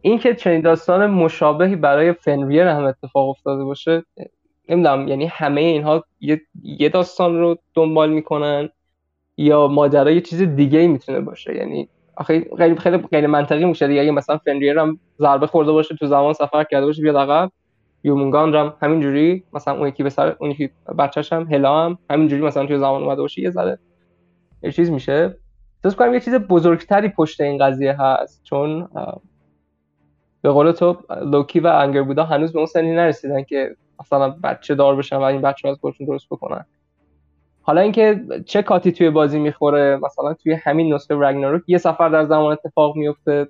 این 0.00 0.18
که 0.18 0.34
چنین 0.34 0.60
داستان 0.60 1.06
مشابهی 1.06 1.76
برای 1.76 2.12
فنریر 2.12 2.66
هم 2.66 2.84
اتفاق 2.84 3.28
افتاده 3.28 3.64
باشه 3.64 4.02
نمی‌دونم 4.68 5.08
یعنی 5.08 5.26
همه 5.26 5.60
اینها 5.60 6.04
یه, 6.20 6.40
یه 6.62 6.88
داستان 6.88 7.38
رو 7.38 7.56
دنبال 7.74 8.10
می‌کنن 8.10 8.68
یا 9.36 9.68
ماجرا 9.68 10.10
یه 10.10 10.20
چیز 10.20 10.42
دیگه 10.42 10.78
ای 10.78 10.88
می‌تونه 10.88 11.20
باشه. 11.20 11.56
یعنی 11.56 11.88
آخه 12.16 12.46
خیلی 12.58 12.76
خیلی 13.10 13.26
منطقی 13.26 13.64
میشه 13.64 13.86
دیگه. 13.88 14.00
اگه 14.00 14.10
مثلا 14.10 14.38
فنریر 14.38 14.78
هم 14.78 14.98
ضربه 15.18 15.46
خورده 15.46 15.72
باشه 15.72 15.96
تو 15.96 16.06
زمان 16.06 16.32
سفر 16.32 16.64
کرده 16.64 16.86
باشه 16.86 17.02
بیاد 17.02 17.16
عقب. 17.16 17.50
یومونگان 18.04 18.54
هم 18.54 18.74
همینجوری 18.82 19.44
مثلا 19.52 19.74
اون 19.74 19.88
یکی 19.88 20.02
به 20.02 20.10
سر 20.10 20.36
اون 20.38 20.50
یکی 20.50 20.70
بچه‌ش 20.98 21.32
هم 21.32 21.42
هلا 21.42 21.84
هم 21.84 21.98
همینجوری 22.10 22.42
مثلا 22.42 22.66
تو 22.66 22.78
زمان 22.78 23.02
اومده 23.02 23.22
باشه 23.22 23.42
یه 23.42 23.50
ذره 23.50 23.78
یه 24.62 24.72
چیز 24.72 24.90
میشه. 24.90 25.36
احساس 25.84 25.98
کنم 25.98 26.14
یه 26.14 26.20
چیز 26.20 26.34
بزرگتری 26.34 27.08
پشت 27.08 27.40
این 27.40 27.58
قضیه 27.58 28.02
هست 28.02 28.42
چون 28.44 28.88
به 30.42 30.50
قول 30.50 30.72
تو 30.72 30.96
لوکی 31.22 31.60
و 31.60 31.66
انگر 31.66 32.02
بودا 32.02 32.24
هنوز 32.24 32.52
به 32.52 32.58
اون 32.58 32.66
سنی 32.66 32.94
نرسیدن 32.94 33.42
که 33.42 33.76
مثلا 34.00 34.30
بچه 34.42 34.74
دار 34.74 34.96
بشن 34.96 35.16
و 35.16 35.22
این 35.22 35.40
بچه 35.40 35.68
از 35.68 35.76
خودشون 35.80 36.06
درست 36.06 36.26
بکنن. 36.30 36.64
حالا 37.66 37.80
اینکه 37.80 38.20
چه 38.46 38.62
کاتی 38.62 38.92
توی 38.92 39.10
بازی 39.10 39.38
می‌خوره 39.38 39.96
مثلا 40.02 40.34
توی 40.34 40.54
همین 40.54 40.94
نسخه 40.94 41.14
رگناروک 41.14 41.62
یه 41.66 41.78
سفر 41.78 42.08
در 42.08 42.24
زمان 42.24 42.52
اتفاق 42.52 42.96
میفته 42.96 43.48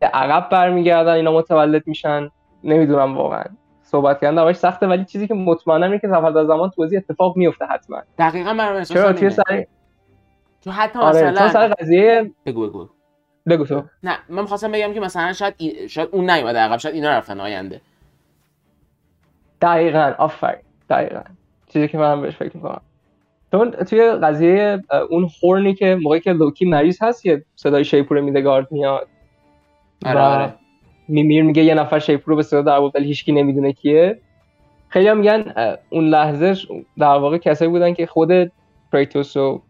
که 0.00 0.06
عقب 0.06 0.48
برمیگردن 0.48 1.12
اینا 1.12 1.32
متولد 1.32 1.82
میشن. 1.86 2.30
نمی‌دونم 2.64 3.16
واقعا. 3.16 3.44
صحبت 3.82 4.20
کردن 4.20 4.34
دربارش 4.34 4.56
سخته 4.56 4.86
ولی 4.86 5.04
چیزی 5.04 5.28
که 5.28 5.34
مطمئنم 5.34 5.82
اینه 5.82 5.98
که 5.98 6.08
سفر 6.08 6.30
در 6.30 6.44
زمان 6.44 6.70
تو 6.70 6.74
بازی 6.76 6.96
اتفاق 6.96 7.36
میفته 7.36 7.66
حتما. 7.66 8.02
دقیقاً 8.18 8.52
من 8.52 8.84
چرا؟ 8.84 9.12
توی 9.12 9.30
سر 9.30 9.64
تو 10.62 10.70
حتی 10.70 10.98
آره، 10.98 11.30
مثلا 11.30 11.48
سر 11.48 11.66
قضیه 11.68 12.30
بگو 12.46 12.66
بگو. 12.68 12.88
بگو 13.48 13.64
تو. 13.64 13.82
نه 14.02 14.18
من 14.28 14.44
خواستم 14.44 14.72
بگم 14.72 14.92
که 14.94 15.00
مثلا 15.00 15.32
شاید 15.32 15.54
ای... 15.56 15.88
شاید 15.88 16.08
اون 16.12 16.30
نیومده 16.30 16.58
عقب 16.58 16.76
شاید 16.76 16.94
اینا 16.94 17.10
رفتن 17.10 17.40
آینده. 17.40 17.80
دقیقاً 19.62 20.12
آفرین. 20.18 20.62
دقیقاً. 20.90 21.22
چیزی 21.66 21.88
که 21.88 21.98
من 21.98 22.22
بهش 22.22 22.36
فکر 22.36 22.56
می‌کنم. 22.56 22.80
چون 23.52 23.70
توی 23.70 24.10
قضیه 24.10 24.82
اون 25.10 25.28
horn 25.42 25.68
ی 25.68 25.74
که 25.74 25.98
موقعی 26.02 26.20
که 26.20 26.32
لوکی 26.32 26.64
مریض 26.64 26.98
هست 27.02 27.26
یه 27.26 27.44
صدای 27.56 27.84
شیپور 27.84 28.20
میدگارد 28.20 28.72
میاد 28.72 29.08
آره 30.06 30.20
آره. 30.20 30.54
میمیر 31.08 31.44
میگه 31.44 31.64
یه 31.64 31.74
نفر 31.74 31.98
شیپور 31.98 32.34
به 32.34 32.42
صدا 32.42 32.62
در 32.62 32.90
ولی 32.94 33.06
هیچکی 33.06 33.32
نمی‌دونه 33.32 33.72
کیه 33.72 34.20
خیلی 34.88 35.08
هم 35.08 35.18
میگن 35.18 35.54
اون 35.90 36.08
لحظه 36.08 36.54
در 36.98 37.06
واقع 37.06 37.38
کسایی 37.38 37.70
بودن 37.70 37.94
که 37.94 38.06
خود 38.06 38.52
کریتوس 38.92 39.36
و 39.36 39.60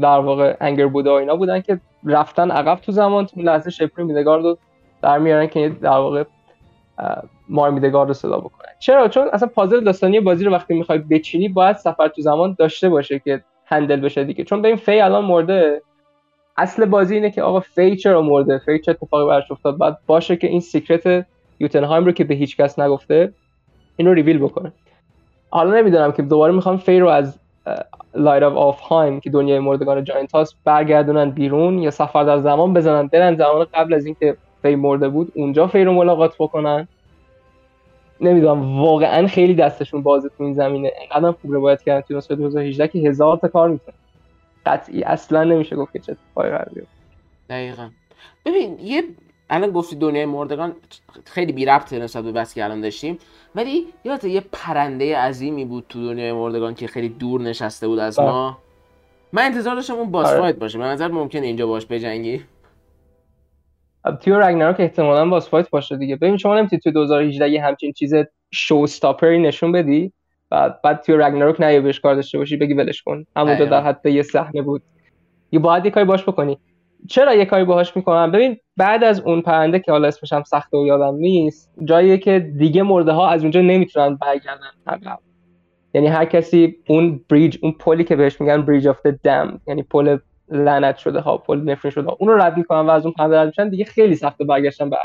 در 0.00 0.18
واقع 0.18 0.56
انگربودا 0.60 1.10
و 1.10 1.12
اینا 1.12 1.36
بودن 1.36 1.60
که 1.60 1.80
رفتن 2.04 2.50
عقب 2.50 2.78
تو 2.80 2.92
زمان 2.92 3.26
تو 3.26 3.40
لحظه 3.40 3.70
شیپور 3.70 4.04
میدگارد 4.04 4.44
رو 4.44 4.58
در 5.02 5.18
میارن 5.18 5.46
که 5.46 5.68
در 5.68 5.90
واقع 5.90 6.24
مار 7.48 7.62
میدگارد 7.62 8.06
رو 8.06 8.12
صدا 8.12 8.38
بکنن 8.38 8.72
چرا؟ 8.78 9.08
چون 9.08 9.28
اصلا 9.32 9.48
پازل 9.48 9.84
داستانی 9.84 10.20
بازی 10.20 10.44
رو 10.44 10.52
وقتی 10.52 10.74
می‌خوای 10.74 10.98
بچینی 10.98 11.48
باید 11.48 11.76
سفر 11.76 12.08
تو 12.08 12.22
زمان 12.22 12.56
داشته 12.58 12.88
باشه 12.88 13.18
که 13.18 13.44
handle 13.66 14.00
بشه 14.00 14.24
دیگه. 14.24 14.44
چون 14.44 14.66
این 14.66 14.76
فی 14.76 15.00
الان 15.00 15.24
مرده. 15.24 15.82
اصل 16.56 16.84
بازی 16.84 17.14
اینه 17.14 17.30
که 17.30 17.42
آقا 17.42 17.60
فی 17.60 17.96
چرا 17.96 18.22
مرده؟ 18.22 18.58
فی 18.58 18.78
چه 18.78 18.90
اتفاقی 18.90 19.26
براش 19.26 19.50
افتاد؟ 19.50 19.78
بعد 19.78 19.98
باشه 20.06 20.36
که 20.36 20.46
این 20.46 20.60
secret 20.60 21.26
یوتنهایم 21.60 22.04
رو 22.04 22.12
که 22.12 22.24
به 22.24 22.34
هیچ 22.34 22.56
کس 22.56 22.78
نگفته 22.78 23.32
این 23.96 24.08
رو 24.08 24.14
ریویل 24.14 24.38
بکنه. 24.38 24.72
حالا 25.50 25.76
نمی‌دونم 25.76 26.12
که 26.12 26.22
دوباره 26.22 26.52
می‌خوام 26.52 26.76
فی 26.76 26.98
رو 26.98 27.08
از 27.08 27.38
Light 28.14 28.42
of 28.42 28.56
Alfheim 28.56 29.20
که 29.20 29.30
دنیای 29.30 29.58
مردگان 29.58 30.04
giant 30.04 30.32
هاست 30.32 30.56
برگردونن 30.64 31.30
بیرون 31.30 31.78
یا 31.78 31.90
سفر 31.90 32.24
در 32.24 32.38
زمان 32.38 32.74
بزنن 32.74 33.06
برن 33.06 33.36
زمان 33.36 33.66
قبل 33.74 33.94
از 33.94 34.06
اینکه 34.06 34.36
فی 34.62 34.74
مرده 34.74 35.08
بود 35.08 35.32
اونجا 35.34 35.66
فی 35.66 35.84
رو 35.84 35.92
ملاقات 35.92 36.34
بکنن. 36.38 36.88
نمی‌دونم 38.22 38.80
واقعا 38.80 39.26
خیلی 39.26 39.54
دستشون 39.54 40.02
بازه 40.02 40.28
تو 40.28 40.44
این 40.44 40.54
زمینه. 40.54 40.92
اینقدر 41.00 41.32
خوب 41.32 41.52
روایت 41.52 41.82
کردن 41.82 42.00
تو 42.00 42.16
نسخه 42.16 42.34
2018 42.34 42.88
که 42.88 42.98
هزار 42.98 43.36
تا 43.36 43.48
کار 43.48 43.68
می‌کنه 43.68 43.94
قطعی 44.66 45.02
اصلا 45.02 45.44
نمیشه 45.44 45.76
گفت 45.76 45.92
که 45.92 45.98
چه 45.98 46.12
اتفاقی 46.12 46.48
قرار 46.48 46.70
دقیقا. 47.50 47.88
ببین 48.44 48.78
یه 48.80 49.02
الان 49.50 49.70
گفتی 49.70 49.96
دنیای 49.96 50.26
مردگان 50.26 50.72
خیلی 51.24 51.52
بی 51.52 51.64
ربطه 51.64 51.98
نسبت 51.98 52.24
به 52.24 52.32
بحثی 52.32 52.54
که 52.54 52.64
الان 52.64 52.80
داشتیم. 52.80 53.18
ولی 53.54 53.86
یادت 54.04 54.24
یه 54.24 54.42
پرنده 54.52 55.18
عظیمی 55.18 55.64
بود 55.64 55.84
تو 55.88 56.06
دنیای 56.06 56.32
مردگان 56.32 56.74
که 56.74 56.86
خیلی 56.86 57.08
دور 57.08 57.40
نشسته 57.40 57.88
بود 57.88 57.98
از 57.98 58.20
ما. 58.20 58.50
بله. 58.50 58.56
من 59.32 59.42
انتظار 59.42 59.74
داشتم 59.74 59.94
اون 59.94 60.10
boss 60.10 60.34
fight 60.34 60.56
باشه 60.56 60.78
به 60.78 60.84
نظر 60.84 61.08
ممکنه 61.08 61.46
اینجا 61.46 61.66
باش 61.66 61.86
بجنگی؟ 61.90 62.42
توی 64.20 64.40
رگناروک 64.40 64.80
احتمالاً 64.80 65.28
boss 65.28 65.48
fight 65.48 65.70
باشه 65.70 65.96
دیگه. 65.96 66.16
ببین 66.16 66.36
شما 66.36 66.58
نمی‌تونی 66.58 66.80
تو 66.80 66.90
2018 66.90 67.50
یه 67.50 67.62
همچین 67.62 67.92
چیز 67.92 68.14
showstopper 68.50 68.76
ی 68.76 69.38
نشون 69.38 69.72
بدی 69.72 70.12
بعد 70.50 70.82
بعد 70.82 71.00
توی 71.00 71.22
رگناروک 71.22 71.60
نه 71.60 71.80
بهش 71.80 72.00
کار 72.00 72.14
داشته 72.14 72.38
باشی 72.38 72.56
بگی 72.56 72.74
ولش 72.74 73.02
کن. 73.02 73.24
همونجا 73.36 73.64
در 73.64 73.82
حد 73.82 74.06
یه 74.06 74.22
صحنه 74.22 74.62
بود. 74.62 74.82
یه 75.52 75.58
باید 75.58 75.84
یه 75.84 75.90
کاری 75.90 76.06
باش 76.06 76.22
بکنی. 76.22 76.58
چرا 77.08 77.34
یه 77.34 77.44
کاری 77.44 77.64
باهاش 77.64 77.96
می‌کنم؟ 77.96 78.30
ببین 78.30 78.56
بعد 78.76 79.04
از 79.04 79.20
اون 79.20 79.40
پرنده 79.40 79.78
که 79.78 79.92
حالا 79.92 80.08
اسمش 80.08 80.32
هم 80.32 80.42
سخته 80.42 80.78
و 80.78 80.86
یادم 80.86 81.14
نیست 81.14 81.72
جاییه 81.84 82.18
که 82.18 82.38
دیگه 82.38 82.82
مرده 82.82 83.12
ها 83.12 83.28
از 83.28 83.42
اونجا 83.42 83.60
نمی‌تونن 83.60 84.16
برگردن 84.16 84.70
عقب. 84.86 85.18
یعنی 85.94 86.06
هر 86.06 86.24
کسی 86.24 86.76
اون 86.88 87.20
bridge 87.30 87.58
اون 87.62 87.72
پلی 87.72 88.04
که 88.04 88.16
بهش 88.16 88.40
میگن 88.40 88.62
Bridge 88.62 88.88
of 88.88 89.06
Damned 89.06 89.60
یعنی 89.66 89.82
پل 89.82 90.18
لعنت 90.52 90.96
شده 90.96 91.20
ها 91.20 91.38
پل 91.38 91.70
نفرین 91.70 91.92
شده. 91.92 92.06
ها. 92.06 92.16
اون 92.20 92.28
رو 92.28 92.36
رد 92.36 92.56
می‌کنن 92.56 92.80
و 92.80 92.90
از 92.90 93.04
اون 93.04 93.14
پرنده 93.18 93.40
رد 93.40 93.46
میشن 93.46 93.68
دیگه 93.68 93.84
خیلی 93.84 94.14
سخته 94.14 94.44
برگشتن 94.44 94.90
به 94.90 94.96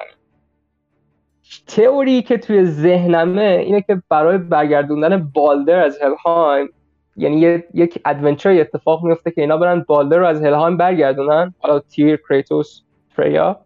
تئوری 1.68 2.22
که 2.22 2.38
توی 2.38 2.66
ذهنمه 2.66 3.62
اینه 3.66 3.82
که 3.82 4.02
برای 4.10 4.38
برگردوندن 4.38 5.32
بالدر 5.34 5.80
از 5.80 6.00
هلهایم 6.02 6.70
یعنی 7.16 7.64
یک 7.74 8.02
adventure 8.06 8.50
اتفاق 8.50 9.04
میفته 9.04 9.32
که 9.32 9.42
اینا 9.42 9.58
برن 9.58 9.86
بالدر 9.88 10.18
رو 10.18 10.26
از 10.26 10.42
هلهایم 10.42 10.78
برگردونن. 10.78 11.54
حالا 11.60 11.80
تیر 11.80 12.20
کریتوس 12.30 12.82
فریا 13.16 13.60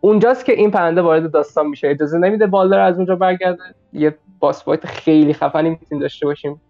اونجاست 0.00 0.44
که 0.44 0.52
این 0.52 0.70
پرنده 0.70 1.02
وارد 1.02 1.30
داستان 1.30 1.66
میشه. 1.66 1.88
اجازه 1.88 2.18
نمیده 2.18 2.46
بالدر 2.46 2.80
از 2.80 2.96
اونجا 2.96 3.16
برگرده. 3.16 3.62
یه 3.92 4.14
boss 4.38 4.64
fight 4.64 4.86
خیلی 4.86 5.34
خفنی 5.34 5.70
می‌تونیم 5.70 6.02
داشته 6.02 6.26
باشیم. 6.26 6.60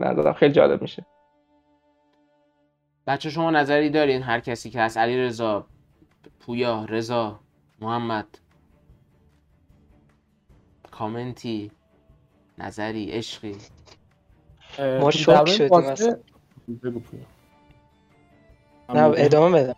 نظرم 0.00 0.32
خیلی 0.32 0.52
جالب 0.52 0.82
میشه. 0.82 1.04
بچه 3.10 3.30
شما 3.30 3.50
نظری 3.50 3.90
دارین؟ 3.90 4.22
هر 4.22 4.40
کسی 4.40 4.70
که 4.70 4.80
هست 4.80 4.98
علی 4.98 5.18
رضا 5.18 5.66
پویا 6.40 6.84
رضا 6.84 7.40
محمد. 7.80 8.26
کامنتی 10.90 11.70
نظری 12.58 13.10
عشقی. 13.10 13.56
ما 14.78 15.10
شوک 15.10 15.48
شدیم 15.48 15.72
اصلا. 15.72 16.16
نه 18.94 19.12
ادامه 19.16 19.62
بده. 19.62 19.74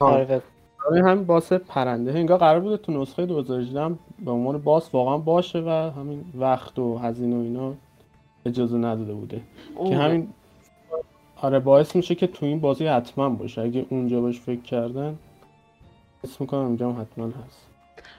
آره 0.00 0.42
همین 0.88 1.24
باس 1.24 1.52
پرنده. 1.52 2.12
انگار 2.12 2.38
قرار 2.38 2.60
بوده 2.60 2.76
تو 2.76 2.92
نسخه 2.92 3.26
2018 3.26 3.94
به 4.18 4.30
عنوان 4.30 4.58
باس 4.58 4.94
واقعا 4.94 5.18
باشه 5.18 5.58
و 5.58 5.92
همین 5.96 6.24
وقت 6.34 6.78
و 6.78 6.98
هزینه 6.98 7.36
و 7.36 7.40
اینا 7.40 7.74
اجازه 8.46 8.78
نداده 8.78 9.14
بوده. 9.14 9.42
که 9.88 9.96
همین 9.96 10.32
آره 11.42 11.58
باعث 11.58 11.96
میشه 11.96 12.14
که 12.14 12.26
تو 12.26 12.46
این 12.46 12.60
بازی 12.60 12.86
حتما 12.86 13.28
باشه. 13.28 13.60
اگه 13.60 13.86
اونجا 13.88 14.20
بهش 14.20 14.40
فکر 14.40 14.60
کردن 14.60 15.18
اسم 16.24 16.36
می‌کنم 16.40 16.60
اونجا 16.60 16.90
هم 16.90 17.00
حتما 17.00 17.26
هست. 17.26 17.66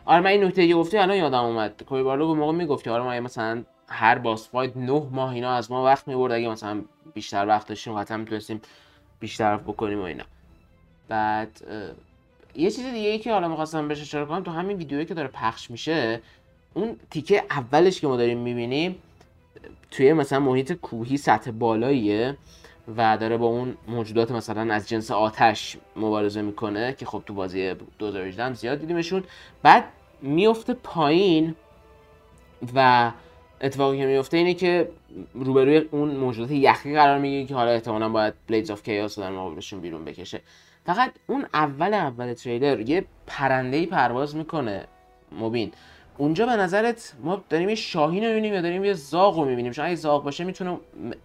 آره 0.05 0.21
من 0.21 0.29
این 0.29 0.43
نکته 0.43 0.73
گفتی 0.73 0.97
الان 0.97 1.17
یادم 1.17 1.43
اومد. 1.43 1.83
کوی 1.83 2.03
بارلو 2.03 2.35
موقع 2.35 2.51
می‌گفتی 2.51 2.89
آره 2.89 3.03
ما 3.03 3.19
مثلا 3.19 3.63
هر 3.87 4.17
باس 4.17 4.49
فایت 4.49 4.77
نه 4.77 5.07
ماه 5.11 5.33
اینا 5.33 5.53
از 5.53 5.71
ما 5.71 5.85
وقت 5.85 6.07
می‌برد. 6.07 6.31
اگه 6.31 6.49
مثلا 6.49 6.81
بیشتر 7.13 7.47
وقت 7.47 7.67
داشتیم 7.67 7.97
حتما 7.97 8.17
می‌تونستیم 8.17 8.61
بیشتر 9.19 9.57
بکنیم 9.57 9.99
و 9.99 10.03
اینا. 10.03 10.23
بعد 11.07 11.61
یه 12.55 12.71
چیز 12.71 12.85
دیگه 12.85 13.09
ای 13.09 13.19
که 13.19 13.33
حالا 13.33 13.47
می‌خواستم 13.47 13.87
بهش 13.87 14.01
اشاره 14.01 14.25
کنم 14.25 14.43
تو 14.43 14.51
همین 14.51 14.77
ویدیویی 14.77 15.05
که 15.05 15.13
داره 15.13 15.27
پخش 15.27 15.71
میشه 15.71 16.21
اون 16.73 16.95
تیکه 17.09 17.43
اولش 17.49 18.01
که 18.01 18.07
ما 18.07 18.17
داریم 18.17 18.37
می‌بینیم 18.37 18.95
توی 19.91 20.13
مثلا 20.13 20.39
محیط 20.39 20.73
کوهی 20.73 21.17
سطح 21.17 21.51
بالاییه. 21.51 22.37
و 22.97 23.17
داره 23.17 23.37
با 23.37 23.45
اون 23.45 23.77
موجودات 23.87 24.31
مثلا 24.31 24.73
از 24.73 24.89
جنس 24.89 25.11
آتش 25.11 25.77
مبارزه 25.95 26.41
می‌کنه 26.41 26.93
که 26.93 27.05
خب 27.05 27.23
تو 27.25 27.33
بازی 27.33 27.73
2018 27.99 28.43
هم 28.43 28.53
زیاد 28.53 28.79
دیدیمشون. 28.79 29.23
بعد 29.63 29.83
میفته 30.21 30.73
پایین 30.73 31.55
و 32.75 33.11
اتفاقی 33.61 33.97
که 33.97 34.05
میفته 34.05 34.37
اینه 34.37 34.53
که 34.53 34.89
روبروی 35.33 35.77
اون 35.77 36.15
موجودات 36.15 36.51
یخی 36.51 36.95
قرار 36.95 37.17
می‌گیره 37.19 37.45
که 37.45 37.55
حالا 37.55 37.71
احتمالا 37.71 38.09
باید 38.09 38.33
بلیدز 38.47 38.71
آف 38.71 38.83
کیاس 38.83 39.19
در 39.19 39.31
مقابلشون 39.31 39.81
بیرون 39.81 40.05
بکشه. 40.05 40.41
فقط 40.85 41.11
اون 41.27 41.45
اول 41.53 41.93
اول 41.93 42.33
تریلر 42.33 42.89
یه 42.89 43.05
پرنده 43.27 43.77
ای 43.77 43.85
پرواز 43.85 44.35
می‌کنه 44.35 44.85
مبین. 45.39 45.71
اونجا 46.21 46.45
به 46.45 46.51
نظرت 46.51 47.15
ما 47.23 47.43
داریم 47.49 47.69
یه 47.69 47.75
شاهین 47.75 48.23
رو 48.23 48.29
می‌بینیم 48.29 48.53
یا 48.53 48.61
داریم 48.61 48.85
یه 48.85 48.93
زاغ 48.93 49.39
رو 49.39 49.45
می‌بینیم؟ 49.45 49.71
چون 49.71 49.85
اگه 49.85 49.95
زاغ 49.95 50.23
باشه 50.23 50.43
می‌تونه 50.43 50.77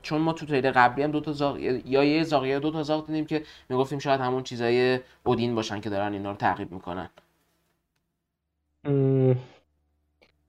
چون 0.02 0.20
ما 0.20 0.32
تو 0.32 0.46
تریلر 0.46 0.70
قبلی 0.70 1.04
هم 1.04 1.10
دو 1.10 1.20
تا 1.20 1.32
زاغ 1.32 1.58
یا 1.58 2.04
یه 2.04 2.22
زاغ 2.22 2.44
یا 2.46 2.58
دو 2.58 2.70
تا 2.70 2.82
زاغ 2.82 3.06
دیدیم 3.06 3.26
که 3.26 3.42
می‌گفتیم 3.68 3.98
شاید 3.98 4.20
همون 4.20 4.42
چیزای 4.42 5.00
اودین 5.24 5.54
باشن 5.54 5.80
که 5.80 5.90
دارن 5.90 6.12
اینا 6.12 6.30
رو 6.30 6.36
تعقیب 6.36 6.72
می‌کنن. 6.72 7.10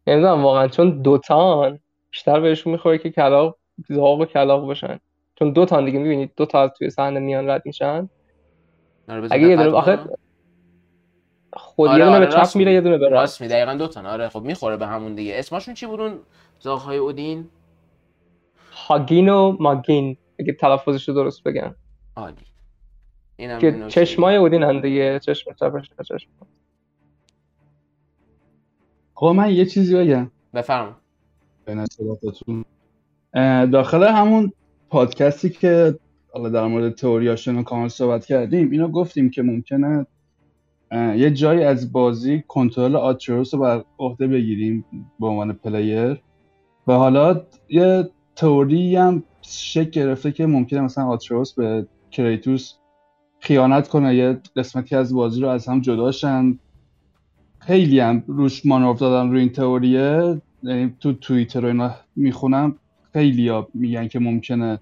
نمی‌دونم 0.08 0.44
واقعا 0.44 0.68
چون 0.68 1.02
دوتان 1.02 1.80
بیشتر 2.12 2.40
بهشون 2.40 2.74
می‌خوره 2.74 2.98
که 2.98 3.10
کلاق 3.10 3.58
زاغ 3.90 4.20
و 4.20 4.26
کلاق 4.26 4.66
باشن. 4.66 5.00
چون 5.36 5.52
دو 5.52 5.66
تا 5.66 5.82
دیگه 5.82 6.00
می‌بینید 6.00 6.32
دو 6.38 6.46
تا 6.46 6.64
از 6.64 6.72
توی 6.78 6.90
صحنه 6.90 7.20
میان 7.20 7.50
رد 7.50 7.62
میشن. 7.66 8.10
آره، 9.10 9.28
اگه 9.32 9.48
یه 9.48 9.56
دونه 9.56 9.70
آخه 9.70 10.00
خود 11.58 11.90
آره، 11.90 12.00
یه 12.00 12.06
دونه 12.06 12.18
آره، 12.18 12.26
به 12.26 12.32
چپ 12.32 12.56
میره 12.56 12.74
یه 12.74 12.82
دونه 12.82 12.98
به 12.98 13.10
راست 13.10 13.42
می 13.42 13.48
دقیقاً 13.48 13.74
دو 13.74 13.88
تا. 13.88 14.10
آره 14.10 14.30
خب 14.30 14.42
می‌خوره 14.42 14.78
به 14.78 14.88
همون 14.88 15.16
دیگه. 15.16 15.34
اسمشون 15.36 15.74
چی 15.74 15.86
بودون؟ 15.86 16.20
زاغهای 16.60 16.98
اودین؟ 16.98 17.50
هاگین 18.72 19.30
و 19.30 19.58
ماگین 19.60 20.18
اگه 20.40 20.54
تلفظش 20.54 21.10
رو 21.10 21.16
درست 21.16 21.44
بگم. 21.44 21.76
عالی. 22.16 22.36
اینم 23.36 23.60
که 23.60 23.86
چشمای 23.88 24.36
اودین 24.36 24.64
هم 24.64 24.82
دیگه 24.82 25.20
چشم 25.20 25.54
چپش 25.54 25.90
چشم. 26.08 26.30
خب 29.14 29.26
من 29.26 29.52
یه 29.52 29.66
چیزی 29.66 29.96
بگم. 29.96 30.32
بفرم 30.54 30.96
داخل 33.72 34.04
همون 34.04 34.54
پادکستی 34.90 35.50
که 35.50 36.00
حالا 36.34 36.50
در 36.50 36.68
مورد 36.68 36.96
تئوریاشون 36.96 37.64
کامل 37.64 37.88
صحبت 37.88 38.26
کردیم 38.26 38.72
اینو 38.72 38.88
گفتیم 38.88 39.30
که 39.30 39.42
ممکنه 39.42 40.06
یه 40.92 41.32
جایی 41.32 41.64
از 41.64 41.92
بازی 41.92 42.44
کنترل 42.48 42.96
آتروس 42.96 43.54
رو 43.54 43.60
بر 43.60 43.84
عهده 44.00 44.28
بگیریم 44.28 44.86
به 45.20 45.28
عنوان 45.28 45.54
player. 45.54 46.22
و 46.88 46.94
حالا 46.94 47.42
یه 47.70 48.10
تئوری 48.36 48.96
هم 48.96 49.24
شکل 49.42 49.90
گرفته 49.90 50.32
که 50.32 50.46
ممکنه 50.46 50.82
مثلا 50.82 51.08
آتروس 51.08 51.54
به 51.54 51.88
کریتوس 52.12 52.74
خیانت 53.40 53.88
کنه 53.88 54.16
یه 54.16 54.40
قسمتی 54.56 54.96
از 54.96 55.14
بازی 55.14 55.42
رو 55.42 55.48
از 55.48 55.68
هم 55.68 55.82
جداشن 55.82 56.60
خیلی 57.60 58.00
هم 58.00 58.24
روش 58.28 58.66
مانور 58.66 58.96
دادن 58.96 59.32
روی 59.32 59.40
این 59.40 59.50
تئوریه. 59.50 60.42
یعنی 60.64 60.94
تو 61.00 61.14
توییتر 61.14 61.62
رو 61.62 61.68
اینا 61.68 61.92
می‌خونم 62.16 62.76
خیلی 63.14 63.48
ها 63.48 63.68
میگن 63.74 64.08
که 64.08 64.20
ممکنه 64.20 64.80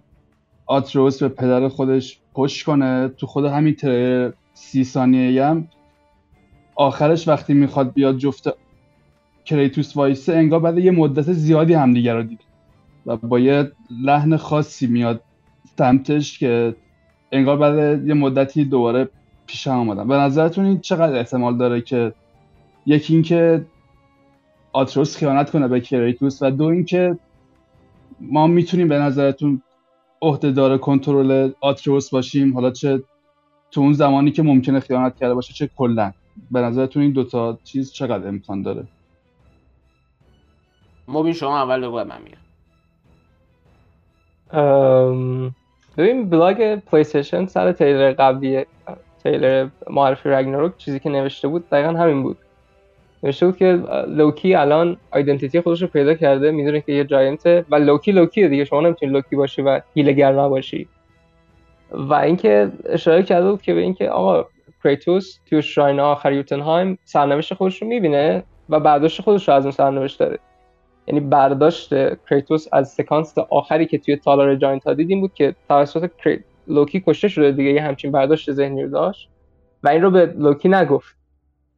آتروس 0.65 1.23
به 1.23 1.29
پدر 1.29 1.67
خودش 1.67 2.19
پشت 2.33 2.65
کنه. 2.65 3.07
تو 3.07 3.27
خود 3.27 3.45
همین 3.45 3.75
تره 3.75 4.33
سی 4.53 4.83
ثانیه 4.83 5.45
هم 5.45 5.67
آخرش 6.75 7.27
وقتی 7.27 7.53
می‌خواد 7.53 7.93
بیاد 7.93 8.17
جفت 8.17 8.49
کریتوس 9.45 9.97
وایسه 9.97 10.33
انگار 10.33 10.59
بعد 10.59 10.77
یه 10.77 10.91
مدت 10.91 11.33
زیادی 11.33 11.73
همدیگه 11.73 12.13
رو 12.13 12.23
دید 12.23 12.39
و 13.05 13.17
با 13.17 13.39
یه 13.39 13.71
لحن 14.03 14.37
خاصی 14.37 14.87
میاد 14.87 15.21
سمتش 15.77 16.39
که 16.39 16.75
انگار 17.31 17.57
بعد 17.57 18.07
یه 18.07 18.13
مدتی 18.13 18.65
دوباره 18.65 19.09
پیش 19.47 19.67
هم 19.67 19.77
آمدن 19.77 20.07
به 20.07 20.15
نظرتون 20.15 20.65
این 20.65 20.79
چقدر 20.79 21.17
احتمال 21.17 21.57
داره 21.57 21.81
که 21.81 22.13
یکی 22.85 23.13
اینکه 23.13 23.65
آتروس 24.73 25.17
خیانت 25.17 25.49
کنه 25.49 25.67
به 25.67 25.81
کریتوس 25.81 26.41
و 26.41 26.51
دو 26.51 26.63
اینکه 26.63 27.17
ما 28.21 28.47
می‌تونیم 28.47 28.87
به 28.87 28.99
نظرتون 28.99 29.61
عهده‌دار 30.21 30.77
کنترل 30.77 31.51
آتروس 31.61 32.09
باشیم؟ 32.09 32.53
حالا 32.53 32.71
چه 32.71 33.03
تو 33.71 33.81
اون 33.81 33.93
زمانی 33.93 34.31
که 34.31 34.43
ممکنه 34.43 34.79
خیانت 34.79 35.15
کرده 35.15 35.33
باشه 35.33 35.53
چه 35.53 35.69
کلا؟ 35.75 36.11
به 36.51 36.59
نظرتون 36.59 37.01
این 37.01 37.11
دوتا 37.11 37.57
چیز 37.63 37.93
چقدر 37.93 38.27
امکان 38.27 38.61
داره؟ 38.61 38.83
مبین 41.07 41.33
شما 41.33 41.61
اول 41.61 41.87
بگو 41.87 42.03
من 42.03 42.21
میگم. 42.21 42.37
ببین 45.97 46.29
بلاگ 46.29 46.75
پلی 46.75 47.01
استیشن 47.01 47.45
سر 47.45 47.71
تریلر 47.71 48.13
قبلی 48.13 48.65
تریلر 49.23 49.67
معرفی 49.89 50.29
رگناروک 50.29 50.77
چیزی 50.77 50.99
که 50.99 51.09
نوشته 51.09 51.47
بود 51.47 51.69
دقیقا 51.69 51.89
همین 51.89 52.23
بود. 52.23 52.37
نوشته 53.23 53.45
بود 53.45 53.57
که 53.57 53.83
لوکی 54.07 54.55
الان 54.55 54.97
identity 55.11 55.61
خودش 55.61 55.81
رو 55.81 55.87
پیدا 55.87 56.13
کرده 56.13 56.51
می‌دونه 56.51 56.81
که 56.81 56.91
یه 56.91 57.03
giant 57.03 57.55
ه 57.55 57.65
و 57.69 57.75
لوکی 57.75 58.11
لوکی 58.11 58.47
دیگه 58.47 58.65
شما 58.65 58.81
نمی‌تونی 58.81 59.11
لوکی 59.11 59.35
باشی 59.35 59.61
و 59.61 59.81
حیله‌گر 59.93 60.31
نباشی. 60.31 60.87
و 61.91 62.13
اینکه 62.13 62.71
اشاره 62.85 63.23
کرده 63.23 63.51
بود 63.51 63.61
که 63.61 63.73
به 63.73 63.81
اینکه 63.81 64.09
آقا 64.09 64.45
کریتوس 64.85 65.39
توی 65.45 65.61
shrine 65.61 65.99
آخر 65.99 66.33
یوتنهایم 66.33 66.99
سرنوشت 67.03 67.53
خودش 67.53 67.81
رو 67.81 67.87
می‌بینه 67.87 68.43
و 68.69 68.79
برداشت 68.79 69.21
خودش 69.21 69.49
رو 69.49 69.55
از 69.55 69.65
اون 69.65 69.71
سرنوشت 69.71 70.19
داره. 70.19 70.39
یعنی 71.07 71.19
برداشت 71.19 71.89
کریتوس 72.29 72.67
از 72.71 72.89
سکانس 72.89 73.37
آخری 73.37 73.85
که 73.85 73.97
توی 73.97 74.15
تالار 74.15 74.55
giant 74.55 74.83
ها 74.83 74.93
دیدیم 74.93 75.21
بود 75.21 75.33
که 75.33 75.55
توسط 75.67 76.09
لوکی 76.67 77.03
کشته 77.07 77.27
شده 77.27 77.51
دیگه 77.51 77.71
یه 77.71 77.81
همچین 77.81 78.11
برداشت 78.11 78.51
ذهنی 78.51 78.83
رو 78.83 78.89
داشت 78.89 79.29
و 79.83 79.89
این 79.89 80.01
رو 80.01 80.11
به 80.11 80.25
لوکی 80.25 80.69
نگفت. 80.69 81.15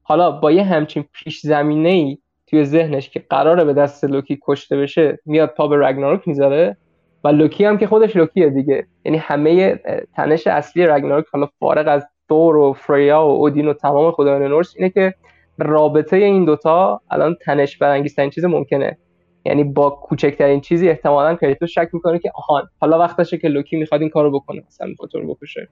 حالا 0.03 0.31
با 0.31 0.51
یه 0.51 0.63
همچین 0.63 1.05
پیش 1.13 1.39
زمینه 1.39 1.89
ای 1.89 2.17
توی 2.47 2.65
ذهنش 2.65 3.09
که 3.09 3.23
قراره 3.29 3.63
به 3.63 3.73
دست 3.73 4.03
لوکی 4.03 4.39
کشته 4.47 4.77
بشه 4.77 5.19
میاد 5.25 5.49
پا 5.49 5.67
به 5.67 5.87
رگناروک 5.87 6.27
می‌ذاره 6.27 6.77
و 7.23 7.27
لوکی 7.27 7.65
هم 7.65 7.77
که 7.77 7.87
خودش 7.87 8.15
لوکیه 8.15 8.49
دیگه. 8.49 8.87
یعنی 9.05 9.17
همه 9.17 9.79
تنش 10.15 10.47
اصلی 10.47 10.85
رگناروک 10.85 11.25
حالا 11.33 11.47
فارغ 11.59 11.87
از 11.87 12.07
ثور 12.29 12.55
و 12.55 12.73
فریا 12.73 13.25
و 13.25 13.29
اودین 13.29 13.67
و 13.67 13.73
تمام 13.73 14.11
خدایان 14.11 14.43
نورس 14.43 14.73
اینه 14.77 14.89
که 14.89 15.13
رابطه 15.57 16.15
این 16.17 16.45
دوتا 16.45 17.01
الان 17.11 17.35
تنش 17.45 17.77
برانگیزترین 17.77 18.29
چیز 18.29 18.45
ممکنه. 18.45 18.97
یعنی 19.45 19.63
با 19.63 19.89
کوچکترین 19.89 20.61
چیزی 20.61 20.89
احتمالا 20.89 21.35
کریتوس 21.35 21.69
شک 21.69 21.89
می‌کنه 21.93 22.19
که 22.19 22.31
آهان 22.35 22.67
حالا 22.81 22.99
وقتشه 22.99 23.37
که 23.37 23.47
لوکی 23.47 23.77
می‌خواد 23.77 24.01
این 24.01 24.09
کارو 24.09 24.31
بکنه 24.31 24.63
مثلا 24.67 24.93
رو 25.13 25.33
بکشه. 25.33 25.69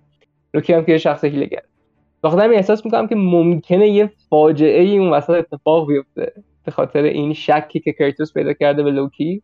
لوکی 0.54 0.74
هم 0.74 0.86
که 0.86 0.92
یه 0.92 0.98
شخص 0.98 1.24
حیله‌گر 1.24 1.62
بخاطر 2.24 2.44
همین 2.44 2.58
احساس 2.58 2.86
می‌کنم 2.86 3.08
که 3.08 3.16
ممکنه 3.16 3.90
یه 3.90 4.12
فاجعه 4.30 4.82
ای 4.82 4.98
اون 4.98 5.10
وسط 5.10 5.30
اتفاق 5.30 5.88
بیفته 5.88 6.34
به 6.66 6.72
خاطر 6.72 7.04
این 7.04 7.34
شکی 7.34 7.80
که 7.80 7.94
کریتوس 7.94 8.34
پیدا 8.34 8.54
کرده 8.54 8.84
به 8.84 8.92
لوکی. 8.92 9.42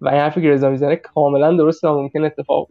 و 0.00 0.08
این 0.08 0.18
حرفی 0.18 0.42
که 0.42 0.50
رضا 0.50 0.70
می‌زنه 0.70 0.96
کاملا 0.96 1.56
درسته 1.56 1.88
و 1.88 2.00
ممکنه 2.00 2.24
اتفاق 2.24 2.68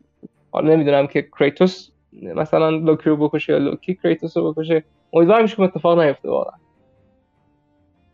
حالا 0.52 0.74
نمی‌دونم 0.74 1.08
که 1.08 1.28
کریتوس 1.40 1.90
مثلا 2.22 2.70
لوکی 2.70 3.10
رو 3.10 3.28
بکشه 3.28 3.54
یا 3.54 3.60
لوکی 3.60 3.96
کریتوس 3.96 4.38
رو 4.38 4.54
بکشه. 4.54 4.84
امیدوارم 5.14 5.48
که 5.48 5.62
اتفاق 5.62 6.00
نیفته 6.00 6.30
واقعا. 6.30 6.58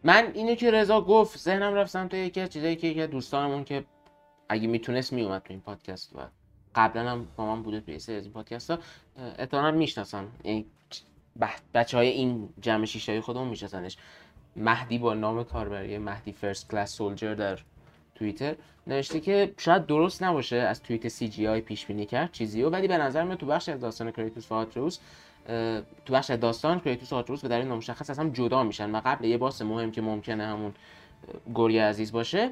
من 0.04 0.32
اینو 0.34 0.56
که 0.56 0.72
رضا 0.72 1.02
گفت 1.02 1.39
ذهنم 1.39 1.74
رفت 1.74 1.89
سمت 1.91 2.14
یکی 2.14 2.41
از 2.41 2.49
چیزایی 2.49 2.76
که 2.76 2.88
یکی 2.88 3.08
دوستانمون 3.08 3.64
که 3.64 3.84
اگه 4.49 4.68
می‌تونست 4.68 5.14
میومد 5.14 5.41
تو 5.41 5.54
این 5.54 5.62
پادکست 5.62 6.16
و 6.16 6.20
قبلا 6.76 7.10
هم 7.10 7.28
با 7.36 7.56
من 7.56 7.64
بوده 7.64 7.80
توی 7.80 7.95
از 7.95 8.10
این 8.10 8.32
پادکست 8.34 8.72
ها 8.72 8.80
احتمالاً 9.39 9.72
می‌شناسن. 9.72 10.28
یعنی 10.43 10.66
بچه 11.74 11.97
های 11.97 12.08
این 12.08 12.49
جمع 12.62 12.86
شیشتایی 12.86 13.22
خودمون 13.22 13.47
میشناسنش. 13.47 13.97
مهدی 14.56 14.97
با 14.97 15.14
نام 15.14 15.43
کاربری 15.43 15.97
مهدی 15.97 16.32
فرست 16.32 16.72
کلاس 16.72 16.95
سولجر 16.95 17.34
در 17.34 17.60
توییتر 18.22 18.55
نوشته 18.88 19.19
که 19.19 19.53
شاید 19.57 19.86
درست 19.86 20.24
نباشه 20.24 20.55
از 20.55 20.84
توییت 20.84 21.07
CGI 21.08 21.62
پیش 21.61 21.86
بینی 21.86 22.05
کرد 22.05 22.32
چیزی 22.32 22.63
و 22.63 22.69
ولی 22.69 22.88
به 22.88 22.97
نظر 22.97 23.24
میاد 23.24 23.38
تو 23.38 23.45
بخش 23.45 23.69
از 23.69 23.80
داستان 23.80 24.11
کریتوس 24.11 24.51
و 24.51 24.55
آتروس 24.55 24.99
تو 26.05 26.13
بخش 26.13 26.30
داستان 26.30 26.80
کریتوس 26.80 27.13
و 27.13 27.15
آتروس 27.15 27.41
به 27.41 27.47
دلیل 27.47 27.67
نامشخص 27.67 28.09
از 28.09 28.34
جدا 28.34 28.63
میشن 28.63 28.95
و 28.95 29.01
قبل 29.05 29.26
یه 29.26 29.38
باس 29.38 29.61
مهم 29.61 29.91
که 29.91 30.01
ممکنه 30.01 30.45
همون 30.45 30.74
گوری 31.53 31.78
عزیز 31.78 32.11
باشه 32.11 32.51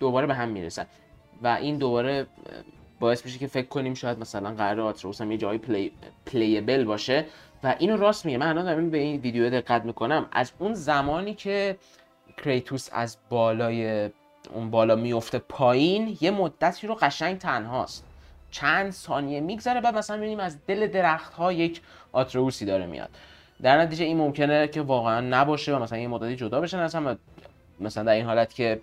دوباره 0.00 0.26
به 0.26 0.34
هم 0.34 0.48
می‌رسن. 0.48 0.86
و 1.42 1.46
این 1.46 1.76
دوباره 1.76 2.26
باعث 3.00 3.24
میشه 3.24 3.38
که 3.38 3.46
فکر 3.46 3.66
کنیم 3.66 3.94
شاید 3.94 4.18
مثلا 4.18 4.54
قراره 4.54 4.80
آتروس 4.80 5.20
هم 5.20 5.32
یه 5.32 5.38
جایی 5.38 5.58
play... 5.58 5.92
playable 6.26 6.84
باشه. 6.84 7.26
و 7.64 7.74
اینو 7.78 7.96
راست 7.96 8.26
میگه. 8.26 8.38
من 8.38 8.46
الان 8.46 8.64
دارم 8.64 8.90
به 8.90 8.98
این 8.98 9.20
ویدیو 9.20 9.50
دقت 9.50 9.84
می‌کنم. 9.84 10.28
از 10.32 10.52
اون 10.58 10.74
زمانی 10.74 11.34
که 11.34 11.76
کریتوس 12.44 12.88
از 12.92 13.16
بالای 13.30 14.10
اون 14.54 14.70
بالا 14.70 14.96
میفته 14.96 15.38
پایین 15.38 16.16
یه 16.20 16.30
مدتی 16.30 16.86
رو 16.86 16.94
قشنگ 16.94 17.38
تنهاست. 17.38 18.04
چند 18.50 18.90
ثانیه 18.90 19.40
میگذره 19.40 19.80
بعد 19.80 19.96
مثلا 19.96 20.16
می‌بینیم 20.16 20.40
از 20.40 20.58
دل 20.66 20.86
درخت 20.86 21.32
ها 21.32 21.52
یک 21.52 21.80
آتروسی 22.12 22.64
داره 22.64 22.86
میاد. 22.86 23.08
در 23.62 23.80
نتیجه 23.80 24.04
این 24.04 24.16
ممکنه 24.16 24.68
که 24.68 24.82
واقعا 24.82 25.20
نباشه 25.20 25.76
و 25.76 25.82
مثلا 25.82 25.98
یه 25.98 26.08
مدتی 26.08 26.36
جدا 26.36 26.60
بشن 26.60 26.78
از 26.78 26.94
هم 26.94 27.18
مثلا 27.80 28.04
در 28.04 28.12
این 28.12 28.24
حالت 28.24 28.54
که 28.54 28.80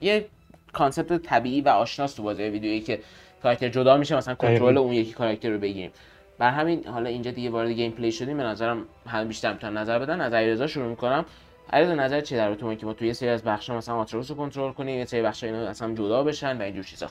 یه 0.00 0.26
concept 0.72 1.22
طبیعی 1.22 1.60
و 1.60 1.68
آشناس 1.68 2.14
تو 2.14 2.22
بازی 2.22 2.42
ویدیویی 2.42 2.80
که 2.80 3.00
کاراکتر 3.42 3.68
جدا 3.68 3.96
میشه 3.96 4.16
مثلا 4.16 4.34
کنترل 4.34 4.78
اون 4.78 4.92
یکی 4.92 5.12
کاراکتر 5.12 5.50
رو 5.50 5.58
بگیریم. 5.58 5.90
بر 6.38 6.50
همین 6.50 6.86
حالا 6.86 7.10
اینجا 7.10 7.30
دیگه 7.30 7.50
وارد 7.50 7.70
gameplay 7.70 8.12
شدیم. 8.12 8.36
به 8.36 8.42
نظرم 8.42 8.84
هم 9.06 9.28
بیشتر 9.28 9.52
می‌تونن 9.52 9.78
نظر 9.78 9.98
بدن. 9.98 10.20
از 10.20 10.32
علیرضا 10.32 10.66
شروع 10.66 10.88
می‌کنم. 10.88 11.24
علیرضا 11.72 11.94
نظر 11.94 12.20
چی 12.20 12.36
در 12.36 12.54
که 12.54 12.86
ما 12.86 12.92
توی 12.92 13.06
یه 13.06 13.12
سری 13.12 13.28
از 13.28 13.42
بخشا 13.44 13.76
مثلا 13.76 13.94
آتروس 13.94 14.30
رو 14.30 14.36
کنترل 14.36 14.72
کنیم 14.72 14.98
یه 14.98 15.04
سری 15.04 15.22
بخشا 15.22 15.46
اینا 15.46 15.58
اصلا 15.58 15.94
جدا 15.94 16.24
بشن 16.24 16.58
و 16.58 16.62
اینجور 16.62 16.84
چیزا؟ 16.84 17.06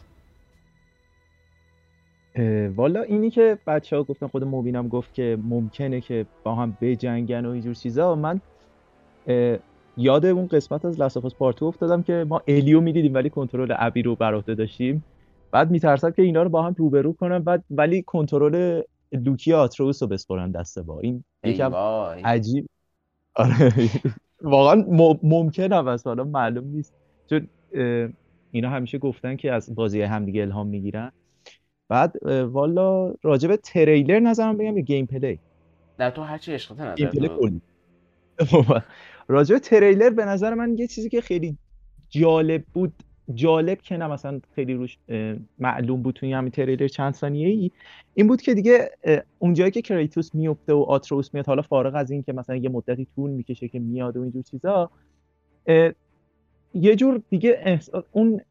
والا 2.76 3.02
اینی 3.02 3.30
که 3.30 3.58
بچه 3.68 3.96
ها 3.96 4.04
گفتن 4.04 4.28
خود 4.28 4.44
موبینم 4.44 4.88
گفت 4.88 5.14
که 5.14 5.38
ممکنه 5.44 6.02
که 6.02 6.26
با 6.44 6.56
هم 6.56 6.78
بجنگن 6.82 7.46
و 7.46 7.50
اینجور 7.50 7.74
چیزا. 7.74 8.16
من 8.16 8.42
یاد 9.98 10.26
اون 10.26 10.48
قسمت 10.48 10.86
از 10.86 11.02
لسافاس 11.02 11.36
پارتو 11.36 11.66
افتادم 11.66 12.04
که 12.04 12.26
ما 12.30 12.42
الیو 12.48 12.82
می‌دیدیم 12.82 13.14
ولی 13.14 13.30
کنترل 13.30 13.76
ابی 13.78 14.02
رو 14.02 14.16
بر 14.16 14.36
عهده 14.36 14.56
داشتیم. 14.56 15.04
بعد 15.52 15.72
میترسم 15.72 16.12
که 16.12 16.22
اینا 16.22 16.44
رو 16.44 16.50
با 16.50 16.62
هم 16.62 16.76
روبرو 16.78 17.14
کنم 17.14 17.40
بعد 17.40 17.64
ولی 17.72 18.02
کنترل 18.02 18.82
لوکی 19.12 19.54
آتروس 19.54 20.02
رو 20.02 20.08
بسپرن 20.08 20.52
دسته 20.52 20.82
با 20.82 21.00
این 21.00 21.24
یکم 21.44 21.76
عجیب. 22.24 22.66
آره. 23.36 23.74
واقعا 24.42 24.86
ممکن 25.24 25.74
هم 25.74 25.88
است 25.88 26.08
حالا 26.08 26.24
معلوم 26.24 26.68
نیست. 26.68 26.94
چون 27.30 27.48
اینا 28.52 28.70
همیشه 28.70 28.98
گفتن 28.98 29.36
که 29.36 29.52
از 29.52 29.76
بازی 29.76 30.02
همدیگه 30.02 30.42
الهام 30.42 30.68
می‌گیرن. 30.68 31.12
بعد 31.90 32.26
والا 32.26 33.14
راجب 33.22 33.56
تریلر 33.56 34.20
نظرم 34.20 34.58
بگم 34.58 34.76
به 34.76 34.82
gameplay؟ 34.82 35.40
در 35.98 36.10
تو 36.10 36.22
هرچی 36.22 36.54
عشقت 36.54 36.80
نظر 36.80 37.60
راجب 39.28 39.58
تریلر 39.58 40.10
به 40.10 40.26
نظر 40.26 40.54
من 40.54 40.78
یه 40.78 40.88
چیزی 40.88 41.10
که 41.10 41.22
خیلی 41.22 41.58
جالب 42.10 42.64
بود 42.74 42.94
جالب 43.34 43.82
که 43.82 43.98
نه 43.98 44.08
مثلا 44.08 44.40
خیلی 44.56 44.74
روش 44.74 44.98
معلوم 45.60 46.02
بود 46.02 46.16
توی 46.16 46.34
همین 46.34 46.52
تریلر 46.52 46.88
چند 46.88 47.14
ثانیه 47.14 47.48
ای 47.48 47.72
این 48.14 48.28
بود 48.28 48.42
که 48.42 48.54
دیگه 48.54 48.92
اونجایی 49.40 49.72
که 49.72 49.82
کریتوس 49.82 50.36
میفته 50.36 50.74
و 50.74 50.82
آتروس 50.82 51.34
میاد 51.34 51.46
حالا 51.46 51.62
فارغ 51.62 51.96
از 51.96 52.12
این 52.12 52.24
که 52.24 52.34
مثلا 52.34 52.56
یه 52.56 52.70
مدتی 52.70 53.08
طول 53.16 53.32
می‌کشه 53.32 53.68
که 53.68 53.80
میاد 53.80 54.18
و 54.18 54.22
اینجور 54.22 54.44
چیزا 54.44 54.92
یه 56.74 56.96
جور 56.96 57.22
دیگه 57.30 57.80
اون 58.12 58.42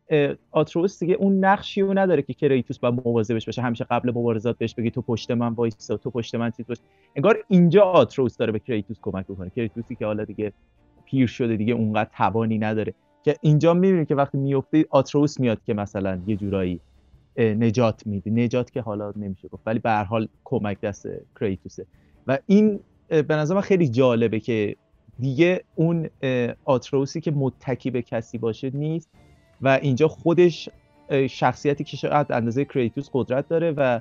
آتروس 0.51 0.99
دیگه 1.01 1.15
اون 1.15 1.45
نقشی 1.45 1.81
رو 1.81 1.99
نداره 1.99 2.23
که 2.23 2.35
کریتوس 2.35 2.79
با 2.79 2.91
مواظبش 2.91 3.47
باشه. 3.47 3.63
همیشه 3.63 3.85
قبل 3.85 4.11
مبارزات 4.11 4.59
بهش 4.59 4.75
بگی 4.75 4.91
تو 4.91 5.03
پشت 5.03 5.31
من 5.31 5.53
وایسا 5.53 5.97
تو 5.97 6.11
پشت 6.11 6.35
من 6.35 6.51
چیز 6.51 6.67
باش. 6.67 6.79
انگار 7.17 7.45
اینجا 7.49 7.83
آتروس 7.83 8.37
داره 8.37 8.53
به 8.53 8.59
کریتوس 8.59 8.97
کمک 9.03 9.27
بکنه 9.27 9.51
کریتوسی 9.51 9.95
که 9.95 10.07
حالا 10.07 10.25
دیگه 10.25 10.53
پیر 11.05 11.27
شده 11.27 11.57
دیگه 11.57 11.75
اونقدر 11.75 12.11
توانی 12.17 12.59
نداره. 12.59 12.95
که 13.25 13.37
اینجا 13.41 13.75
می‌بینیم 13.75 14.05
که 14.05 14.15
وقتی 14.15 14.39
میفته 14.39 14.85
آتروس 14.91 15.41
میاد 15.41 15.59
که 15.67 15.75
مثلا 15.75 16.21
یه 16.27 16.37
جورایی 16.37 16.81
نجات 17.39 18.07
میده. 18.07 18.31
نجات 18.31 18.71
که 18.71 18.81
حالا 18.81 19.13
نمیشه 19.17 19.49
گفت 19.49 19.63
ولی 19.67 19.79
به 19.79 19.91
هر 19.91 20.05
حال 20.05 20.29
کمک 20.45 20.81
دست 20.81 21.09
کریتوسه 21.41 21.87
و 22.27 22.39
این 22.47 22.81
به 23.09 23.37
نظر 23.37 23.61
خیلی 23.61 23.89
جالبه 23.89 24.41
که 24.41 24.77
دیگه 25.19 25.65
اون 25.75 26.09
آتروسی 26.65 27.21
که 27.21 27.31
متکی 27.31 27.91
به 27.91 28.03
کسی 28.03 28.39
باشه 28.39 28.71
نیست 28.75 29.11
و 29.63 29.69
اینجا 29.83 30.09
خودش 30.09 30.69
شخصیتی 31.31 31.85
که 31.85 31.97
شاید 31.97 32.33
اندازه 32.33 32.65
کریتوس 32.65 33.09
قدرت 33.13 33.49
داره 33.49 33.71
و 33.71 34.01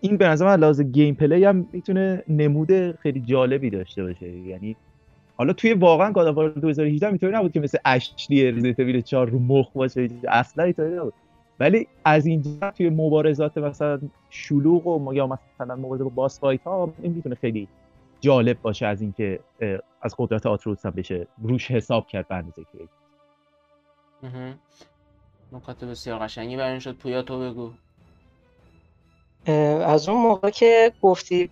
این 0.00 0.16
به 0.16 0.28
نظر 0.28 0.56
من 0.56 0.72
gameplay 0.72 1.44
هم 1.44 1.66
می‌تونه 1.72 2.24
نمود 2.28 2.92
خیلی 2.96 3.20
جالبی 3.20 3.70
داشته 3.70 4.02
باشه. 4.02 4.28
یعنی 4.28 4.76
حالا 5.38 5.52
توی 5.52 5.72
واقعا 5.72 6.12
گاد 6.12 6.26
آف 6.26 6.54
2018 6.56 7.06
اینطوری 7.06 7.32
نبود 7.32 7.52
که 7.52 7.60
مثل 7.60 7.78
اشلی 7.84 8.46
ایول 8.46 9.00
4 9.00 9.28
رو 9.28 9.38
مخ 9.38 9.72
باشه 9.72 10.08
اصلا 10.28 10.64
اینطوری 10.64 10.96
نبود. 10.96 11.14
ولی 11.60 11.88
از 12.04 12.26
اینجا 12.26 12.70
توی 12.70 12.90
مبارزات 12.90 13.58
مثلا 13.58 14.00
شلوغ 14.30 14.86
و 14.86 15.14
یا 15.14 15.26
مثلا 15.26 15.76
مبارزه 15.76 16.04
با 16.04 16.10
boss 16.10 16.40
fight 16.40 16.62
ها 16.62 16.92
این 17.02 17.12
می‌تونه 17.12 17.34
خیلی 17.34 17.68
جالب 18.20 18.62
باشه 18.62 18.86
از 18.86 19.00
اینکه 19.00 19.40
از 20.02 20.14
قدرت 20.18 20.46
آتروس 20.46 20.86
هم 20.86 20.92
بشه 20.92 21.26
روش 21.42 21.70
حساب 21.70 22.06
کرد 22.06 22.28
به 22.28 22.34
اندازه 22.34 22.62
که. 22.72 22.78
نکات 25.52 25.84
بسیار 25.84 26.18
قشنگی 26.18 26.56
برای 26.56 26.80
شد. 26.80 26.96
پویا 26.96 27.22
تو 27.22 27.40
بگو. 27.40 27.70
از 29.82 30.08
اون 30.08 30.22
موقع 30.22 30.50
که 30.50 30.92
گفتی 31.02 31.50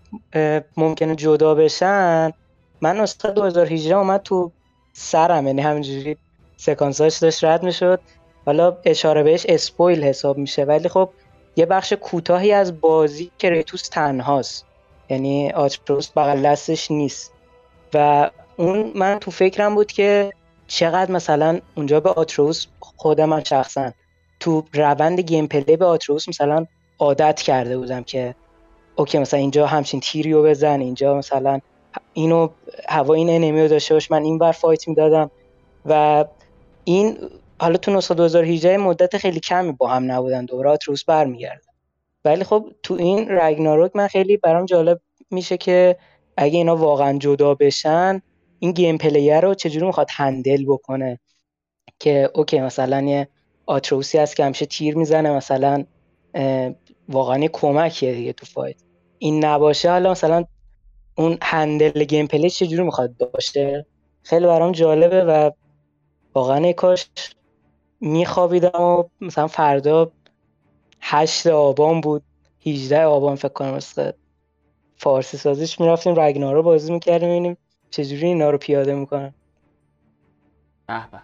ممکنه 0.76 1.16
جدا 1.16 1.54
بشن 1.54 2.32
من 2.80 2.96
نسخه 2.96 3.30
2018 3.30 3.96
اومد 3.96 4.22
تو 4.22 4.52
سرم 4.92 5.46
یعنی 5.46 5.62
همینجوری 5.62 6.16
سکانساش 6.56 7.18
داشت 7.18 7.44
رد 7.44 7.62
می‌شد. 7.62 8.00
حالا 8.46 8.76
اشاره 8.84 9.22
بهش 9.22 9.46
اسپویل 9.48 10.04
حساب 10.04 10.38
میشه 10.38 10.64
ولی 10.64 10.88
خب 10.88 11.10
یه 11.56 11.66
بخش 11.66 11.92
کوتاهی 11.92 12.52
از 12.52 12.80
بازی 12.80 13.30
که 13.38 13.50
ریتوس 13.50 13.88
تنهاست. 13.88 14.66
یعنی 15.08 15.50
آتروس 15.50 16.10
بغل 16.16 16.42
دستش 16.42 16.90
نیست. 16.90 17.32
و 17.94 18.30
اون 18.56 18.92
من 18.94 19.18
تو 19.18 19.30
فکرم 19.30 19.74
بود 19.74 19.92
که 19.92 20.32
چقدر 20.66 21.12
مثلا 21.12 21.60
اونجا 21.74 22.00
به 22.00 22.10
آتروس 22.10 22.66
خود 22.80 23.20
من 23.20 23.44
شخصا 23.44 23.92
تو 24.40 24.64
روند 24.72 25.20
gameplay 25.20 25.76
به 25.76 25.84
آتروس 25.84 26.28
مثلا 26.28 26.66
عادت 26.98 27.42
کرده 27.42 27.78
بودم 27.78 28.02
که 28.02 28.34
okay 28.96 29.18
مثلا 29.18 29.40
اینجا 29.40 29.66
همچین 29.66 30.00
تیری 30.00 30.32
رو 30.32 30.42
بزن 30.42 30.80
اینجا 30.80 31.14
مثلا 31.14 31.60
اینو 32.12 32.48
هوای 32.88 33.14
این 33.14 33.30
enemy 33.30 33.62
رو 33.62 33.68
داشته 33.68 33.94
باش. 33.94 34.10
من 34.10 34.22
این 34.22 34.38
بر 34.38 34.52
fight 34.52 34.88
می‌دادم. 34.88 35.30
و 35.86 36.24
این 36.84 37.18
حالا 37.60 37.76
تو 37.76 37.90
نسخه 37.92 38.14
2018 38.14 38.76
مدت 38.76 39.16
خیلی 39.16 39.40
کمی 39.40 39.72
با 39.72 39.88
هم 39.88 40.12
نبودن. 40.12 40.44
دوباره 40.44 40.70
آتروس 40.70 41.04
برمیگرده 41.04 41.66
ولی 42.24 42.44
خب 42.44 42.72
تو 42.82 42.94
این 42.94 43.26
رگناروک 43.30 43.96
من 43.96 44.08
خیلی 44.08 44.36
برام 44.36 44.66
جالب 44.66 45.00
میشه 45.30 45.56
که 45.56 45.96
اگه 46.36 46.56
اینا 46.56 46.76
واقعا 46.76 47.18
جدا 47.18 47.54
بشن 47.54 48.22
این 48.58 48.72
gameplay 48.72 49.40
رو 49.40 49.54
چجوری 49.54 49.86
می‌خواد 49.86 50.08
handle 50.10 50.64
بکنه؟ 50.68 51.18
که 51.98 52.30
okay 52.34 52.60
مثلا 52.60 53.02
یه 53.02 53.28
آتروسی 53.66 54.18
هست 54.18 54.36
که 54.36 54.44
همیشه 54.44 54.66
تیر 54.66 54.96
می‌زنه 54.96 55.30
مثلا 55.30 55.84
واقعا 57.08 57.46
کمکیه 57.52 58.14
دیگه 58.14 58.32
تو 58.32 58.46
fight. 58.46 58.76
این 59.18 59.44
نباشه 59.44 59.90
حالا 59.90 60.10
مثلا 60.10 60.44
اون 61.16 61.38
handle 61.42 62.04
gameplay 62.04 62.50
چجوری 62.50 62.82
می‌خواد 62.82 63.30
باشه؟ 63.32 63.86
خیلی 64.22 64.46
برام 64.46 64.72
جالبه 64.72 65.24
و 65.24 65.50
واقعا 66.34 66.72
کاش 66.72 67.10
میخوابیدم 68.00 68.80
و 68.82 69.04
مثلا 69.20 69.46
فردا 69.46 70.12
هشت 71.00 71.46
آبان 71.46 72.00
بود 72.00 72.22
18 72.66 73.04
آبان 73.04 73.36
فکر 73.36 73.48
کنم 73.48 73.74
مثل 73.74 74.12
فارسی 74.96 75.36
سازیش 75.36 75.80
می‌رفتیم 75.80 76.20
رگنا 76.20 76.52
رو 76.52 76.62
بازی 76.62 76.92
می‌کردیم 76.92 77.28
ببینیم 77.28 77.56
چجوری 77.90 78.26
اینا 78.26 78.50
رو 78.50 78.58
پیاده 78.58 78.94
می‌کنن. 78.94 79.34
به 80.86 81.08
به. 81.10 81.22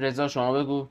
رضا 0.00 0.28
شما 0.28 0.52
بگو. 0.52 0.86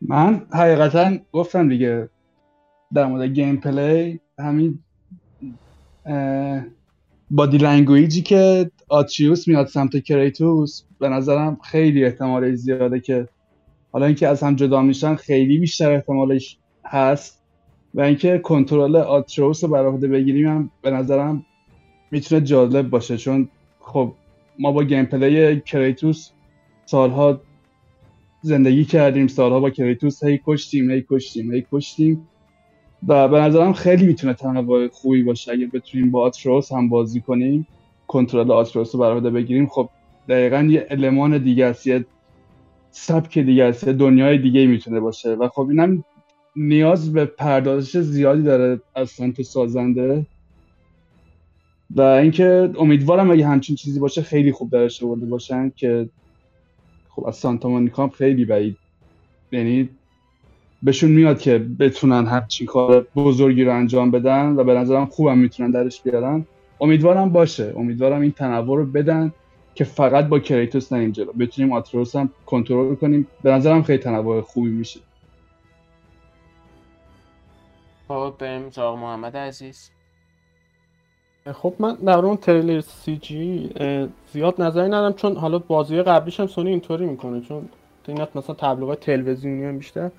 من 0.00 0.46
حقیقتا 0.52 1.16
گفتم 1.32 1.68
دیگه 1.68 2.08
در 2.94 3.06
مورد 3.06 3.32
گیم 3.32 3.56
پلی 3.56 4.20
همین 4.38 4.78
body 7.30 7.58
language 7.58 8.15
ی 8.15 8.22
که 8.22 8.70
آتریوس 8.88 9.48
میاد 9.48 9.66
سمت 9.66 9.96
کریتوس 9.96 10.82
به 10.98 11.08
نظرم 11.08 11.58
خیلی 11.62 12.04
احتمال 12.04 12.54
زیاده 12.54 13.00
که 13.00 13.28
حالا 13.92 14.06
اینکه 14.06 14.28
از 14.28 14.42
هم 14.42 14.56
جدا 14.56 14.82
میشن 14.82 15.14
خیلی 15.14 15.58
بیشتر 15.58 15.92
احتمالش 15.92 16.58
هست. 16.84 17.42
و 17.94 18.00
اینکه 18.00 18.38
کنترل 18.38 18.96
آتریوس 18.96 19.64
رو 19.64 19.70
بر 19.70 19.86
عهده 19.86 20.08
بگیریم 20.08 20.48
هم 20.48 20.70
به 20.82 20.90
نظرم 20.90 21.46
می‌تونه 22.10 22.40
جالب 22.40 22.90
باشه. 22.90 23.16
چون 23.16 23.48
خب 23.80 24.12
ما 24.58 24.72
با 24.72 24.84
gameplay 24.84 25.60
کریتوس 25.60 26.30
سالها 26.84 27.40
زندگی 28.42 28.84
کردیم 28.84 29.26
سالها 29.26 29.60
با 29.60 29.70
کریتوس 29.70 30.24
هی 30.24 30.40
کشتیم 30.46 30.90
هی 30.90 31.04
کشتیم 31.10 31.52
هی 31.52 31.66
کشتیم. 31.72 32.28
و 33.08 33.28
به 33.28 33.40
نظرم 33.40 33.72
خیلی 33.72 34.06
می‌تونه 34.06 34.34
تنوع 34.34 34.88
خوبی 34.88 35.22
باشه. 35.22 35.52
اگه 35.52 35.66
بتونیم 35.66 36.10
با 36.10 36.22
آتروس 36.22 36.72
هم 36.72 36.88
بازی 36.88 37.20
کنیم 37.20 37.66
کنترل 38.06 38.50
آتروس 38.50 38.94
رو 38.94 39.00
برآورده 39.00 39.30
بگیریم 39.30 39.66
خب 39.66 39.88
دقیقا 40.28 40.68
یه 40.70 40.86
المان 40.90 41.38
دیگه 41.38 41.64
است 41.64 41.86
یه 41.86 42.04
سبک 42.90 43.38
دیگه 43.38 43.64
است 43.64 43.86
یه 43.86 43.92
دنیای 43.92 44.38
دیگه 44.38 44.66
می‌تونه 44.66 45.00
باشه. 45.00 45.34
و 45.34 45.48
خب 45.48 45.68
اینم 45.68 46.04
نیاز 46.56 47.12
به 47.12 47.24
پردازش 47.24 47.96
زیادی 47.96 48.42
داره 48.42 48.80
از 48.94 49.10
سمت 49.10 49.42
سازنده. 49.42 50.26
و 51.90 52.00
اینکه 52.00 52.70
امیدوارم 52.78 53.30
اگه 53.30 53.46
همچین 53.46 53.76
چیزی 53.76 54.00
باشه 54.00 54.22
خیلی 54.22 54.52
خوب 54.52 54.70
درش 54.70 55.02
آورده 55.02 55.26
باشن 55.26 55.72
که 55.76 56.08
خب 57.08 57.26
از 57.26 57.36
سانتا 57.36 57.68
مونیکا 57.68 58.08
خیلی 58.08 58.44
بعید. 58.44 58.76
یعنی 59.52 59.88
بهشون 60.86 61.10
میاد 61.10 61.40
که 61.40 61.58
بتونن 61.58 62.26
همچین 62.26 62.66
کار 62.66 63.06
بزرگی 63.16 63.64
رو 63.64 63.72
انجام 63.72 64.10
بدن 64.10 64.56
و 64.56 64.64
به 64.64 64.74
نظرم 64.74 65.06
خوبم 65.06 65.38
می‌تونن 65.38 65.70
درش 65.70 66.02
بیارن. 66.02 66.46
امیدوارم 66.80 67.30
باشه. 67.30 67.72
امیدوارم 67.76 68.20
این 68.20 68.32
تنوع 68.32 68.76
رو 68.76 68.86
بدن 68.86 69.32
که 69.74 69.84
فقط 69.84 70.28
با 70.28 70.38
کریتوس 70.38 70.92
نریم 70.92 71.10
جلو. 71.10 71.32
بتونیم 71.32 71.72
آتروس 71.72 72.16
هم 72.16 72.30
کنترل 72.46 72.94
کنیم. 72.94 73.26
به 73.42 73.50
نظرم 73.50 73.82
خیلی 73.82 73.98
تنوع 73.98 74.40
خوبی 74.40 74.70
میشه. 74.70 75.00
خب 78.08 78.34
بریم 78.38 78.70
سراغ 78.70 78.98
محمد 78.98 79.36
عزیز. 79.36 79.90
خب 81.52 81.74
من 81.78 81.94
در 81.94 82.18
اون 82.18 82.36
تریلر 82.36 82.80
سی 82.80 83.16
جی 83.16 83.70
زیاد 84.32 84.62
نظری 84.62 84.86
ندارم 84.86 85.12
چون 85.12 85.36
حالا 85.36 85.58
بازی 85.58 86.02
قبلیش 86.02 86.40
هم 86.40 86.46
سونی 86.46 86.70
اینطوری 86.70 87.06
می‌کنه. 87.06 87.40
چون 87.40 87.68
اینات 88.08 88.36
مثلا 88.36 88.54
تبلیغات 88.54 89.00
تلویزیونی 89.00 89.64
هم 89.64 89.78
بیشتر. 89.78 90.10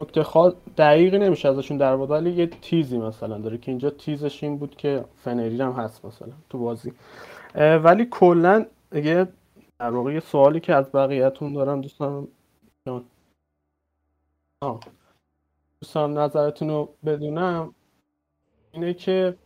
نکته 0.00 0.22
خاص 0.22 0.52
دقیقی 0.76 1.18
نمیشه 1.18 1.48
ازشون 1.48 1.76
در 1.76 1.94
ولی 1.94 2.30
یه 2.30 2.46
تیزی 2.46 2.98
مثلا 2.98 3.38
داره 3.38 3.58
که 3.58 3.70
اینجا 3.70 3.90
تیزش 3.90 4.42
این 4.42 4.58
بود 4.58 4.76
که 4.76 5.04
فنری 5.24 5.62
هم 5.62 5.72
هست 5.72 6.04
مثلا 6.04 6.32
تو 6.50 6.58
بازی. 6.58 6.92
ولی 7.54 8.04
کلا 8.10 8.66
یه 8.92 9.28
در 9.78 9.90
واقع 9.90 10.12
یه 10.12 10.20
سوالی 10.20 10.60
که 10.60 10.74
از 10.74 10.92
بقیه‌تون 10.92 11.52
دارم 11.52 11.80
دوستان 11.80 12.28
جان. 12.86 13.04
دوستان 15.80 16.18
نظرتون 16.18 16.68
رو 16.68 16.88
بدونم. 17.04 17.74
اینه 18.72 18.94
که 18.94 19.36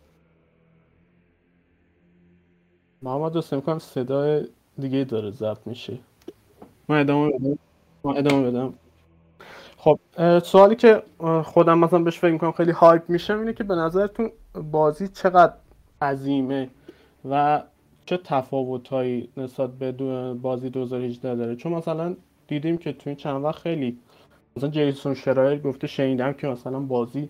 محمد 3.02 3.32
دوست 3.32 3.54
می‌کنم 3.54 3.78
صدای 3.78 4.48
دیگه 4.78 5.04
داره 5.04 5.30
ضبط 5.30 5.66
میشه. 5.66 5.98
من 6.88 7.00
ادامه 7.00 7.38
بدم. 7.38 7.58
من 8.04 8.16
ادامه 8.16 8.50
بدم. 8.50 8.74
خب 9.84 9.98
سوالی 10.38 10.76
که 10.76 11.02
خودم 11.44 11.78
مثلا 11.78 11.98
بهش 11.98 12.18
فکر 12.18 12.32
می‌کنم 12.32 12.52
خیلی 12.52 12.70
هایپ 12.70 13.10
میشه 13.10 13.38
اینه 13.38 13.52
که 13.52 13.64
به 13.64 13.74
نظرتون 13.74 14.30
بازی 14.70 15.08
چقدر 15.08 15.52
عظیمه 16.02 16.68
و 17.30 17.62
چه 18.06 18.16
تفاوتهایی 18.16 19.28
نسبت 19.36 19.70
به 19.70 19.92
بازی 20.34 20.70
2018 20.70 21.34
داره؟ 21.34 21.56
چون 21.56 21.72
مثلا 21.72 22.16
دیدیم 22.48 22.78
که 22.78 22.92
تو 22.92 23.10
این 23.10 23.16
چند 23.16 23.44
وقت 23.44 23.58
خیلی 23.58 23.98
مثلا 24.56 24.70
جیسون 24.70 25.14
شرایر 25.14 25.60
گفته 25.60 25.86
شنیدم 25.86 26.32
که 26.32 26.46
مثلا 26.46 26.80
بازی 26.80 27.28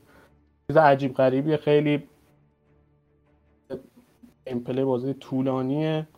چیز 0.68 0.76
عجیب 0.76 1.14
غریبیه 1.14 1.56
خیلی 1.56 2.02
gameplay 4.46 4.84
بازی 4.84 5.14
طولانیه. 5.14 6.08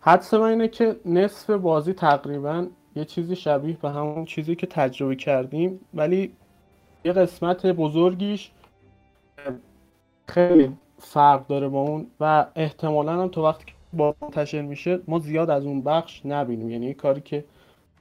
حدس 0.00 0.34
من 0.34 0.42
اینه 0.42 0.68
که 0.68 0.96
نصف 1.04 1.50
بازی 1.50 1.92
تقریبا 1.92 2.66
یه 2.96 3.04
چیزی 3.04 3.36
شبیه 3.36 3.76
به 3.82 3.90
همون 3.90 4.24
چیزی 4.24 4.56
که 4.56 4.66
تجربه 4.66 5.16
کردیم 5.16 5.80
ولی 5.94 6.32
یه 7.04 7.12
قسمت 7.12 7.66
بزرگیش 7.66 8.50
خیلی 10.28 10.72
فرق 10.98 11.46
داره 11.46 11.68
با 11.68 11.80
اون 11.80 12.06
و 12.20 12.46
احتمالا 12.56 13.22
هم 13.22 13.28
تو 13.28 13.42
وقتی 13.42 13.64
که 13.64 13.72
با 13.92 14.14
منتشر 14.22 14.62
میشه 14.62 15.00
ما 15.08 15.18
زیاد 15.18 15.50
از 15.50 15.66
اون 15.66 15.82
بخش 15.82 16.26
نبینیم. 16.26 16.70
یعنی 16.70 16.94
کاری 16.94 17.20
که 17.20 17.44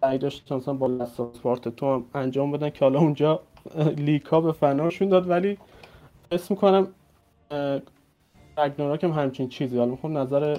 سعی 0.02 0.18
داشت 0.18 0.52
مثلا 0.52 0.74
با 0.74 0.88
Last 0.88 1.15
of 1.15 1.29
Us 1.29 1.43
Part 1.43 1.70
Two 1.70 1.94
هم 1.94 2.06
انجام 2.14 2.52
بدن 2.52 2.70
که 2.70 2.80
حالا 2.86 3.00
اونجا 3.00 3.40
leak 3.98 4.33
ها 4.33 4.42
به 4.42 4.52
فناشون 4.52 5.10
داد 5.10 5.30
ولی 5.30 5.58
اسم 6.32 6.54
می‌کنم 6.54 6.88
رگناراک 8.58 9.04
هم 9.04 9.12
همچین 9.12 9.50
چیزی. 9.50 9.78
حالا 9.78 9.92
می‌خوام 9.92 10.18
نظر 10.18 10.58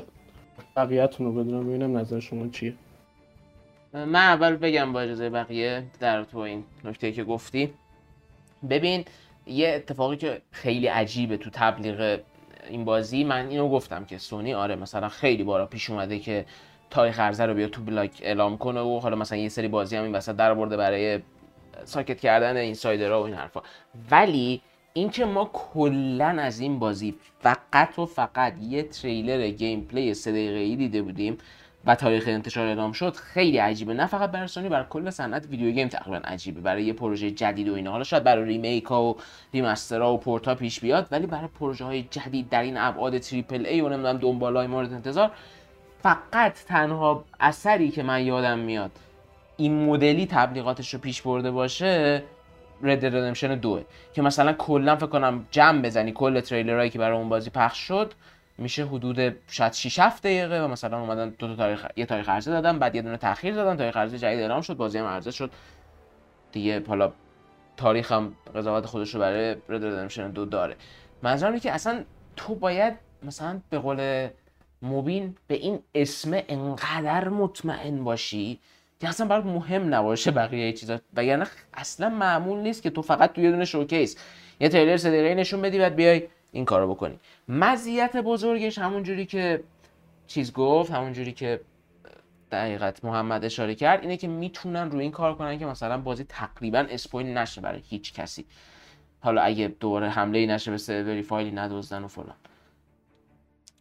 بقیه‌تون 0.77 1.27
رو 1.27 1.33
بدونم 1.33 1.69
ببینم 1.69 1.97
نظر 1.97 2.21
شما 2.21 2.49
چیه. 2.49 2.75
من 4.05 4.15
اول 4.15 4.57
بگم 4.57 4.93
با 4.93 5.01
اجازه 5.01 5.31
بقیه 5.31 5.85
در 6.01 6.25
تو 6.25 6.39
این 6.39 6.65
نکته 6.85 7.13
که 7.13 7.25
گفتی. 7.25 7.75
ببین 8.71 9.05
یه 9.47 9.69
اتفاقی 9.69 10.17
که 10.17 10.43
خیلی 10.51 10.87
عجیبه 10.87 11.37
تو 11.37 11.51
تبلیغ 11.53 12.21
این 12.69 12.85
بازی 12.85 13.25
من 13.25 13.49
اینو 13.49 13.69
گفتم 13.69 14.05
که 14.05 14.19
سونی 14.19 14.55
آره 14.55 14.77
مثلا 14.77 15.09
خیلی 15.09 15.45
بارا 15.45 15.67
پیش 15.67 15.91
اومده 15.91 16.19
که 16.19 16.47
تاریخ 16.91 17.21
عرضه 17.21 17.47
رو 17.47 17.55
بیا 17.55 17.69
تو 17.69 17.83
بلاک 17.83 18.11
اعلام 18.23 18.59
کنه 18.59 18.81
و 18.81 18.99
حالا 18.99 19.17
مثلا 19.17 19.39
یه 19.39 19.49
سری 19.49 19.69
بازی 19.69 19.97
هم 19.97 20.05
این 20.05 20.15
وسط 20.15 20.37
در 20.37 20.55
برده 20.55 20.77
برای 20.77 21.21
ساکت 21.85 22.21
کردن 22.21 22.57
insider 22.57 23.14
ها 23.14 23.23
و 23.23 23.25
این 23.25 23.35
حرفا. 23.35 23.63
ولی 24.11 24.63
اینکه 24.93 25.25
ما 25.25 25.51
کلا 25.53 26.27
از 26.27 26.61
این 26.61 26.79
بازی 26.79 27.15
فقط 27.41 27.99
و 27.99 28.07
فقط 28.07 28.55
یه 28.61 28.83
تریلر 28.83 29.51
gameplay 29.51 30.15
سه 30.15 30.31
ای 30.31 30.77
دیده 30.77 31.03
بودیم 31.03 31.39
و 31.87 31.95
تاریخ 31.95 32.25
انتشار 32.27 32.67
اعلام 32.67 32.93
شد 32.93 33.17
خیلی 33.17 33.59
عجیبه. 33.59 33.95
نه 33.95 34.07
فقط 34.07 34.31
برای 34.31 34.47
سونی 34.47 34.69
برای 34.69 34.87
کل 34.91 35.11
صنعت 35.11 35.47
video 35.47 35.71
game 35.71 35.89
تقریبا 35.89 36.17
عجیبه. 36.17 36.61
برای 36.61 36.85
یه 36.85 36.93
پروژه 36.93 37.31
جدید 37.31 37.69
و 37.69 37.75
اینا. 37.75 37.91
حالا 37.91 38.05
شاید 38.05 38.25
برای 38.25 38.45
remake 38.45 38.91
و 38.91 39.15
remaster 39.55 40.08
ها 40.08 40.15
و 40.15 40.19
پورتا 40.19 40.55
پیش 40.55 40.81
بیاد 40.81 41.09
ولی 41.11 41.27
برای 41.27 41.49
پروژه 41.61 41.85
های 41.85 42.03
جدید 42.03 42.49
در 42.49 42.63
این 42.63 42.77
ابعاد 42.77 43.19
triple 43.19 43.67
A 43.67 43.81
و 43.81 43.89
نمی‌دونم 43.89 44.19
دنبالای 44.19 44.67
مورد 44.67 44.93
انتظار 44.93 45.31
فقط 46.03 46.53
تنها 46.69 47.25
اثری 47.41 47.89
که 47.89 48.03
من 48.03 48.27
یادم 48.27 48.59
میاد 48.59 48.91
این 49.57 49.85
مدلی 49.85 50.27
تبلیغاتش 50.27 50.95
رو 50.95 51.01
پیش 51.01 51.23
برده 51.23 51.51
باشه 51.51 52.23
رد 52.83 53.07
ردمشن 53.07 53.55
دوه 53.55 53.85
که 54.13 54.23
مثلا 54.23 54.53
کلا 54.53 54.97
فکر 54.97 55.07
کنم 55.07 55.47
جمع 55.51 55.83
بزنی 55.83 56.13
کل 56.13 56.41
تریلرهایی 56.41 56.91
که 56.91 56.99
برای 56.99 57.19
اون 57.19 57.29
بازی 57.29 57.51
پخش 57.51 57.79
شد 57.79 58.13
میشه 58.59 58.87
حدود 58.87 59.37
شاید 59.49 59.73
6 59.73 59.99
7 59.99 60.23
دقیقه 60.23 60.65
و 60.65 60.69
مثلا 60.69 61.01
اومدن 61.01 61.29
دو 61.29 61.49
تا 61.49 61.57
تاریخ 61.57 61.87
یه 61.97 62.07
تاریخ 62.07 62.29
عرضه 62.29 62.51
دادن 62.51 62.79
بعد 62.79 62.95
یه 62.95 63.03
دونه 63.03 63.17
تاخیر 63.17 63.55
دادن 63.55 63.77
تاریخ 63.77 63.97
عرضه 63.97 64.19
جدید 64.19 64.41
اعلام 64.41 64.61
شد 64.61 64.77
بازی 64.77 64.99
هم 64.99 65.07
عرضه 65.07 65.31
شد. 65.31 65.51
دیگه 66.53 66.83
حالا 66.89 67.13
تاریخ 67.77 68.13
هم 68.13 68.33
قضاوت 68.55 68.87
خودش 68.87 69.15
رو 69.15 69.21
برای 69.21 69.57
رد 69.69 69.85
ردمشن 69.85 70.31
دو 70.31 70.45
داره. 70.45 70.77
منظورم 71.23 71.53
اینه 71.53 71.61
که 71.61 71.73
اصلا 71.73 72.05
تو 72.37 72.55
باید 72.55 72.95
مثلا 73.23 73.61
به 73.71 73.79
قول 73.79 74.29
مبین 74.83 75.37
به 75.47 75.55
این 75.55 75.79
اسم 75.95 76.41
انقدر 76.49 77.29
مطمئن 77.29 78.05
باشی 78.05 78.61
که 79.01 79.09
اصلا 79.09 79.27
برات 79.27 79.47
مهم 79.47 79.95
نباشه 79.95 80.31
بقیه 80.31 80.73
چیزا. 80.73 80.99
وگرنه 81.15 81.47
اصلا 81.75 82.09
معمول 82.09 82.59
نیست 82.59 82.83
که 82.83 82.91
تو 82.91 83.03
فقط 83.03 83.33
تو 83.33 83.41
یه 83.41 83.51
دونه 83.51 83.65
شوکیس 83.65 84.17
یه 84.61 84.69
تریلر 84.69 84.97
سه 84.97 85.35
نشون 85.35 85.63
بدی 85.63 85.79
بعد 85.79 85.97
بیای 85.97 86.23
این 86.53 86.65
کارو 86.65 86.95
بکنی. 86.95 87.19
مزیت 87.49 88.17
بزرگش 88.17 88.79
همون 88.79 89.03
جوری 89.03 89.27
که 89.27 89.65
چیز 90.27 90.53
گفت 90.53 90.93
همون 90.93 91.13
جوری 91.13 91.33
که 91.33 91.61
دقیقت 92.51 93.05
محمد 93.05 93.45
اشاره 93.45 93.75
کرد 93.75 94.01
اینه 94.01 94.17
که 94.17 94.29
می‌تونن 94.29 94.91
روی 94.91 95.03
این 95.03 95.11
کار 95.11 95.35
کنن 95.35 95.59
که 95.59 95.67
مثلا 95.67 95.99
بازی 95.99 96.25
تقریبا 96.25 96.87
اسپویل 96.91 97.27
نشه 97.27 97.61
برای 97.61 97.83
هیچ 97.89 98.15
کسی. 98.15 98.45
حالا 99.21 99.43
اگه 99.43 99.69
دوباره 99.81 100.09
حمله 100.09 100.39
ای 100.39 100.47
نشه 100.47 100.71
به 100.71 100.79
سروری 100.79 101.23
فایلی 101.23 101.51
ندوزدن 101.51 102.05
و 102.05 102.09
فلان. 102.09 102.37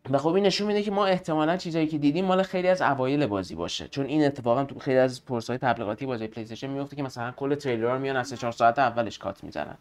و 0.10 0.18
خب 0.18 0.34
این 0.34 0.46
نشون 0.46 0.68
میده 0.68 0.84
که 0.84 0.92
ما 0.92 1.06
احتمالا 1.06 1.58
چیزایی 1.58 1.88
که 1.88 1.98
دیدیم 1.98 2.26
مال 2.26 2.44
خیلی 2.44 2.68
از 2.68 2.82
اوایل 2.82 3.26
بازی 3.26 3.56
باشه. 3.56 3.88
چون 3.88 4.06
این 4.06 4.26
اتفاقا 4.26 4.64
تو 4.64 4.80
خیلی 4.80 4.98
از 4.98 5.26
پرسای 5.26 5.58
تبلیغاتی 5.58 6.06
بازی 6.06 6.28
پلی 6.28 6.68
میفته 6.68 6.96
که 6.96 7.04
مثلا 7.04 7.32
کل 7.32 7.56
تریلر 7.56 7.98
میان 7.98 8.16
از 8.16 8.34
4 8.34 8.52
ساعت 8.52 8.80
اولش 8.80 9.18
کات 9.18 9.44
می‌زنن. 9.44 9.78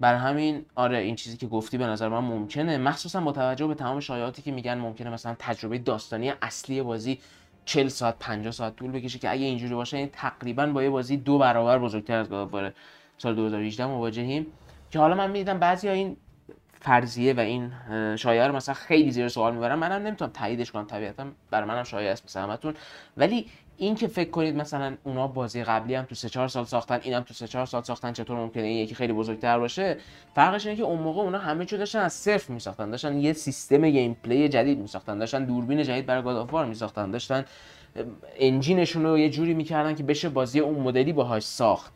بر 0.00 0.14
همین 0.14 0.64
آره 0.74 0.98
این 0.98 1.14
چیزی 1.14 1.36
که 1.36 1.46
گفتی 1.46 1.78
به 1.78 1.86
نظر 1.86 2.08
من 2.08 2.18
ممکنه. 2.18 2.78
مخصوصا 2.78 3.20
با 3.20 3.32
توجه 3.32 3.66
به 3.66 3.74
تمام 3.74 4.00
شایعاتی 4.00 4.42
که 4.42 4.52
میگن 4.52 4.78
ممکنه 4.78 5.10
مثلا 5.10 5.36
تجربه 5.38 5.78
داستانی 5.78 6.32
اصلی 6.42 6.82
بازی 6.82 7.18
40 7.64 7.88
ساعت 7.88 8.16
50 8.20 8.52
ساعت 8.52 8.76
طول 8.76 8.90
بکشه 8.90 9.18
که 9.18 9.30
اگه 9.30 9.44
اینجوری 9.44 9.74
باشه 9.74 9.96
این 9.96 10.10
تقریبا 10.12 10.66
با 10.66 10.82
یه 10.82 10.90
بازی 10.90 11.16
دو 11.16 11.38
برابر 11.38 11.78
بزرگتر 11.78 12.18
از 12.18 12.28
گاد 12.28 12.74
سال 13.18 13.34
2018 13.34 13.86
مواجهیم. 13.86 14.46
که 14.90 14.98
حالا 14.98 15.14
من 15.14 15.30
می‌دیدم 15.30 15.58
بعضی 15.58 15.88
این 15.88 16.16
فرضیه 16.80 17.34
و 17.34 17.40
این 17.40 17.72
شایعه 18.16 18.46
رو 18.46 18.56
مثلا 18.56 18.74
خیلی 18.74 19.10
زیر 19.10 19.28
سوال 19.28 19.54
می‌برم. 19.54 19.78
منم 19.78 20.06
نمی‌تونم 20.06 20.30
تاییدش 20.30 20.70
کنم 20.70 20.84
طبیعتا 20.84 21.26
برای 21.50 21.68
منم 21.68 21.84
شایعه 21.84 22.12
است 22.12 22.24
مثلا 22.24 22.42
همتون. 22.42 22.74
ولی 23.16 23.46
این 23.76 23.94
که 23.94 24.06
فکر 24.06 24.30
کنید 24.30 24.56
مثلا 24.56 24.96
اونا 25.04 25.26
بازی 25.26 25.64
قبلی 25.64 25.94
هم 25.94 26.04
تو 26.04 26.14
3 26.14 26.28
4 26.28 26.48
سال 26.48 26.64
ساختن 26.64 27.00
اینم 27.02 27.22
تو 27.22 27.34
3 27.34 27.48
4 27.48 27.66
سال 27.66 27.82
ساختن 27.82 28.12
چطور 28.12 28.36
ممکنه 28.36 28.62
این 28.62 28.78
یکی 28.78 28.94
خیلی 28.94 29.12
بزرگتر 29.12 29.58
باشه؟ 29.58 29.96
فرقش 30.34 30.66
اینه 30.66 30.76
که 30.76 30.82
اون 30.82 30.98
موقع 30.98 31.20
اونا 31.20 31.38
همه 31.38 31.64
چیز 31.64 31.78
داشتن 31.78 31.98
از 31.98 32.12
صفر 32.12 32.52
میساختن. 32.52 32.90
داشتن 32.90 33.18
یه 33.18 33.32
سیستم 33.32 33.90
gameplay 33.90 34.48
جدید 34.48 34.78
میساختن. 34.78 35.18
داشتن 35.18 35.44
دوربین 35.44 35.82
جدید 35.82 36.06
برای 36.06 36.22
God 36.22 36.36
of 36.36 36.68
میساختن. 36.68 37.10
داشتن 37.10 37.44
engine 38.38 38.76
شون 38.76 39.02
رو 39.02 39.18
یه 39.18 39.30
جوری 39.30 39.54
می‌کردن 39.54 39.94
که 39.94 40.02
بشه 40.02 40.28
بازی 40.28 40.60
اون 40.60 40.82
مدلی 40.82 41.12
باهاش 41.12 41.42
ساخت. 41.42 41.92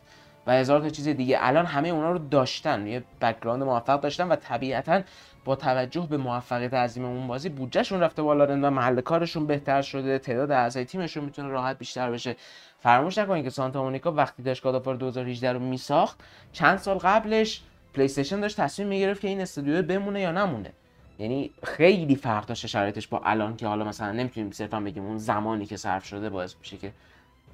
و 0.47 0.53
هزار 0.53 0.81
تا 0.81 0.89
چیز 0.89 1.09
دیگه. 1.09 1.39
الان 1.41 1.67
همه 1.67 1.89
اونا 1.89 2.13
رو 2.13 2.19
داشتن. 2.19 2.87
یه 2.87 3.05
background 3.21 3.63
موفق 3.63 4.01
داشتن 4.01 4.29
و 4.29 4.37
طبیعتا 4.37 5.03
با 5.45 5.57
توجه 5.57 6.07
به 6.11 6.17
موفقیت 6.17 6.75
عظیم 6.75 7.05
اون 7.05 7.27
بازی 7.27 7.49
بودجهشون 7.49 8.01
رفته 8.01 8.23
بالا 8.23 8.47
و 8.47 8.71
محل 8.71 9.01
کارشون 9.01 9.47
بهتر 9.47 9.83
شده. 9.83 10.19
تعداد 10.19 10.51
اعضای 10.51 10.85
تیمشون 10.85 11.25
می‌تونه 11.25 11.49
راحت 11.49 11.79
بیشتر 11.79 12.11
بشه. 12.11 12.37
فراموش 12.79 13.19
نکنید 13.19 13.45
که 13.45 13.51
سانتا 13.51 13.83
مونیکا 13.83 14.13
وقتی 14.13 14.43
داشت 14.43 14.63
God 14.63 14.76
of 14.76 14.84
War 14.84 14.97
2018 14.97 15.53
رو 15.53 15.59
میساخت 15.59 16.21
چند 16.53 16.79
سال 16.79 16.99
قبلش 16.99 17.63
پلی 17.95 18.05
استیشن 18.05 18.41
داشت 18.41 18.61
تصمیم 18.61 18.89
می‌گرفت 18.89 19.21
که 19.21 19.29
این 19.29 19.41
استودیو 19.41 19.83
بمونه 19.83 20.21
یا 20.21 20.33
نمونه. 20.33 20.73
یعنی 21.19 21.51
خیلی 21.63 22.17
فرق 22.17 22.47
داشته 22.47 22.69
شرایطش 22.69 23.09
با 23.09 23.21
الان 23.25 23.57
که 23.57 23.67
حالا 23.67 23.85
مثلا 23.85 24.13
نمی‌تونیم 24.13 24.51
صرفا 24.51 24.81
بگیم 24.81 25.05
اون 25.05 25.19
زمانی 25.19 25.67
که 25.67 25.77
صرف 25.77 26.05
شده 26.05 26.31
باعث 26.31 26.55
میشه 26.61 26.77
که 26.77 26.93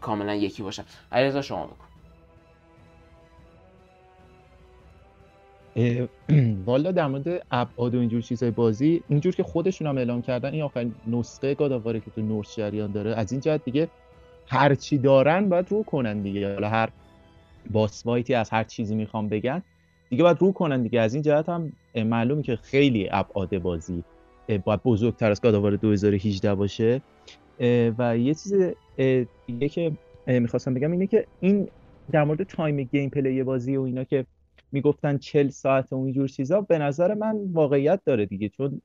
کاملا 0.00 0.34
یکی 0.34 0.62
باشه. 0.62 0.84
علیرضا 1.12 1.42
شما 1.42 1.66
بکن 1.66 1.89
والا 6.66 6.92
در 6.92 7.06
مورد 7.06 7.46
ابعاد 7.50 7.94
و 7.94 7.98
اینجور 7.98 8.22
چیزای 8.22 8.50
بازی 8.50 9.02
اینجور 9.08 9.34
که 9.34 9.42
خودشون 9.42 9.86
هم 9.86 9.98
اعلام 9.98 10.22
کردن 10.22 10.52
این 10.52 10.62
آخرین 10.62 10.94
نسخه 11.06 11.54
گاداواره 11.54 12.00
که 12.00 12.10
تو 12.10 12.22
نورس 12.22 12.56
جریان 12.56 12.92
داره 12.92 13.14
از 13.14 13.32
این 13.32 13.40
جهت 13.40 13.64
دیگه 13.64 13.88
هر 14.46 14.74
چی 14.74 14.98
دارن 14.98 15.48
باید 15.48 15.66
رو 15.70 15.82
کنن 15.82 16.22
دیگه. 16.22 16.54
حالا 16.54 16.68
هر 16.68 16.88
باس 17.70 18.06
وایتی 18.06 18.34
از 18.34 18.50
هر 18.50 18.64
چیزی 18.64 18.94
می‌خوام 18.94 19.28
بگن 19.28 19.62
دیگه 20.10 20.22
باید 20.22 20.36
رو 20.40 20.52
کنن 20.52 20.82
دیگه. 20.82 21.00
از 21.00 21.14
این 21.14 21.22
جهت 21.22 21.48
هم 21.48 21.72
معلومه 21.96 22.42
که 22.42 22.56
خیلی 22.56 23.08
ابعاد 23.12 23.58
بازی 23.58 24.04
باید 24.64 24.82
بزرگتر 24.82 25.30
از 25.30 25.40
گاداوار 25.40 25.76
2018 25.76 26.54
باشه. 26.54 27.00
و 27.98 28.18
یه 28.18 28.34
چیز 28.34 28.54
دیگه 29.46 29.68
که 29.68 29.92
می‌خواستم 30.26 30.74
بگم 30.74 30.92
اینه 30.92 31.06
که 31.06 31.26
این 31.40 31.68
در 32.12 32.24
مورد 32.24 32.42
time 32.42 32.82
gameplay 32.82 33.42
بازی 33.42 33.76
و 33.76 33.82
اینا 33.82 34.04
که 34.04 34.26
می‌گفتن 34.72 35.18
40 35.18 35.48
ساعت 35.48 35.92
و 35.92 35.96
اینجور 35.96 36.28
چیزا 36.28 36.60
به 36.60 36.78
نظر 36.78 37.14
من 37.14 37.36
واقعیت 37.52 38.00
داره 38.04 38.26
دیگه 38.26 38.48
چون 38.48 38.82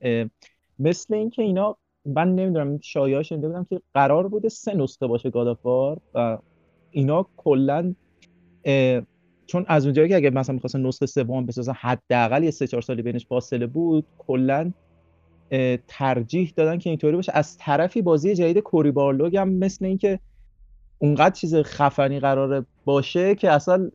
مثل 0.79 1.13
اینکه 1.13 1.41
اینا 1.41 1.77
من 2.05 2.35
نمی‌دونم 2.35 2.79
شایعه 2.81 3.23
شنیده 3.23 3.47
بودم 3.47 3.63
که 3.69 3.81
قرار 3.93 4.27
بوده 4.27 4.49
سه 4.49 4.73
نسخه 4.73 5.07
باشه 5.07 5.29
God 5.29 5.55
of 5.55 5.73
War 5.73 5.99
و 6.13 6.37
اینا 6.91 7.27
کلا 7.37 7.95
چون 9.47 9.65
از 9.67 9.85
اونجایی 9.85 10.09
که 10.09 10.15
اگه 10.15 10.29
مثلا 10.29 10.53
می‌خواستن 10.53 10.85
نسخه 10.85 11.05
سوم 11.05 11.45
بسازن 11.45 11.73
حداقل 11.73 12.43
یه 12.43 12.51
سه 12.51 12.67
چهار 12.67 12.81
سالی 12.81 13.01
بینش 13.01 13.25
فاصله 13.25 13.67
بود 13.67 14.05
کلا 14.17 14.71
ترجیح 15.87 16.53
دادن 16.55 16.77
که 16.77 16.89
اینطوری 16.89 17.15
باشه. 17.15 17.31
از 17.35 17.57
طرفی 17.57 18.01
بازی 18.01 18.35
جدید 18.35 18.59
کوری 18.59 18.91
بارلوگ 18.91 19.37
هم 19.37 19.49
مثل 19.49 19.85
اینکه 19.85 20.19
اونقدر 20.99 21.35
چیز 21.35 21.55
خفنی 21.55 22.19
قراره 22.19 22.65
باشه 22.85 23.35
که 23.35 23.51
اصلا 23.51 23.91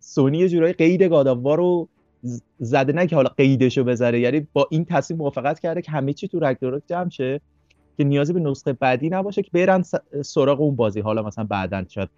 سونی 0.00 0.38
یه 0.38 0.48
جورایی 0.48 0.72
قید 0.72 1.02
گاداوا 1.02 1.54
رو 1.54 1.88
زده 2.58 2.92
نه 2.92 3.06
که 3.06 3.16
حالا 3.16 3.28
قیدشو 3.36 3.84
بذاره 3.84 4.20
یعنی 4.20 4.46
با 4.52 4.68
این 4.70 4.84
تصمیم 4.84 5.18
موافقت 5.18 5.60
کرده 5.60 5.82
که 5.82 5.90
همه 5.90 6.12
چی 6.12 6.28
تو 6.28 6.40
رگناروک 6.40 6.82
جمع 6.86 7.10
شه 7.10 7.40
که 7.96 8.04
نیازی 8.04 8.32
به 8.32 8.40
نسخه 8.40 8.72
بعدی 8.72 9.08
نباشه 9.08 9.42
که 9.42 9.50
برن 9.52 9.82
سراغ 10.24 10.60
اون 10.60 10.76
بازی. 10.76 11.00
حالا 11.00 11.22
مثلا 11.22 11.44
بعدا 11.44 11.84
شاید 11.88 12.08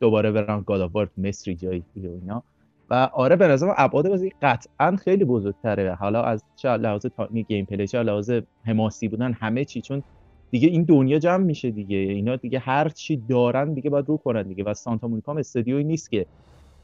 دوباره 0.00 0.32
برن 0.32 0.62
گاداوار 0.66 1.10
مصری 1.18 1.54
جایی 1.54 1.84
دیگه 1.94 2.08
اینا. 2.08 2.42
و 2.90 2.94
آره 3.12 3.36
به 3.36 3.48
نظرم 3.48 3.74
ابعاد 3.76 4.08
بازی 4.08 4.32
قطعا 4.42 4.96
خیلی 4.96 5.24
بزرگتره. 5.24 5.94
حالا 5.94 6.22
از 6.22 6.44
چه 6.56 6.68
لحاظ 6.68 7.06
gameplay 7.48 7.86
چه 7.86 8.02
لحاظ 8.02 8.30
حماسی 8.64 9.08
بودن 9.08 9.32
همه 9.32 9.64
چی 9.64 9.80
چون 9.80 10.02
دیگه 10.50 10.68
این 10.68 10.82
دنیا 10.82 11.18
جمع 11.18 11.44
میشه 11.44 11.70
دیگه. 11.70 11.96
اینا 11.96 12.36
دیگه 12.36 12.58
هر 12.58 12.88
چی 12.88 13.16
دارن 13.16 13.74
دیگه 13.74 13.90
باید 13.90 14.08
رو 14.08 14.16
کنن 14.16 14.42
دیگه. 14.42 14.64
و 14.64 14.74
سانتا 14.74 15.08
مونیکا 15.08 15.34
استودیویی 15.34 15.84
نیست 15.84 16.10
که 16.10 16.26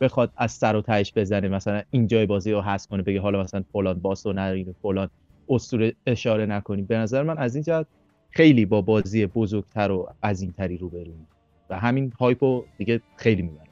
بخواد 0.03 0.33
از 0.37 0.53
سر 0.53 0.77
و 0.77 0.83
تهش 0.83 1.13
بزنه 1.17 1.49
مثلا 1.49 1.83
اینجای 1.91 2.27
بازی 2.27 2.53
رو 2.53 2.61
حذف 2.61 2.89
کنه 2.89 3.03
بگه 3.03 3.21
حالا 3.21 3.41
مثلا 3.41 3.65
فلان 3.73 4.01
boss 4.01 4.27
رو 4.27 4.33
نرین 4.33 4.75
فلان 4.83 5.09
اسطوره 5.49 5.95
اشاره 6.07 6.47
نکنیم. 6.47 6.85
به 6.85 6.97
نظر 6.97 7.23
من 7.23 7.39
از 7.39 7.55
این 7.55 7.65
جهت 7.65 7.87
خیلی 8.31 8.67
با 8.67 8.81
بازی 8.81 9.27
بزرگتر 9.27 9.91
و 9.91 10.09
عظیمتری 10.23 10.77
روبروییم. 10.77 11.29
و 11.71 11.79
همین 11.79 12.13
hype 12.20 12.56
و 12.56 12.64
دیگه 12.79 13.01
خیلی 13.17 13.43
می‌بره 13.43 13.67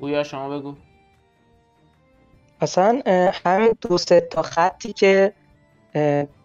گویا 0.00 0.22
شما 0.24 0.58
بگو. 0.58 0.74
اصلا 2.60 3.02
همین 3.44 3.74
دو 3.80 3.98
سه 3.98 4.20
تا 4.20 4.42
خطی 4.42 4.92
که 4.92 5.32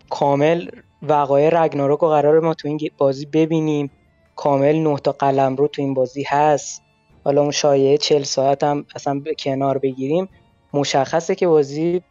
کامل 0.09 0.67
وقایع 1.01 1.63
رگناروک 1.63 1.99
رو 1.99 2.07
قرار 2.07 2.39
ما 2.39 2.53
تو 2.53 2.67
این 2.67 2.79
بازی 2.97 3.25
ببینیم. 3.25 3.91
کامل 4.35 4.75
نه 4.75 4.97
تا 4.97 5.11
قلم 5.11 5.55
رو 5.55 5.67
تو 5.67 5.81
این 5.81 5.93
بازی 5.93 6.23
هست. 6.27 6.83
حالا 7.23 7.41
اون 7.41 7.51
شایعه 7.51 7.97
40 7.97 8.23
ساعت 8.23 8.63
هم 8.63 8.85
اصلا 8.95 9.19
به 9.19 9.35
کنار 9.35 9.77
بگیریم. 9.77 10.29
مشخصه 10.73 11.35
که 11.35 11.47
بازی 11.47 12.01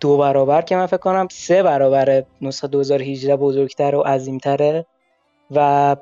دو 0.00 0.16
برابر 0.16 0.62
که 0.62 0.76
من 0.76 0.86
فکر 0.86 0.96
کنم 0.96 1.28
سه 1.30 1.62
برابر 1.62 2.24
نسخه 2.40 2.68
2018 2.68 3.36
بزرگتر 3.36 3.94
و 3.94 4.00
عظیمتره. 4.00 4.86
و 5.50 5.96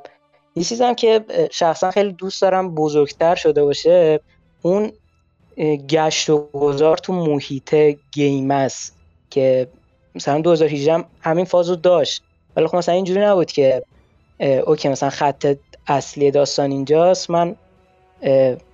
یه 0.57 0.65
چیز 0.65 0.83
هم 0.83 0.95
که 0.95 1.25
شخصا 1.51 1.91
خیلی 1.91 2.13
دوست 2.13 2.43
دارم 2.43 2.75
بزرگتر 2.75 3.35
شده 3.35 3.65
باشه 3.65 4.21
اون 4.63 4.93
گشت 5.89 6.31
و 6.31 6.49
گذار 6.53 6.97
تو 6.97 7.13
محیط 7.13 7.75
گیم 8.13 8.51
است 8.51 8.97
که 9.31 9.69
مثلا 10.15 10.41
2018 10.41 11.05
همین 11.21 11.45
فازو 11.45 11.77
داشت. 11.77 12.23
ولی 12.57 12.67
خب 12.67 12.77
مثلا 12.77 12.95
اینجوری 12.95 13.21
نبود 13.21 13.53
که 13.53 13.83
اوکی 14.67 14.89
مثلا 14.89 15.11
خط 15.11 15.57
اصلی 15.87 16.31
داستان 16.31 16.71
اینجاست. 16.71 17.31
من 17.31 17.57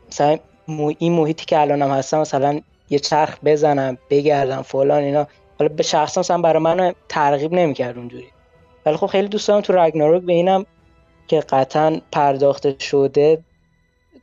مثلا 0.09 0.39
این 0.99 1.13
محیطی 1.13 1.45
که 1.45 1.61
الانم 1.61 1.91
هستم 1.91 2.21
مثلا 2.21 2.61
یه 2.91 2.99
چرخ 2.99 3.39
بزنم 3.45 3.99
بگردم 4.11 4.63
فلان 4.63 5.03
اینا. 5.03 5.27
حالا 5.59 5.75
به 5.75 5.83
شخصا 5.83 6.21
مثلا 6.21 6.43
برای 6.43 6.63
من 6.63 6.95
ترغیب 7.09 7.53
نمی‌کرد 7.53 7.99
اونجوری. 7.99 8.29
ولی 8.87 8.97
خب 8.97 9.07
خیلی 9.07 9.29
دوست 9.29 9.49
دارم 9.49 9.61
تو 9.61 9.73
رگناروک 9.73 10.23
به 10.23 10.33
اینم 10.33 10.67
که 11.27 11.41
قطعا 11.41 12.01
پرداخته 12.13 12.77
شده. 12.79 13.45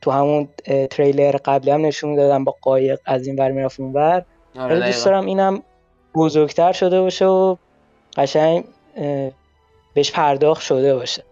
تو 0.00 0.10
همون 0.10 0.48
تریلر 0.90 1.36
قبلی 1.44 1.70
هم 1.70 1.86
نشون 1.86 2.14
دادم 2.14 2.44
با 2.44 2.56
قایق 2.60 3.00
از 3.04 3.26
این 3.26 3.38
ور 3.38 3.50
می‌رفت 3.50 3.80
اون 3.80 3.92
ور. 3.92 4.24
آره 4.58 4.80
دوست 4.86 5.04
دارم 5.04 5.26
اینم 5.26 5.62
بزرگتر 6.14 6.72
شده 6.72 7.00
باشه 7.00 7.26
و 7.26 7.56
قشنگ 8.16 8.64
بهش 9.94 10.12
پرداخت 10.12 10.62
شده 10.62 10.94
باشه. 10.94 11.24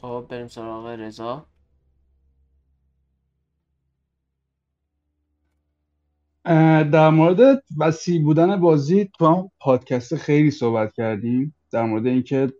خب 0.00 0.26
بریم 0.28 0.48
سراغ 0.48 0.86
رضا. 0.86 1.46
در 6.92 7.10
مورد 7.10 7.62
وسیع 7.78 8.22
بودن 8.22 8.60
بازی 8.60 9.10
تو 9.18 9.26
هم 9.26 9.50
پادکست 9.60 10.16
خیلی 10.16 10.50
صحبت 10.50 10.92
کردیم. 10.92 11.54
در 11.70 11.82
مورد 11.82 12.06
اینکه 12.06 12.52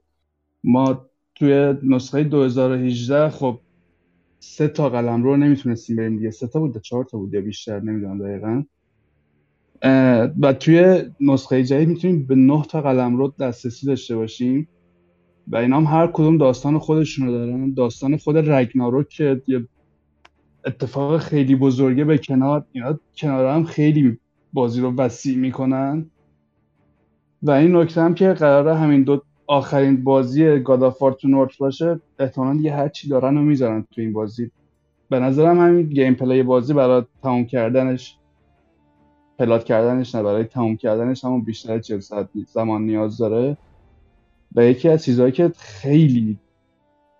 ما 0.64 1.06
توی 1.34 1.74
نسخه 1.82 2.24
2018 2.24 3.28
خب 3.28 3.60
سه 4.38 4.68
تا 4.68 4.88
قلم 4.88 5.22
رو 5.22 5.36
نمی‌تونستیم 5.36 5.96
بریم 5.96 6.16
دیگه. 6.16 6.30
سه 6.30 6.46
تا 6.46 6.60
بود 6.60 6.82
چهار 6.82 7.04
تا 7.04 7.18
بود 7.18 7.34
یا 7.34 7.40
بیشتر 7.40 7.80
نمی‌دونم 7.80 8.18
دقیقا. 8.18 8.62
و 10.42 10.52
توی 10.52 11.04
نسخه 11.20 11.64
جدید 11.64 11.88
می‌تونیم 11.88 12.26
به 12.26 12.34
نه 12.34 12.62
تا 12.62 12.82
قلم 12.82 13.16
رو 13.16 13.34
دسترسی 13.40 13.86
داشته 13.86 14.16
باشیم. 14.16 14.68
و 15.50 15.56
اینا 15.56 15.76
هم 15.76 15.84
هر 15.84 16.06
کدوم 16.06 16.38
داستان 16.38 16.78
خودشون 16.78 17.26
رو 17.26 17.32
دارن. 17.32 17.74
داستان 17.74 18.16
خود 18.16 18.36
رگناروک 18.36 19.08
که 19.08 19.42
یه 19.46 19.68
اتفاق 20.66 21.18
خیلی 21.18 21.56
بزرگه 21.56 22.04
به 22.04 22.18
کنار 22.18 22.64
اینا 22.72 22.98
کنار 23.16 23.46
هم 23.46 23.64
خیلی 23.64 24.18
بازی 24.52 24.80
رو 24.80 24.94
وسیع 24.94 25.36
می‌کنن. 25.36 26.10
و 27.42 27.50
این 27.50 27.76
نکته 27.76 28.00
هم 28.00 28.14
که 28.14 28.32
قراره 28.32 28.76
همین 28.76 29.02
دو 29.02 29.22
آخرین 29.46 30.04
بازی 30.04 30.58
گادافار 30.58 31.12
تو 31.12 31.28
نورت 31.28 31.58
باشه 31.58 32.00
احتمالا 32.18 32.60
یه 32.60 32.74
هر 32.74 32.88
چی 32.88 33.08
دارن 33.08 33.36
و 33.36 33.42
می‌ذارن 33.42 33.86
تو 33.90 34.00
این 34.00 34.12
بازی. 34.12 34.50
به 35.10 35.20
نظرم 35.20 35.60
همین 35.60 35.82
گیم 35.88 36.14
پلی 36.14 36.42
بازی 36.42 36.74
برای 36.74 37.02
تموم 37.22 37.46
کردنش 37.46 38.18
پلات 39.38 39.64
کردنش 39.64 40.14
نه 40.14 40.22
برای 40.22 40.44
تموم 40.44 40.76
کردنش 40.76 41.24
همون 41.24 41.42
بیشتر 41.44 41.78
40 41.78 42.00
ساعت 42.00 42.28
زمان 42.46 42.82
نیاز 42.82 43.18
داره. 43.18 43.56
و 44.54 44.64
یکی 44.64 44.88
از 44.88 45.04
چیزهایی 45.04 45.32
که 45.32 45.52
خیلی 45.58 46.38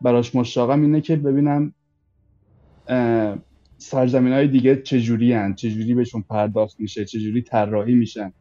براش 0.00 0.34
مشتاقم 0.34 0.82
اینه 0.82 1.00
که 1.00 1.16
ببینم 1.16 1.74
سرزمین 3.78 4.32
های 4.32 4.48
دیگه 4.48 4.76
چجوری 4.76 5.32
هن؟ 5.32 5.54
چجوری 5.54 5.94
بهشون 5.94 6.24
پرداخت 6.30 6.80
میشه؟ 6.80 7.04
چجوری 7.04 7.42
طراحی 7.42 7.94
میشن؟ 7.94 8.32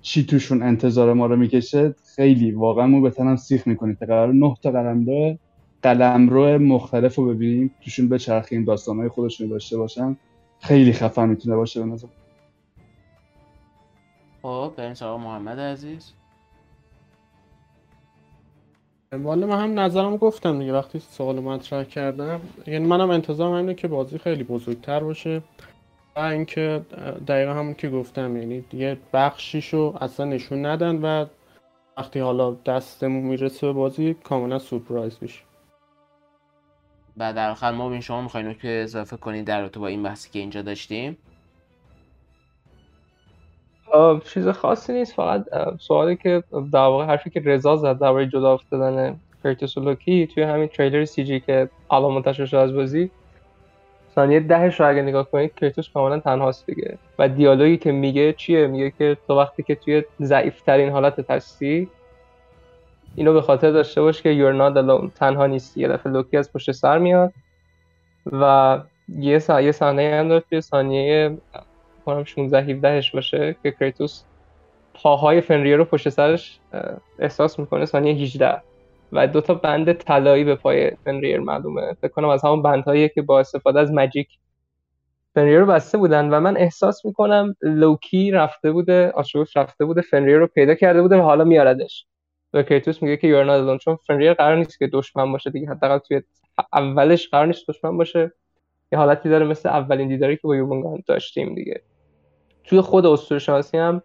چی 0.00 0.26
توشون 0.26 0.62
انتظار 0.62 1.12
ما 1.12 1.26
رو 1.26 1.36
می‌کشه؟ 1.36 1.94
خیلی 2.16 2.52
واقعا 2.52 2.86
مو 2.86 3.00
به 3.00 3.10
تنم 3.10 3.36
سیخ 3.36 3.66
می‌کنه. 3.66 3.96
که 4.00 4.06
قرار 4.06 4.32
نه 4.32 4.54
تا 4.62 4.70
قلمرو 4.70 5.38
قلمرو 5.82 6.58
مختلف 6.58 7.14
رو 7.14 7.34
ببینیم 7.34 7.74
توشون 7.80 8.08
به 8.08 8.18
چرخیم 8.18 8.64
داستان 8.64 8.96
های 8.96 9.08
خودشون 9.08 9.48
داشته 9.48 9.76
باشن. 9.76 10.16
خیلی 10.60 10.92
خفن 10.92 11.28
می‌تونه 11.28 11.56
باشه 11.56 11.80
به 11.80 11.86
نظر. 11.86 12.08
خب 14.42 14.72
بریم 14.76 14.94
محمد 15.02 15.58
عزیز. 15.58 16.12
والا 19.12 19.46
من 19.46 19.60
هم 19.60 19.80
نظرم 19.80 20.16
گفتم 20.16 20.58
دیگه 20.58 20.72
وقتی 20.72 20.98
سوال 20.98 21.40
مطرح 21.40 21.84
کردم 21.84 22.40
یعنی 22.66 22.86
منم 22.86 23.10
انتظارم 23.10 23.52
اینه 23.52 23.74
که 23.74 23.88
بازی 23.88 24.18
خیلی 24.18 24.44
بزرگتر 24.44 25.00
باشه 25.00 25.42
و 26.16 26.20
اینکه 26.20 26.82
دقیقا 27.26 27.52
همون 27.52 27.74
که 27.74 27.90
گفتم 27.90 28.36
یعنی 28.36 28.60
دیگه 28.60 28.96
بخشیشو 29.12 29.94
اصلا 30.00 30.26
نشون 30.26 30.66
ندن 30.66 30.96
و 30.96 31.26
وقتی 31.96 32.20
حالا 32.20 32.54
دستمون 32.54 33.22
می‌رسه 33.22 33.66
به 33.66 33.72
بازی 33.72 34.14
کاملا 34.14 34.58
سورپرایز 34.58 35.18
بشه 35.18 35.40
بعد 37.16 37.34
در 37.34 37.50
آخر 37.50 37.70
ما 37.70 38.00
شما 38.00 38.22
می‌خواین 38.22 38.54
که 38.54 38.80
اضافه 38.84 39.16
کنید 39.16 39.44
در 39.44 39.60
رابطه 39.60 39.80
با 39.80 39.86
این 39.86 40.02
بحثی 40.02 40.30
که 40.30 40.38
اینجا 40.38 40.62
داشتیم. 40.62 41.16
چیز 44.24 44.48
خاصی 44.48 44.92
نیست 44.92 45.14
فقط 45.14 45.44
سوالی 45.80 46.16
که 46.16 46.42
در 46.72 46.78
واقع 46.78 47.04
حرفی 47.04 47.30
که 47.30 47.40
رضا 47.44 47.76
زد 47.76 47.98
درباره 47.98 48.26
جدا 48.26 48.52
افتادن 48.52 49.20
کرتوس 49.44 49.76
و 49.78 49.80
لوکی 49.80 50.26
توی 50.26 50.42
همین 50.42 50.68
تریلر 50.68 51.04
سی 51.04 51.24
جی 51.24 51.40
که 51.40 51.68
الان 51.90 52.12
منتشر 52.12 52.46
شده 52.46 52.60
از 52.60 52.74
بازی. 52.74 53.10
ثانیه 54.14 54.40
دهش 54.40 54.80
رو 54.80 54.88
اگه 54.88 55.02
نگاه 55.02 55.30
کنید 55.30 55.54
کریتوس 55.54 55.88
کاملا 55.88 56.20
تنهاست 56.20 56.66
دیگه. 56.66 56.98
و 57.18 57.28
دیالوگی 57.28 57.76
که 57.76 57.92
میگه 57.92 58.32
چیه؟ 58.32 58.66
میگه 58.66 58.90
که 58.90 59.16
تو 59.26 59.38
وقتی 59.38 59.62
که 59.62 59.74
توی 59.74 60.02
ضعیف 60.22 60.60
ترین 60.60 60.90
حالت 60.90 61.30
هستی 61.30 61.88
اینو 63.14 63.32
به 63.32 63.40
خاطر 63.40 63.70
داشته 63.70 64.02
باش 64.02 64.22
که 64.22 64.34
you're 64.34 64.58
not 64.58 64.76
alone. 64.76 65.18
تنها 65.18 65.46
نیستی. 65.46 65.80
یه 65.80 65.88
دفعه 65.88 66.12
لوکی 66.12 66.36
از 66.36 66.52
پشت 66.52 66.72
سر 66.72 66.98
میاد 66.98 67.32
و 68.32 68.78
یه. 69.08 69.38
صحنه 69.38 70.16
هم 70.20 70.28
داره 70.28 70.44
توی 70.50 70.60
ثانیه 70.60 71.36
کنم 72.04 72.24
16 72.24 72.62
17 72.62 73.02
باشه 73.14 73.56
که 73.62 73.70
کریتوس 73.70 74.22
پاهای 74.94 75.40
فنریر 75.40 75.76
رو 75.76 75.84
پشت 75.84 76.08
سرش 76.08 76.58
احساس 77.18 77.58
می‌کنه 77.58 77.84
ثانیه 77.84 78.14
18 78.14 78.62
و 79.12 79.26
دو 79.26 79.40
تا 79.40 79.54
بند 79.54 79.92
طلایی 79.92 80.44
به 80.44 80.54
پای 80.54 80.90
فنریر 81.04 81.40
معلومه. 81.40 81.92
فکر 81.92 82.12
کنم 82.12 82.28
از 82.28 82.44
همون 82.44 82.62
بندهایی 82.62 83.08
که 83.08 83.22
با 83.22 83.40
استفاده 83.40 83.80
از 83.80 83.92
magic 83.92 84.28
فنریر 85.34 85.58
رو 85.58 85.66
بسته 85.66 85.98
بودن. 85.98 86.30
و 86.30 86.40
من 86.40 86.56
احساس 86.56 87.04
می‌کنم 87.04 87.56
لوکی 87.62 88.30
رفته 88.30 88.72
بوده 88.72 89.10
آشوش 89.10 89.56
رفته 89.56 89.84
بوده 89.84 90.00
فنریر 90.00 90.38
رو 90.38 90.46
پیدا 90.46 90.74
کرده 90.74 91.02
بوده 91.02 91.16
و 91.16 91.20
حالا 91.20 91.44
میاردش 91.44 92.06
و 92.52 92.62
کریتوس 92.62 93.02
میگه 93.02 93.16
که 93.16 93.26
you're 93.26 93.61
not 93.61 93.78
چون 93.78 93.96
فنریر 93.96 94.34
قرار 94.34 94.56
نیست 94.56 94.78
که 94.78 94.86
دشمن 94.86 95.32
باشه 95.32 95.50
دیگه. 95.50 95.68
حداقل 95.68 95.98
توی 95.98 96.22
اولش 96.72 97.28
قرار 97.28 97.46
نیست 97.46 97.68
دشمن 97.68 97.96
باشه. 97.96 98.32
یه 98.92 98.98
حالتی 98.98 99.28
داره 99.28 99.46
مثل 99.46 99.68
اولین 99.68 100.08
دیداری 100.08 100.36
که 100.36 100.42
با 100.42 100.56
یورمونگان 100.56 101.02
داشتیم 101.06 101.54
دیگه. 101.54 101.82
توی 102.64 102.80
خود 102.80 103.06
اسطوره 103.06 103.38
شناسی 103.38 103.78
هم 103.78 104.02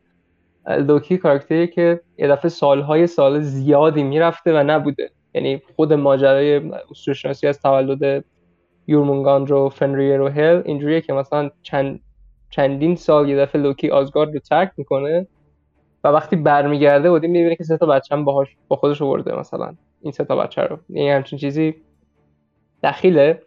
لوکی 0.68 1.18
کاراکتری 1.18 1.68
که 1.68 2.02
یه 2.18 2.28
دفعه 2.28 2.50
سالهای 2.50 3.08
سال 3.08 3.40
زیادی 3.40 4.04
می‌رفته 4.04 4.54
و 4.60 4.64
نبوده. 4.64 5.12
یعنی 5.34 5.62
خود 5.76 5.94
ماجرای 5.94 6.72
اسطوره 6.92 7.16
شناسی 7.16 7.48
از 7.48 7.62
تولد 7.62 8.26
یورمونگان 8.88 9.48
و 9.48 9.70
فنریر 9.70 10.22
و 10.22 10.28
هل 10.28 10.62
اینجوریه 10.66 11.02
که 11.02 11.14
مثلا 11.14 11.50
چند 11.62 12.00
چندین 12.50 12.96
سال 12.96 13.30
یه 13.30 13.38
دفعه 13.38 13.62
لوکی 13.62 13.90
آزگارد 13.90 14.34
رو 14.34 14.40
ترک 14.40 14.72
می‌کنه 14.78 15.28
و 16.04 16.08
وقتی 16.08 16.36
برمیگرده 16.36 17.10
بودیم 17.10 17.32
می‌بینه 17.32 17.56
که 17.56 17.64
سه 17.64 17.78
تا 17.78 17.86
بچه 17.86 18.16
هم 18.16 18.26
با 18.68 18.76
خودش 18.76 19.02
آورده 19.02 19.40
مثلا. 19.40 19.76
این 20.02 20.12
سه 20.12 20.24
تا 20.24 20.36
بچه 20.36 20.62
رو. 20.62 20.80
یعنی 20.90 21.10
همچین 21.10 21.40
چیزی 21.40 21.76
دخیله. 22.84 23.42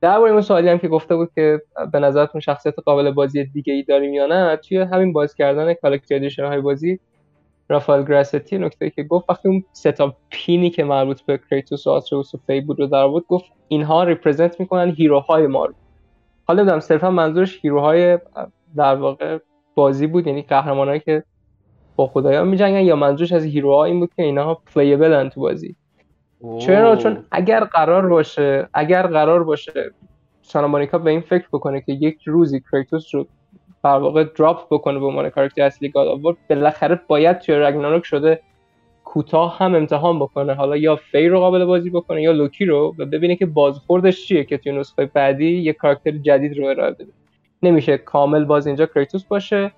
درباره 0.00 0.32
اون 0.32 0.40
سوالی 0.40 0.68
هم 0.68 0.78
که 0.78 0.88
گفته 0.88 1.16
بود 1.16 1.30
که 1.34 1.62
به 1.92 1.98
نظرتون 1.98 2.40
شخصیت 2.40 2.74
قابل 2.78 3.10
بازی 3.10 3.44
دیگه 3.44 3.72
ای 3.72 3.82
داریم 3.82 4.14
یا 4.14 4.26
نه 4.26 4.56
توی 4.56 4.78
همین 4.78 5.12
باز 5.12 5.34
کردن 5.34 5.74
collector 5.74 6.44
های 6.44 6.60
بازی 6.60 7.00
رافائل 7.68 8.04
گراستی 8.04 8.58
نکته 8.58 8.90
که 8.90 9.02
گفت 9.02 9.30
وقتی 9.30 9.48
اون 9.48 9.64
سه 9.72 10.01
تا 10.01 10.16
pin 10.30 10.60
ی 10.60 10.70
که 10.70 10.84
مربوط 10.84 11.22
به 11.22 11.40
کریتوس 11.50 11.86
و 11.86 11.90
آتروس 11.90 12.34
و 12.34 12.38
فی 12.46 12.60
بود 12.60 12.80
رو 12.80 12.86
درآورد 12.86 13.26
گفت 13.28 13.44
اینها 13.68 14.04
represent 14.04 14.60
می‌کنن 14.60 14.90
hero 14.90 15.27
های 15.27 15.46
ما 15.46 15.66
رو. 15.66 15.74
حالا 16.44 16.64
بدم 16.64 16.80
صرفا 16.80 17.10
منظورش 17.10 17.58
hero 17.62 17.99
های 17.99 18.18
در 18.76 18.94
واقع 18.94 19.38
بازی 19.74 20.06
بود 20.06 20.26
یعنی 20.26 20.42
قهرمانایی 20.42 21.00
که 21.00 21.24
با 21.96 22.06
خدایان 22.06 22.48
میجنگن 22.48 22.80
یا 22.80 22.96
منظورش 22.96 23.32
از 23.32 23.44
hero 23.44 23.76
ها 23.76 23.84
این 23.84 24.00
بود 24.00 24.14
که 24.16 24.22
اینها 24.22 24.62
playable 24.74 25.22
ن 25.22 25.28
تو 25.28 25.40
بازی. 25.40 25.76
چرا؟ 26.58 26.96
چون 26.96 27.24
اگر 27.30 27.64
قرار 27.64 28.08
باشه 28.08 28.68
اگر 28.74 29.06
قرار 29.06 29.44
باشه 29.44 29.92
سانتامونیکا 30.42 30.98
به 30.98 31.10
این 31.10 31.20
فکر 31.20 31.46
بکنه 31.52 31.80
که 31.80 31.92
یک 31.92 32.18
روزی 32.26 32.62
کریتوس 32.72 33.14
رو 33.14 33.26
در 33.84 33.98
واقع 33.98 34.24
drop 34.24 34.66
بکنه 34.70 34.98
به 34.98 35.06
عنوان 35.06 35.30
کاراکتر 35.30 35.62
اصلی 35.62 35.88
God 35.88 36.08
of 36.08 36.19
War 36.19 36.36
بالاخره 36.50 37.00
باید 37.08 37.38
توی 37.38 37.54
رگناروک 37.54 38.04
شده 38.04 38.40
کوتاه 39.04 39.58
هم 39.58 39.74
امتحان 39.74 40.18
بکنه. 40.18 40.54
حالا 40.54 40.76
یا 40.76 40.96
فی 40.96 41.28
رو 41.28 41.40
قابل 41.40 41.64
بازی 41.64 41.90
بکنه 41.90 42.22
یا 42.22 42.32
لوکی 42.32 42.64
رو 42.64 42.94
و 42.98 43.04
ببینه 43.04 43.36
که 43.36 43.46
بازخوردش 43.46 44.26
چیه 44.26 44.44
که 44.44 44.58
توی 44.58 44.72
نسخه 44.72 45.06
بعدی 45.06 45.46
یک 45.46 45.76
کاراکتر 45.76 46.10
جدید 46.10 46.58
رو 46.58 46.66
ارائه 46.66 46.90
بده. 46.90 47.12
نمیشه 47.62 47.98
کامل 47.98 48.44
باز 48.44 48.66
اینجا 48.66 48.86
کریتوس 48.86 49.24
باشه. 49.24 49.72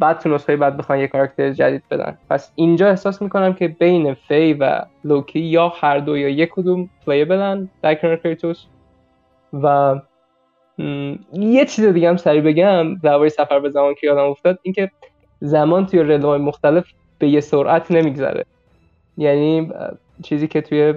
بعد 0.00 0.18
تو 0.18 0.28
نسخه 0.28 0.56
بعد 0.56 0.76
بخوان 0.76 0.98
یه 0.98 1.08
کاراکتر 1.08 1.52
جدید 1.52 1.82
بدن. 1.90 2.18
پس 2.30 2.52
اینجا 2.54 2.88
احساس 2.88 3.22
می‌کنم 3.22 3.52
که 3.54 3.68
بین 3.68 4.14
فی 4.14 4.52
و 4.52 4.82
لوکی 5.04 5.40
یا 5.40 5.68
هر 5.68 5.98
دو 5.98 6.16
یا 6.16 6.28
یک 6.28 6.50
کدوم 6.52 6.90
بدن 7.06 7.68
در 7.82 7.94
کنار 7.94 8.16
کریتوس 8.16 8.64
و 9.52 10.00
یه 11.32 11.64
چیز 11.64 11.84
دیگه 11.84 12.08
هم 12.08 12.16
سریع 12.16 12.42
بگم 12.42 12.94
درباره 12.94 13.28
سفر 13.28 13.60
به 13.60 13.70
زمان 13.70 13.94
که 13.94 14.06
یادم 14.06 14.24
افتاد 14.24 14.58
اینکه 14.62 14.90
زمان 15.40 15.86
توی 15.86 16.00
realm 16.00 16.27
های 16.27 16.38
مختلف 16.38 16.84
به 17.18 17.28
یه 17.28 17.40
سرعت 17.40 17.90
نمیگذره. 17.90 18.44
یعنی 19.16 19.72
چیزی 20.22 20.48
که 20.48 20.60
توی 20.60 20.94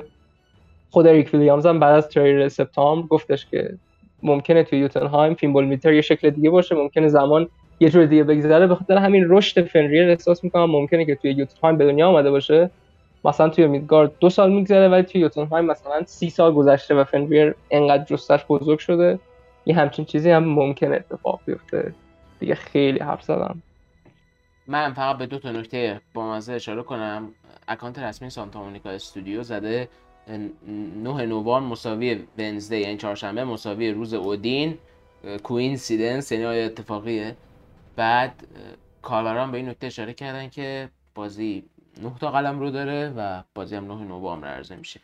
خود 0.89 1.08
اریک 1.08 1.34
ویلیامز 1.34 1.66
هم 1.66 1.80
بعد 1.80 1.95
از 1.95 2.10
تریر 2.10 2.49
سپتامبر 2.49 3.08
گفتش 3.08 3.45
که 3.45 3.78
ممکنه 4.24 4.64
توی 4.64 4.80
یوتنهایم 4.80 5.34
Fimbulwinter 5.34 5.94
یه 5.93 6.01
شکل 6.01 6.30
دیگه 6.30 6.49
باشه 6.49 6.76
ممکنه 6.76 7.08
زمان 7.08 7.49
یه 7.80 7.90
جور 7.90 8.06
دیگه 8.06 8.24
بگذره. 8.24 8.68
به 8.68 8.76
خاطر 8.76 8.98
همین 8.98 9.26
رشد 9.28 9.68
فنریر 9.68 10.10
احساس 10.10 10.44
می‌کنم 10.44 10.66
ممکنه 10.66 11.06
که 11.06 11.16
توی 11.16 11.32
یوتنهایم 11.32 11.78
به 11.78 11.86
دنیا 11.86 12.08
آمده 12.08 12.32
باشه. 12.32 12.70
مثلا 13.26 13.50
توی 13.50 13.68
میدگارد 13.68 14.12
دو 14.20 14.30
سال 14.30 14.52
میگذره 14.52 14.88
ولی 14.88 15.04
توی 15.04 15.22
یوتنهایم 15.22 15.66
مثلا 15.66 16.04
سی 16.06 16.30
سال 16.30 16.54
گذشته 16.54 16.96
و 16.96 17.04
فنریر 17.04 17.56
انقدر 17.72 18.04
جثش 18.04 18.46
بزرگ 18.50 18.80
شده. 18.80 19.20
یه 19.66 19.76
همچین 19.76 20.06
چیزی 20.06 20.30
هم 20.30 20.44
ممکنه 20.44 20.96
اتفاق 20.96 21.40
بیفته. 21.46 21.94
دیگه 22.40 22.56
خیلی 22.56 23.00
حرف 23.00 23.24
زدم. 23.24 23.62
من 24.68 24.94
فقط 24.94 25.18
به 25.18 25.26
دو 25.26 25.40
تا 25.40 25.52
نکته 25.52 26.02
با 26.14 26.36
مزه 26.36 26.54
اشاره 26.54 26.84
کنم. 26.84 27.30
account 27.68 28.00
رسمی 28.00 28.30
سانتامونیکا 28.30 28.89
استودیو 28.90 29.44
زده 29.44 29.88
9 30.28 31.26
نوامبر 31.26 31.60
مساوی 31.60 32.20
ونزدی 32.38 32.78
یعنی 32.78 32.98
چهارشنبه 32.98 33.44
مساوی 33.44 33.92
روز 33.92 34.14
اودین. 34.14 34.78
کوینسیدنس 35.44 36.32
یعنی 36.32 36.46
اتفاقیه؟ 36.46 37.36
بعد 37.96 38.48
کاربران 39.02 39.52
به 39.52 39.58
این 39.58 39.70
نکته 39.70 39.88
اشاره 39.88 40.14
کردن 40.14 40.50
که 40.50 40.89
بازی 41.16 41.66
9 42.02 42.12
تا 42.20 42.32
قلم 42.32 42.60
رو 42.60 42.72
داره 42.72 43.14
و 43.18 43.44
بازی 43.56 43.76
هم 43.76 43.86
9 43.86 44.04
نوامبر 44.04 44.48
عرضه 44.48 44.76
میشه. 44.76 45.00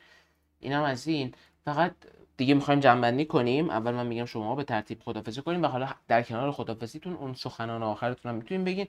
این 0.60 0.74
هم 0.74 0.84
از 0.84 1.08
این. 1.08 1.34
فقط 1.66 1.92
دیگه 2.38 2.54
می‌خوایم 2.54 2.80
جنبندی 2.80 3.26
کنیم. 3.26 3.70
اول 3.70 3.92
من 3.92 4.08
میگم 4.08 4.26
شما 4.26 4.56
به 4.56 4.64
ترتیب 4.64 5.00
خدافزی 5.00 5.42
کنیم 5.42 5.64
و 5.64 5.68
حالا 5.68 5.90
در 6.08 6.24
کنار 6.24 6.52
خدافزیتون 6.52 7.14
اون 7.14 7.34
سخنان 7.34 7.84
آخرتون 7.84 8.32
هم 8.32 8.38
می‌تونیم 8.38 8.64
بگین. 8.64 8.88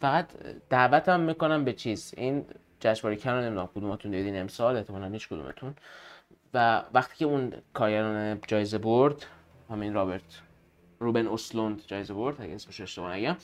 فقط 0.00 0.26
دعوت 0.70 1.08
هم 1.08 1.20
می‌کنم 1.20 1.64
به 1.64 1.72
چیز. 1.72 2.14
این 2.16 2.44
جشنواره 2.80 3.16
کن 3.16 3.30
نمی‌دونم 3.30 3.66
کدوماتون 3.66 4.10
دیدین 4.10 4.40
امسال 4.40 4.76
احتمالاً 4.76 5.08
هیچ 5.08 5.28
کدومتون. 5.28 5.74
و 6.54 6.82
وقتی 6.94 7.16
که 7.16 7.24
اون 7.24 7.52
کارگران 7.74 8.40
جایزه 8.46 8.78
برد 8.78 9.26
همین 9.70 9.94
رابرت. 9.94 10.22
روبن 11.02 11.26
اوسلوند 11.26 11.82
جایزه 11.86 12.14
برد 12.14 12.42
اگه 12.42 12.54
اسمش 12.54 12.80
اشتباه 12.80 13.16
نگم. 13.16 13.36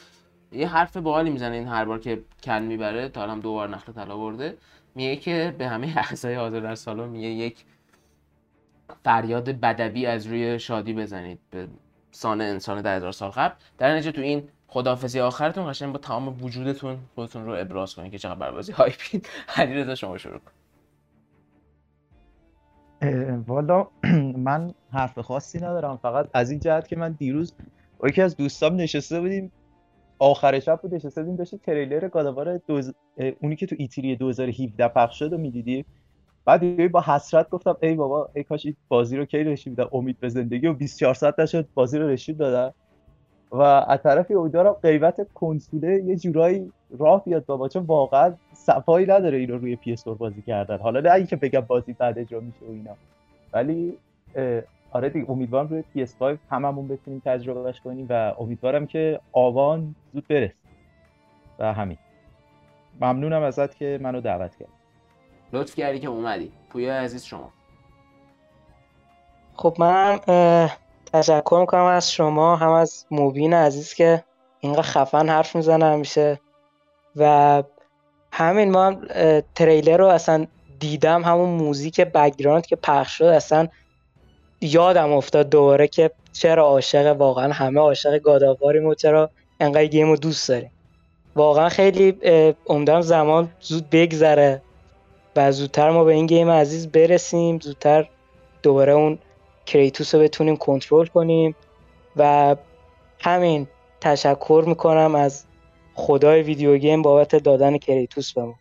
یه 0.52 0.68
حرف 0.68 0.96
باحالی 0.96 1.30
می‌زنه 1.30 1.56
این 1.56 1.68
هر 1.68 1.84
بار 1.84 1.98
که 1.98 2.22
کن 2.42 2.62
می‌بره 2.62 3.08
تا 3.08 3.26
هم 3.26 3.40
دو 3.40 3.52
بار 3.52 3.68
نخل 3.68 3.92
طلا 3.92 4.16
برده. 4.16 4.56
میگه 4.94 5.16
که 5.16 5.54
به 5.58 5.68
همه 5.68 5.94
اعضای 5.96 6.34
حاضر 6.34 6.60
در 6.60 6.74
سالن 6.74 7.08
میگه 7.08 7.28
یک 7.28 7.64
فریاد 9.04 9.50
بدوی 9.50 10.06
از 10.06 10.26
روی 10.26 10.58
شادی 10.58 10.92
بزنید 10.92 11.38
به 11.50 11.68
سان 12.10 12.40
انسان 12.40 12.82
در 12.82 12.96
هزار 12.96 13.12
سال 13.12 13.30
قبل. 13.30 13.54
در 13.78 13.94
نتیجه 13.94 14.12
تو 14.12 14.20
این 14.20 14.48
خداحافظی 14.68 15.20
آخرتون 15.20 15.70
قشنگ 15.70 15.92
با 15.92 15.98
تمام 15.98 16.42
وجودتون 16.42 16.98
خودتون 17.14 17.46
رو 17.46 17.52
ابراز 17.52 17.94
کنید 17.94 18.12
که 18.12 18.18
چقدر 18.18 18.38
بربازی 18.38 18.72
هایپین 18.72 19.22
علیرضا 19.56 19.94
شما 19.94 20.18
شروع 20.18 20.38
کن. 20.38 20.52
والا 23.46 23.86
من 24.46 24.74
حرف 24.92 25.18
خاصی 25.18 25.58
ندارم. 25.58 25.96
فقط 25.96 26.28
از 26.34 26.50
این 26.50 26.60
جهت 26.60 26.88
که 26.88 26.96
من 26.96 27.12
دیروز 27.12 27.54
با 27.98 28.08
یکی 28.08 28.22
از 28.22 28.36
دوستام 28.36 28.76
نشسته 28.76 29.20
بودیم 29.20 29.52
آخر 30.18 30.60
شب 30.60 30.80
بود 30.82 30.94
نشسته 30.94 31.22
بودیم 31.22 31.36
داشته 31.36 31.58
تریلر 31.58 32.08
گاداوار 32.08 32.56
دوز... 32.56 32.94
اونی 33.40 33.56
که 33.56 33.66
تو 33.66 33.76
ایتری 33.78 34.16
2017 34.16 34.88
پخش 34.88 35.18
شد 35.18 35.32
و 35.32 35.38
می‌دیدیم. 35.38 35.84
بعد 36.44 36.92
با 36.92 37.00
حسرت 37.00 37.48
گفتم 37.50 37.76
ای 37.82 37.94
بابا 37.94 38.30
ای 38.34 38.44
کاش 38.44 38.66
بازی 38.88 39.16
رو 39.16 39.24
کی 39.24 39.38
رشید 39.38 39.76
بودن 39.76 39.88
امید 39.92 40.20
به 40.20 40.28
زندگی 40.28 40.66
و 40.66 40.72
24 40.72 41.14
ساعت 41.14 41.40
نشد 41.40 41.68
بازی 41.74 41.98
رو 41.98 42.08
رشید 42.08 42.36
دادن. 42.36 42.74
و 43.50 43.62
از 43.62 44.02
طرفی 44.02 44.34
امیدوارم 44.34 44.72
قیمت 44.72 45.32
کنسوله 45.34 46.02
یه 46.04 46.16
جورایی 46.16 46.72
راه 46.98 47.24
بیاد 47.24 47.46
بابا 47.46 47.68
چون 47.68 47.82
واقعا 47.82 48.34
صفایی 48.52 49.06
نداره 49.06 49.38
این 49.38 49.48
رو 49.48 49.58
روی 49.58 49.76
پی 49.76 49.96
بازی 50.18 50.42
کردن. 50.42 50.78
حالا 50.78 51.00
نه 51.00 51.12
اینکه 51.12 51.36
بگم 51.36 51.60
بازی 51.60 51.92
بعد 51.92 52.18
اجرا 52.18 52.40
میشه 52.40 52.66
و 52.68 52.72
اینا. 52.72 52.96
ولی 53.52 53.98
آره 54.90 55.08
دیگه 55.08 55.30
امیدوارم 55.30 55.68
روی 55.68 55.84
PS5 55.96 56.36
هممون 56.50 56.88
بتونیم 56.88 57.22
تجربهش 57.24 57.80
کنیم 57.80 58.06
و 58.10 58.34
امیدوارم 58.38 58.86
که 58.86 59.20
آوان 59.32 59.94
زود 60.12 60.26
برس 60.28 60.50
و 61.58 61.72
همین. 61.72 61.98
ممنونم 63.00 63.42
ازت 63.42 63.74
که 63.76 63.98
منو 64.02 64.20
دعوت 64.20 64.56
کرد 64.56 64.68
لطف 65.52 65.74
کردی 65.74 65.98
که 65.98 66.08
اومدی. 66.08 66.52
پویا 66.70 66.94
عزیز 66.94 67.24
شما. 67.24 67.52
خب 69.54 69.76
من 69.78 70.18
تشکر 71.12 71.58
می‌کنم 71.60 71.84
از 71.84 72.12
شما 72.12 72.56
هم 72.56 72.70
از 72.70 73.04
موبین 73.10 73.54
عزیز 73.54 73.94
که 73.94 74.24
اینقدر 74.60 74.82
خفن 74.82 75.28
حرف 75.28 75.56
می‌زنه 75.56 75.84
همیشه. 75.84 76.40
و 77.16 77.62
همین 78.32 78.70
ما 78.70 78.86
هم 78.86 79.00
تریلر 79.54 79.96
رو 79.96 80.06
اصلا 80.06 80.46
دیدم 80.78 81.22
همون 81.24 81.48
موزیک 81.48 82.00
بگراند 82.00 82.66
که 82.66 82.76
پخش 82.76 83.18
شد 83.18 83.24
اصلا 83.24 83.68
یادم 84.60 85.12
افتاد 85.12 85.48
دوباره 85.48 85.88
که 85.88 86.10
چرا 86.32 86.64
عاشق 86.64 87.16
واقعا 87.16 87.52
همه 87.52 87.80
عاشق 87.80 88.18
گاداواریم 88.18 88.86
و 88.86 88.94
چرا 88.94 89.30
انقدر 89.60 89.86
گیم 89.86 90.08
رو 90.08 90.16
دوست 90.16 90.48
داریم. 90.48 90.70
واقعا 91.36 91.68
خیلی 91.68 92.16
امیدوارم 92.68 93.00
زمان 93.00 93.50
زود 93.60 93.90
بگذره 93.90 94.62
و 95.36 95.52
زودتر 95.52 95.90
ما 95.90 96.04
به 96.04 96.12
این 96.12 96.26
گیم 96.26 96.50
عزیز 96.50 96.88
برسیم 96.88 97.58
زودتر 97.58 98.08
دوباره 98.62 98.92
اون 98.92 99.18
کریتوس 99.68 100.14
رو 100.14 100.20
بتونیم 100.20 100.56
کنترل 100.56 101.06
کنیم 101.06 101.56
و 102.16 102.56
همین 103.20 103.68
تشکر 104.00 104.64
می‌کنم 104.66 105.14
از 105.14 105.44
خدای 105.94 106.42
ویدیو 106.42 106.76
گیم 106.76 107.02
بابت 107.02 107.36
دادن 107.36 107.78
کریتوس 107.78 108.32
به 108.32 108.42
ما. 108.42 108.54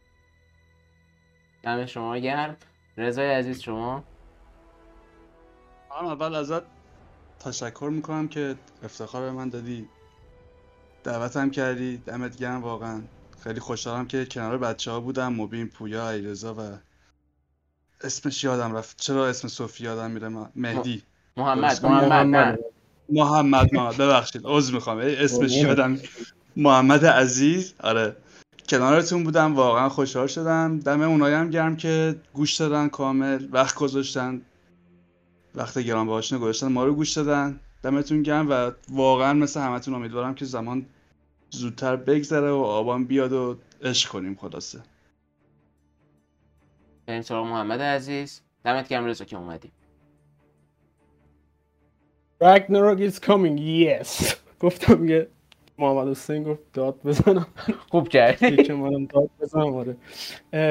دم 1.64 1.86
شما 1.86 2.18
گرم. 2.18 2.58
رضای 2.98 3.34
عزیز 3.34 3.62
شما؟ 3.62 4.04
من 5.90 6.08
اول 6.08 6.36
ازت 6.36 6.62
تشکر 7.40 7.90
می‌کنم 7.92 8.28
که 8.28 8.56
افتخار 8.84 9.22
به 9.22 9.32
من 9.32 9.50
دادی. 9.50 9.90
دعوتم 11.04 11.50
کردی. 11.50 11.98
دمت 11.98 12.38
گرم 12.38 12.64
واقعا. 12.64 13.02
خیلی 13.40 13.60
خوشحالم 13.60 14.08
که 14.08 14.26
کنار 14.26 14.58
بچه 14.58 14.92
ها 14.92 15.00
بودم. 15.00 15.34
مبین 15.34 15.68
پویا 15.68 16.10
ایرزا 16.10 16.56
و 16.58 16.78
اسمش 18.04 18.44
یادم 18.44 18.76
رفت. 18.76 18.98
چرا 19.00 19.28
اسم 19.28 19.48
صوفی 19.48 19.84
یادم 19.84 20.12
میره؟ 20.12 20.30
مهدی. 20.56 21.02
محمد 21.38 21.86
محمد 21.86 22.60
محمد. 23.10 23.74
محمد 23.74 23.98
ببخشید 23.98 24.42
عذر 24.46 24.74
می‌خوام. 24.74 24.98
اسمش 24.98 25.52
یادم 25.52 26.00
محمد 26.56 27.06
عزیز. 27.06 27.74
آره. 27.80 28.16
کنارتون 28.70 29.24
بودم 29.24 29.56
واقعا 29.56 29.90
خوشحال 29.90 30.28
شدم. 30.28 30.80
دم 30.80 31.02
اونایی 31.02 31.36
هم 31.36 31.50
گرم 31.50 31.76
که 31.76 32.16
گوش 32.34 32.56
دادن 32.56 32.90
کامل. 32.90 33.48
وقت 33.52 33.76
گذاشتن. 33.76 34.42
وقت 35.56 35.80
گران 35.80 36.08
باشنه 36.08 36.40
گذاشتن 36.40 36.68
ما 36.68 36.86
رو 36.86 36.94
گوش 36.94 37.14
دادن. 37.14 37.60
دمتون 37.84 38.24
گرم 38.24 38.50
و 38.50 38.72
واقعا 38.90 39.34
مثل 39.34 39.60
همتون 39.60 39.94
امیدوارم 39.94 40.36
که 40.36 40.46
زمان 40.46 40.86
زودتر 41.50 41.96
بگذره 41.96 42.52
و 42.52 42.56
آبان 42.56 43.06
بیاد 43.06 43.34
و 43.34 43.58
عشق 43.84 44.10
کنیم. 44.10 44.38
خلاصه 44.42 44.80
بریم 47.08 47.22
سراغ 47.22 47.46
محمد 47.48 47.82
عزیز. 47.82 48.42
دمت 48.64 48.88
گرم 48.88 49.06
رضا 49.06 49.26
که 49.26 49.38
اومدی. 49.38 49.72
Ragnarok 52.44 53.00
is 53.00 53.20
coming 53.20 53.58
yes. 53.58 54.34
گفتم 54.64 55.10
یه 55.10 55.28
محمد 55.78 56.08
حسین 56.08 56.44
گفت 56.44 56.62
داد 56.74 56.96
بزنم. 57.06 57.48
خوب 57.90 58.08
کردی. 58.08 58.56
که 58.64 58.74
منم 58.74 59.06
داد 59.06 59.30
بزنم 59.42 59.76
آره. 59.76 59.96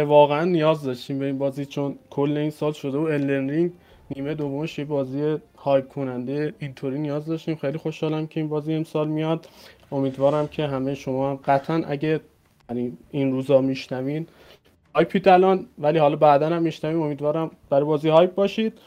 واقعا 0.04 0.44
نیاز 0.44 0.82
داشتیم 0.82 1.18
به 1.18 1.26
این 1.26 1.38
بازی 1.38 1.66
چون 1.66 1.98
کل 2.10 2.36
این 2.36 2.50
سال 2.50 2.72
شده 2.72 2.98
و 2.98 3.02
الدن 3.02 3.72
نیمه 4.16 4.34
دومش 4.34 4.78
یه 4.78 4.84
بازی 4.84 5.36
هایپ 5.56 5.88
کننده. 5.88 6.54
اینطوری 6.58 6.98
نیاز 6.98 7.26
داشتیم. 7.26 7.56
خیلی 7.56 7.78
خوشحالم 7.78 8.26
که 8.26 8.40
این 8.40 8.48
بازی 8.48 8.74
امسال 8.74 9.08
میاد. 9.08 9.48
امیدوارم 9.92 10.48
که 10.48 10.66
همه 10.66 10.94
شما 10.94 11.30
هم. 11.30 11.36
قطعا 11.36 11.82
اگه 11.86 12.20
یعنی 12.70 12.98
این 13.10 13.32
روزا 13.32 13.60
میشنوین 13.60 14.26
هایپید 14.96 15.28
الان 15.28 15.66
ولی 15.78 15.98
حالا 15.98 16.16
بعدا 16.16 16.48
هم 16.48 16.62
میشنویم. 16.62 17.02
امیدوارم 17.02 17.50
برای 17.70 17.84
بازی 17.84 18.08
هایپ 18.08 18.34
باشید. 18.34 18.78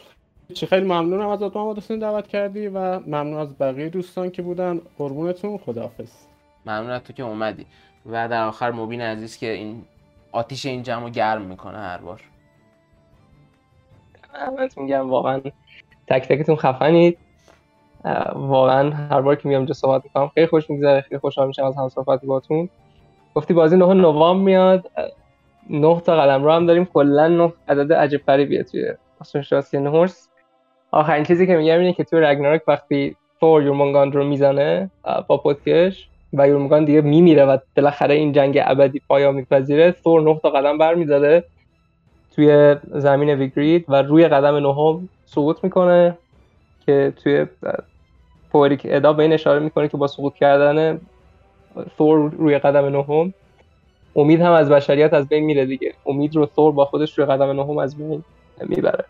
چه 0.54 0.66
خیلی 0.66 0.86
ممنونم 0.86 1.30
ازت 1.30 1.56
محمد 1.56 1.78
حسین 1.78 2.00
دعوت 2.00 2.28
کردی 2.28 2.68
و 2.68 3.00
ممنون 3.00 3.34
از 3.34 3.58
بقیه 3.58 3.90
دوستان 3.90 4.32
که 4.32 4.42
بودن. 4.42 4.82
قربونتون. 4.98 5.58
خداحافظ. 5.58 6.12
ممنون 6.66 6.90
از 6.90 7.04
تو 7.04 7.14
که 7.14 7.24
اومدی. 7.24 7.66
و 8.06 8.28
در 8.28 8.48
آخر 8.48 8.72
مبین 8.72 9.02
عزیز 9.02 9.38
که 9.38 9.52
این 9.52 9.84
آتیش 10.32 10.66
این 10.66 10.84
جمع 10.84 11.10
گرم 11.10 11.42
می‌کنه 11.42 11.78
هر 11.78 11.98
بار. 11.98 12.22
همتون 14.34 14.84
میگم 14.84 15.10
واقعا 15.10 15.42
تک 16.08 16.28
تکتون 16.28 16.56
خفنید. 16.56 17.18
واقعا 18.36 18.90
هر 18.90 19.22
بار 19.22 19.36
که 19.36 19.48
میام 19.48 19.60
اینجا 19.60 19.74
صحبت 19.74 20.04
می‌کنم 20.04 20.28
خیلی 20.28 20.48
خوش 20.48 20.70
میگذره. 20.70 21.02
خیلی 21.02 21.20
خوشحال 21.20 21.48
میشم 21.48 21.64
از 21.64 21.78
هم 21.78 21.90
صحبت 21.90 22.26
باتون. 22.26 22.70
گفتی 23.36 23.54
بازی 23.54 23.78
9 23.78 23.94
نوامبر 23.94 24.44
میاد. 24.44 24.92
9 25.70 26.02
تا 26.02 26.16
قلم 26.16 26.44
رو 26.44 26.52
هم 26.52 26.66
داریم 26.66 26.86
کلا 26.86 27.28
9 27.28 27.54
عدد 27.68 27.94
عجیب 27.94 28.22
غریبیه 28.28 28.64
توی 28.64 28.94
اسمش 29.22 29.54
هورس. 29.74 30.30
آخرین 30.92 31.24
چیزی 31.24 31.48
که 31.48 31.56
میگم 31.56 31.80
اینه 31.80 31.94
که 31.94 32.04
توی 32.04 32.20
رگناراک 32.20 32.62
وقتی 32.68 33.16
فور 33.40 33.64
یورمونگان 33.64 34.12
رو 34.12 34.24
می‌زنه 34.24 34.92
با 35.28 35.38
پتکش 35.38 36.10
و 36.34 36.48
یورمونگان 36.48 36.86
دیگه 36.86 37.02
میمیره 37.02 37.46
و 37.46 37.58
بالاخره 37.76 38.16
این 38.16 38.32
جنگ 38.32 38.60
ابدی 38.66 39.02
پایان 39.08 39.36
میپذیره 39.36 39.96
ثور 40.04 40.22
9 40.22 40.40
تا 40.44 40.50
قدم 40.50 40.78
برمیداره 40.78 41.44
توی 42.36 42.76
زمین 42.92 43.30
ویگرید 43.30 43.86
و 43.88 44.02
روی 44.02 44.28
قدم 44.28 44.56
نهم 44.56 45.10
سقوط 45.26 45.64
می‌کنه 45.64 46.18
که 46.86 47.14
توی 47.24 47.46
پوریک 48.52 48.82
ادا 48.90 49.14
به 49.14 49.24
این 49.24 49.34
اشاره 49.34 49.60
می‌کنه 49.60 49.88
که 49.88 49.98
با 49.98 50.08
سقوط 50.08 50.34
کردن 50.34 51.02
ثور 51.98 52.32
روی 52.32 52.60
قدم 52.60 52.86
نهم 52.86 53.34
امید 54.16 54.42
هم 54.42 54.52
از 54.52 54.70
بشریت 54.70 55.14
از 55.14 55.28
بین 55.28 55.44
میره 55.44 55.66
دیگه. 55.66 55.94
امید 56.06 56.36
رو 56.36 56.50
ثور 56.56 56.72
با 56.72 56.86
خودش 56.86 57.18
روی 57.18 57.28
قدم 57.28 57.52
نهم 57.52 57.78
از 57.78 57.98
بین 57.98 58.24
می‌بره. 58.68 59.06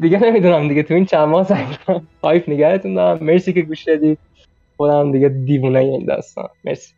دیگه 0.00 0.18
نمی‌دونم 0.18 0.68
دیگه 0.68 0.82
تو 0.82 0.94
این 0.94 1.04
چند 1.04 1.28
ماه 1.28 1.48
هایپ 2.22 2.50
نگهتون 2.50 2.94
دارم. 2.94 3.24
مرسی 3.24 3.52
که 3.52 3.62
گوش 3.62 3.84
دادید 3.84 4.18
خودم 4.76 5.12
دیگه 5.12 5.28
دیوونه 5.28 5.78
این 5.78 6.04
داستان. 6.04 6.48
مرسی. 6.64 6.94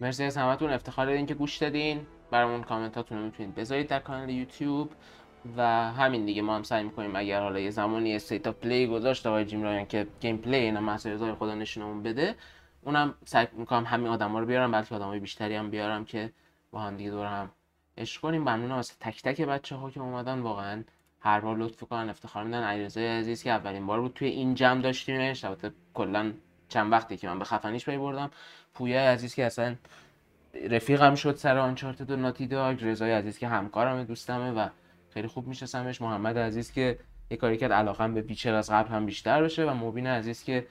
مرسی 0.00 0.24
از 0.24 0.36
همتون. 0.36 0.70
افتخار 0.70 1.06
دادین 1.06 1.26
که 1.26 1.34
گوش 1.34 1.56
دادین. 1.56 2.00
برامون 2.30 2.62
کامنتاتون 2.62 3.18
رو 3.18 3.24
می‌تونید 3.24 3.54
بذارید 3.54 3.86
در 3.86 3.98
کانال 3.98 4.30
یوتیوب. 4.30 4.90
و 5.56 5.62
همین 5.92 6.24
دیگه 6.24 6.42
ما 6.42 6.56
هم 6.56 6.62
سعی 6.62 6.84
می‌کنیم 6.84 7.16
اگر 7.16 7.40
حالا 7.40 7.60
یه 7.60 7.70
زمانی 7.70 8.14
State 8.14 8.48
of 8.48 8.61
Play 8.61 8.86
گذاشت 8.86 9.26
آقای 9.26 9.44
جیم 9.44 9.62
رایان 9.62 9.86
که 9.86 10.06
gameplay 10.20 10.56
اینا 10.56 10.80
محض 10.80 11.07
رضای 11.07 11.34
خدا 11.34 11.54
نشونمون 11.54 12.02
بده 12.02 12.34
اونم 12.82 13.14
سعی 13.24 13.46
می‌کنم 13.52 13.84
همین 13.84 14.06
آدما 14.06 14.38
رو 14.38 14.46
بیارم 14.46 14.72
بلکه 14.72 14.94
آدمای 14.94 15.18
بیشتری 15.18 15.54
هم 15.54 15.70
بیارم 15.70 16.04
که 16.04 16.32
با 16.70 16.80
هم 16.80 16.96
دیگه 16.96 17.10
دور 17.10 17.26
هم 17.26 17.50
عشق 17.98 18.20
کنیم. 18.20 18.42
ممنونم 18.42 18.74
از 18.78 18.98
تک 18.98 19.22
تک 19.22 19.40
بچه 19.40 19.76
ها 19.76 19.90
که 19.90 20.00
اومدن. 20.00 20.40
واقعا 20.40 20.84
هر 21.20 21.40
بار 21.40 21.56
لطف 21.56 21.84
کنن 21.84 22.08
افتخار 22.08 22.44
میدن. 22.44 22.62
علیرضا 22.62 23.00
عزیز 23.00 23.42
که 23.42 23.50
اولین 23.50 23.86
بار 23.86 24.00
بود 24.00 24.12
توی 24.14 24.28
این 24.28 24.54
جمع 24.54 24.82
داشتیمش. 24.82 25.44
البته 25.44 25.72
کلا 25.94 26.32
چند 26.68 26.92
وقتی 26.92 27.16
که 27.16 27.28
من 27.28 27.38
به 27.38 27.44
خفنیش 27.44 27.84
پی 27.84 27.98
بردم. 27.98 28.30
پویا 28.74 29.10
عزیز 29.10 29.34
که 29.34 29.46
اصلا 29.46 29.76
رفیقم 30.70 31.14
شد 31.14 31.36
سر 31.36 31.58
آنچارتد 31.58 32.10
و 32.10 32.16
ناتی 32.16 32.46
داگ 32.46 32.84
رضای 32.84 33.12
عزیز 33.12 33.38
که 33.38 33.48
همکارم 33.48 34.04
دوستمه 34.04 34.52
و 34.52 34.68
خیلی 35.14 35.28
خوب 35.28 35.46
میشناسمش. 35.46 36.02
محمد 36.02 36.38
عزیز 36.38 36.72
که 36.72 36.98
یه 37.30 37.36
کاری 37.36 37.56
کرد 37.56 37.72
علاقم 37.72 38.14
به 38.14 38.22
بیچر 38.22 38.54
از 38.54 38.70
قبل 38.70 38.88
هم 38.88 39.06
بیشتر 39.06 39.42
بشه 39.42 39.64
و 39.64 39.74
مبین 39.74 40.06
عزیز 40.06 40.44
که 40.44 40.66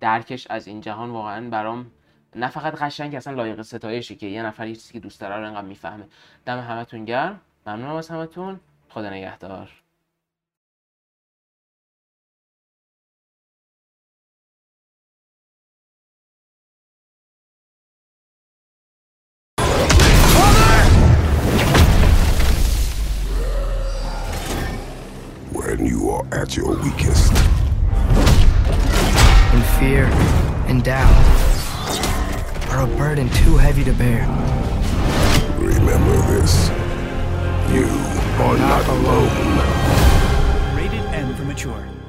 درکش 0.00 0.46
از 0.50 0.66
این 0.66 0.80
جهان 0.80 1.10
واقعا 1.10 1.50
برام 1.50 1.90
نه 2.36 2.48
فقط 2.48 2.74
قشنگ 2.74 3.14
اصلا 3.14 3.34
لایق 3.34 3.62
ستایشی 3.62 4.16
که 4.16 4.26
یه 4.26 4.42
نفر 4.42 4.66
چیزی 4.66 4.92
که 4.92 5.00
دوست 5.00 5.20
داره 5.20 5.36
رو 5.36 5.46
انقدر 5.46 5.66
می‌فهمه. 5.66 6.04
دم 6.46 6.60
همتون 6.60 7.04
گرم. 7.04 7.40
ممنونم 7.66 7.96
از 7.96 8.08
همتون. 8.08 8.60
خدا 8.88 9.10
نگهدار. 9.10 9.70
Your 26.56 26.74
weakest. 26.82 27.59
In 29.60 29.66
fear 29.78 30.04
and 30.68 30.82
doubt 30.82 31.10
are 32.70 32.80
a 32.80 32.96
burden 32.96 33.28
too 33.28 33.58
heavy 33.58 33.84
to 33.84 33.92
bear. 33.92 34.26
Remember 35.58 36.16
this. 36.32 36.70
You 37.70 37.84
are 38.42 38.56
not, 38.56 38.86
not 38.86 38.88
alone. 38.88 39.28
Rated 40.74 41.04
M 41.12 41.34
for 41.34 41.42
mature. 41.42 41.84
PlayStation 41.84 41.99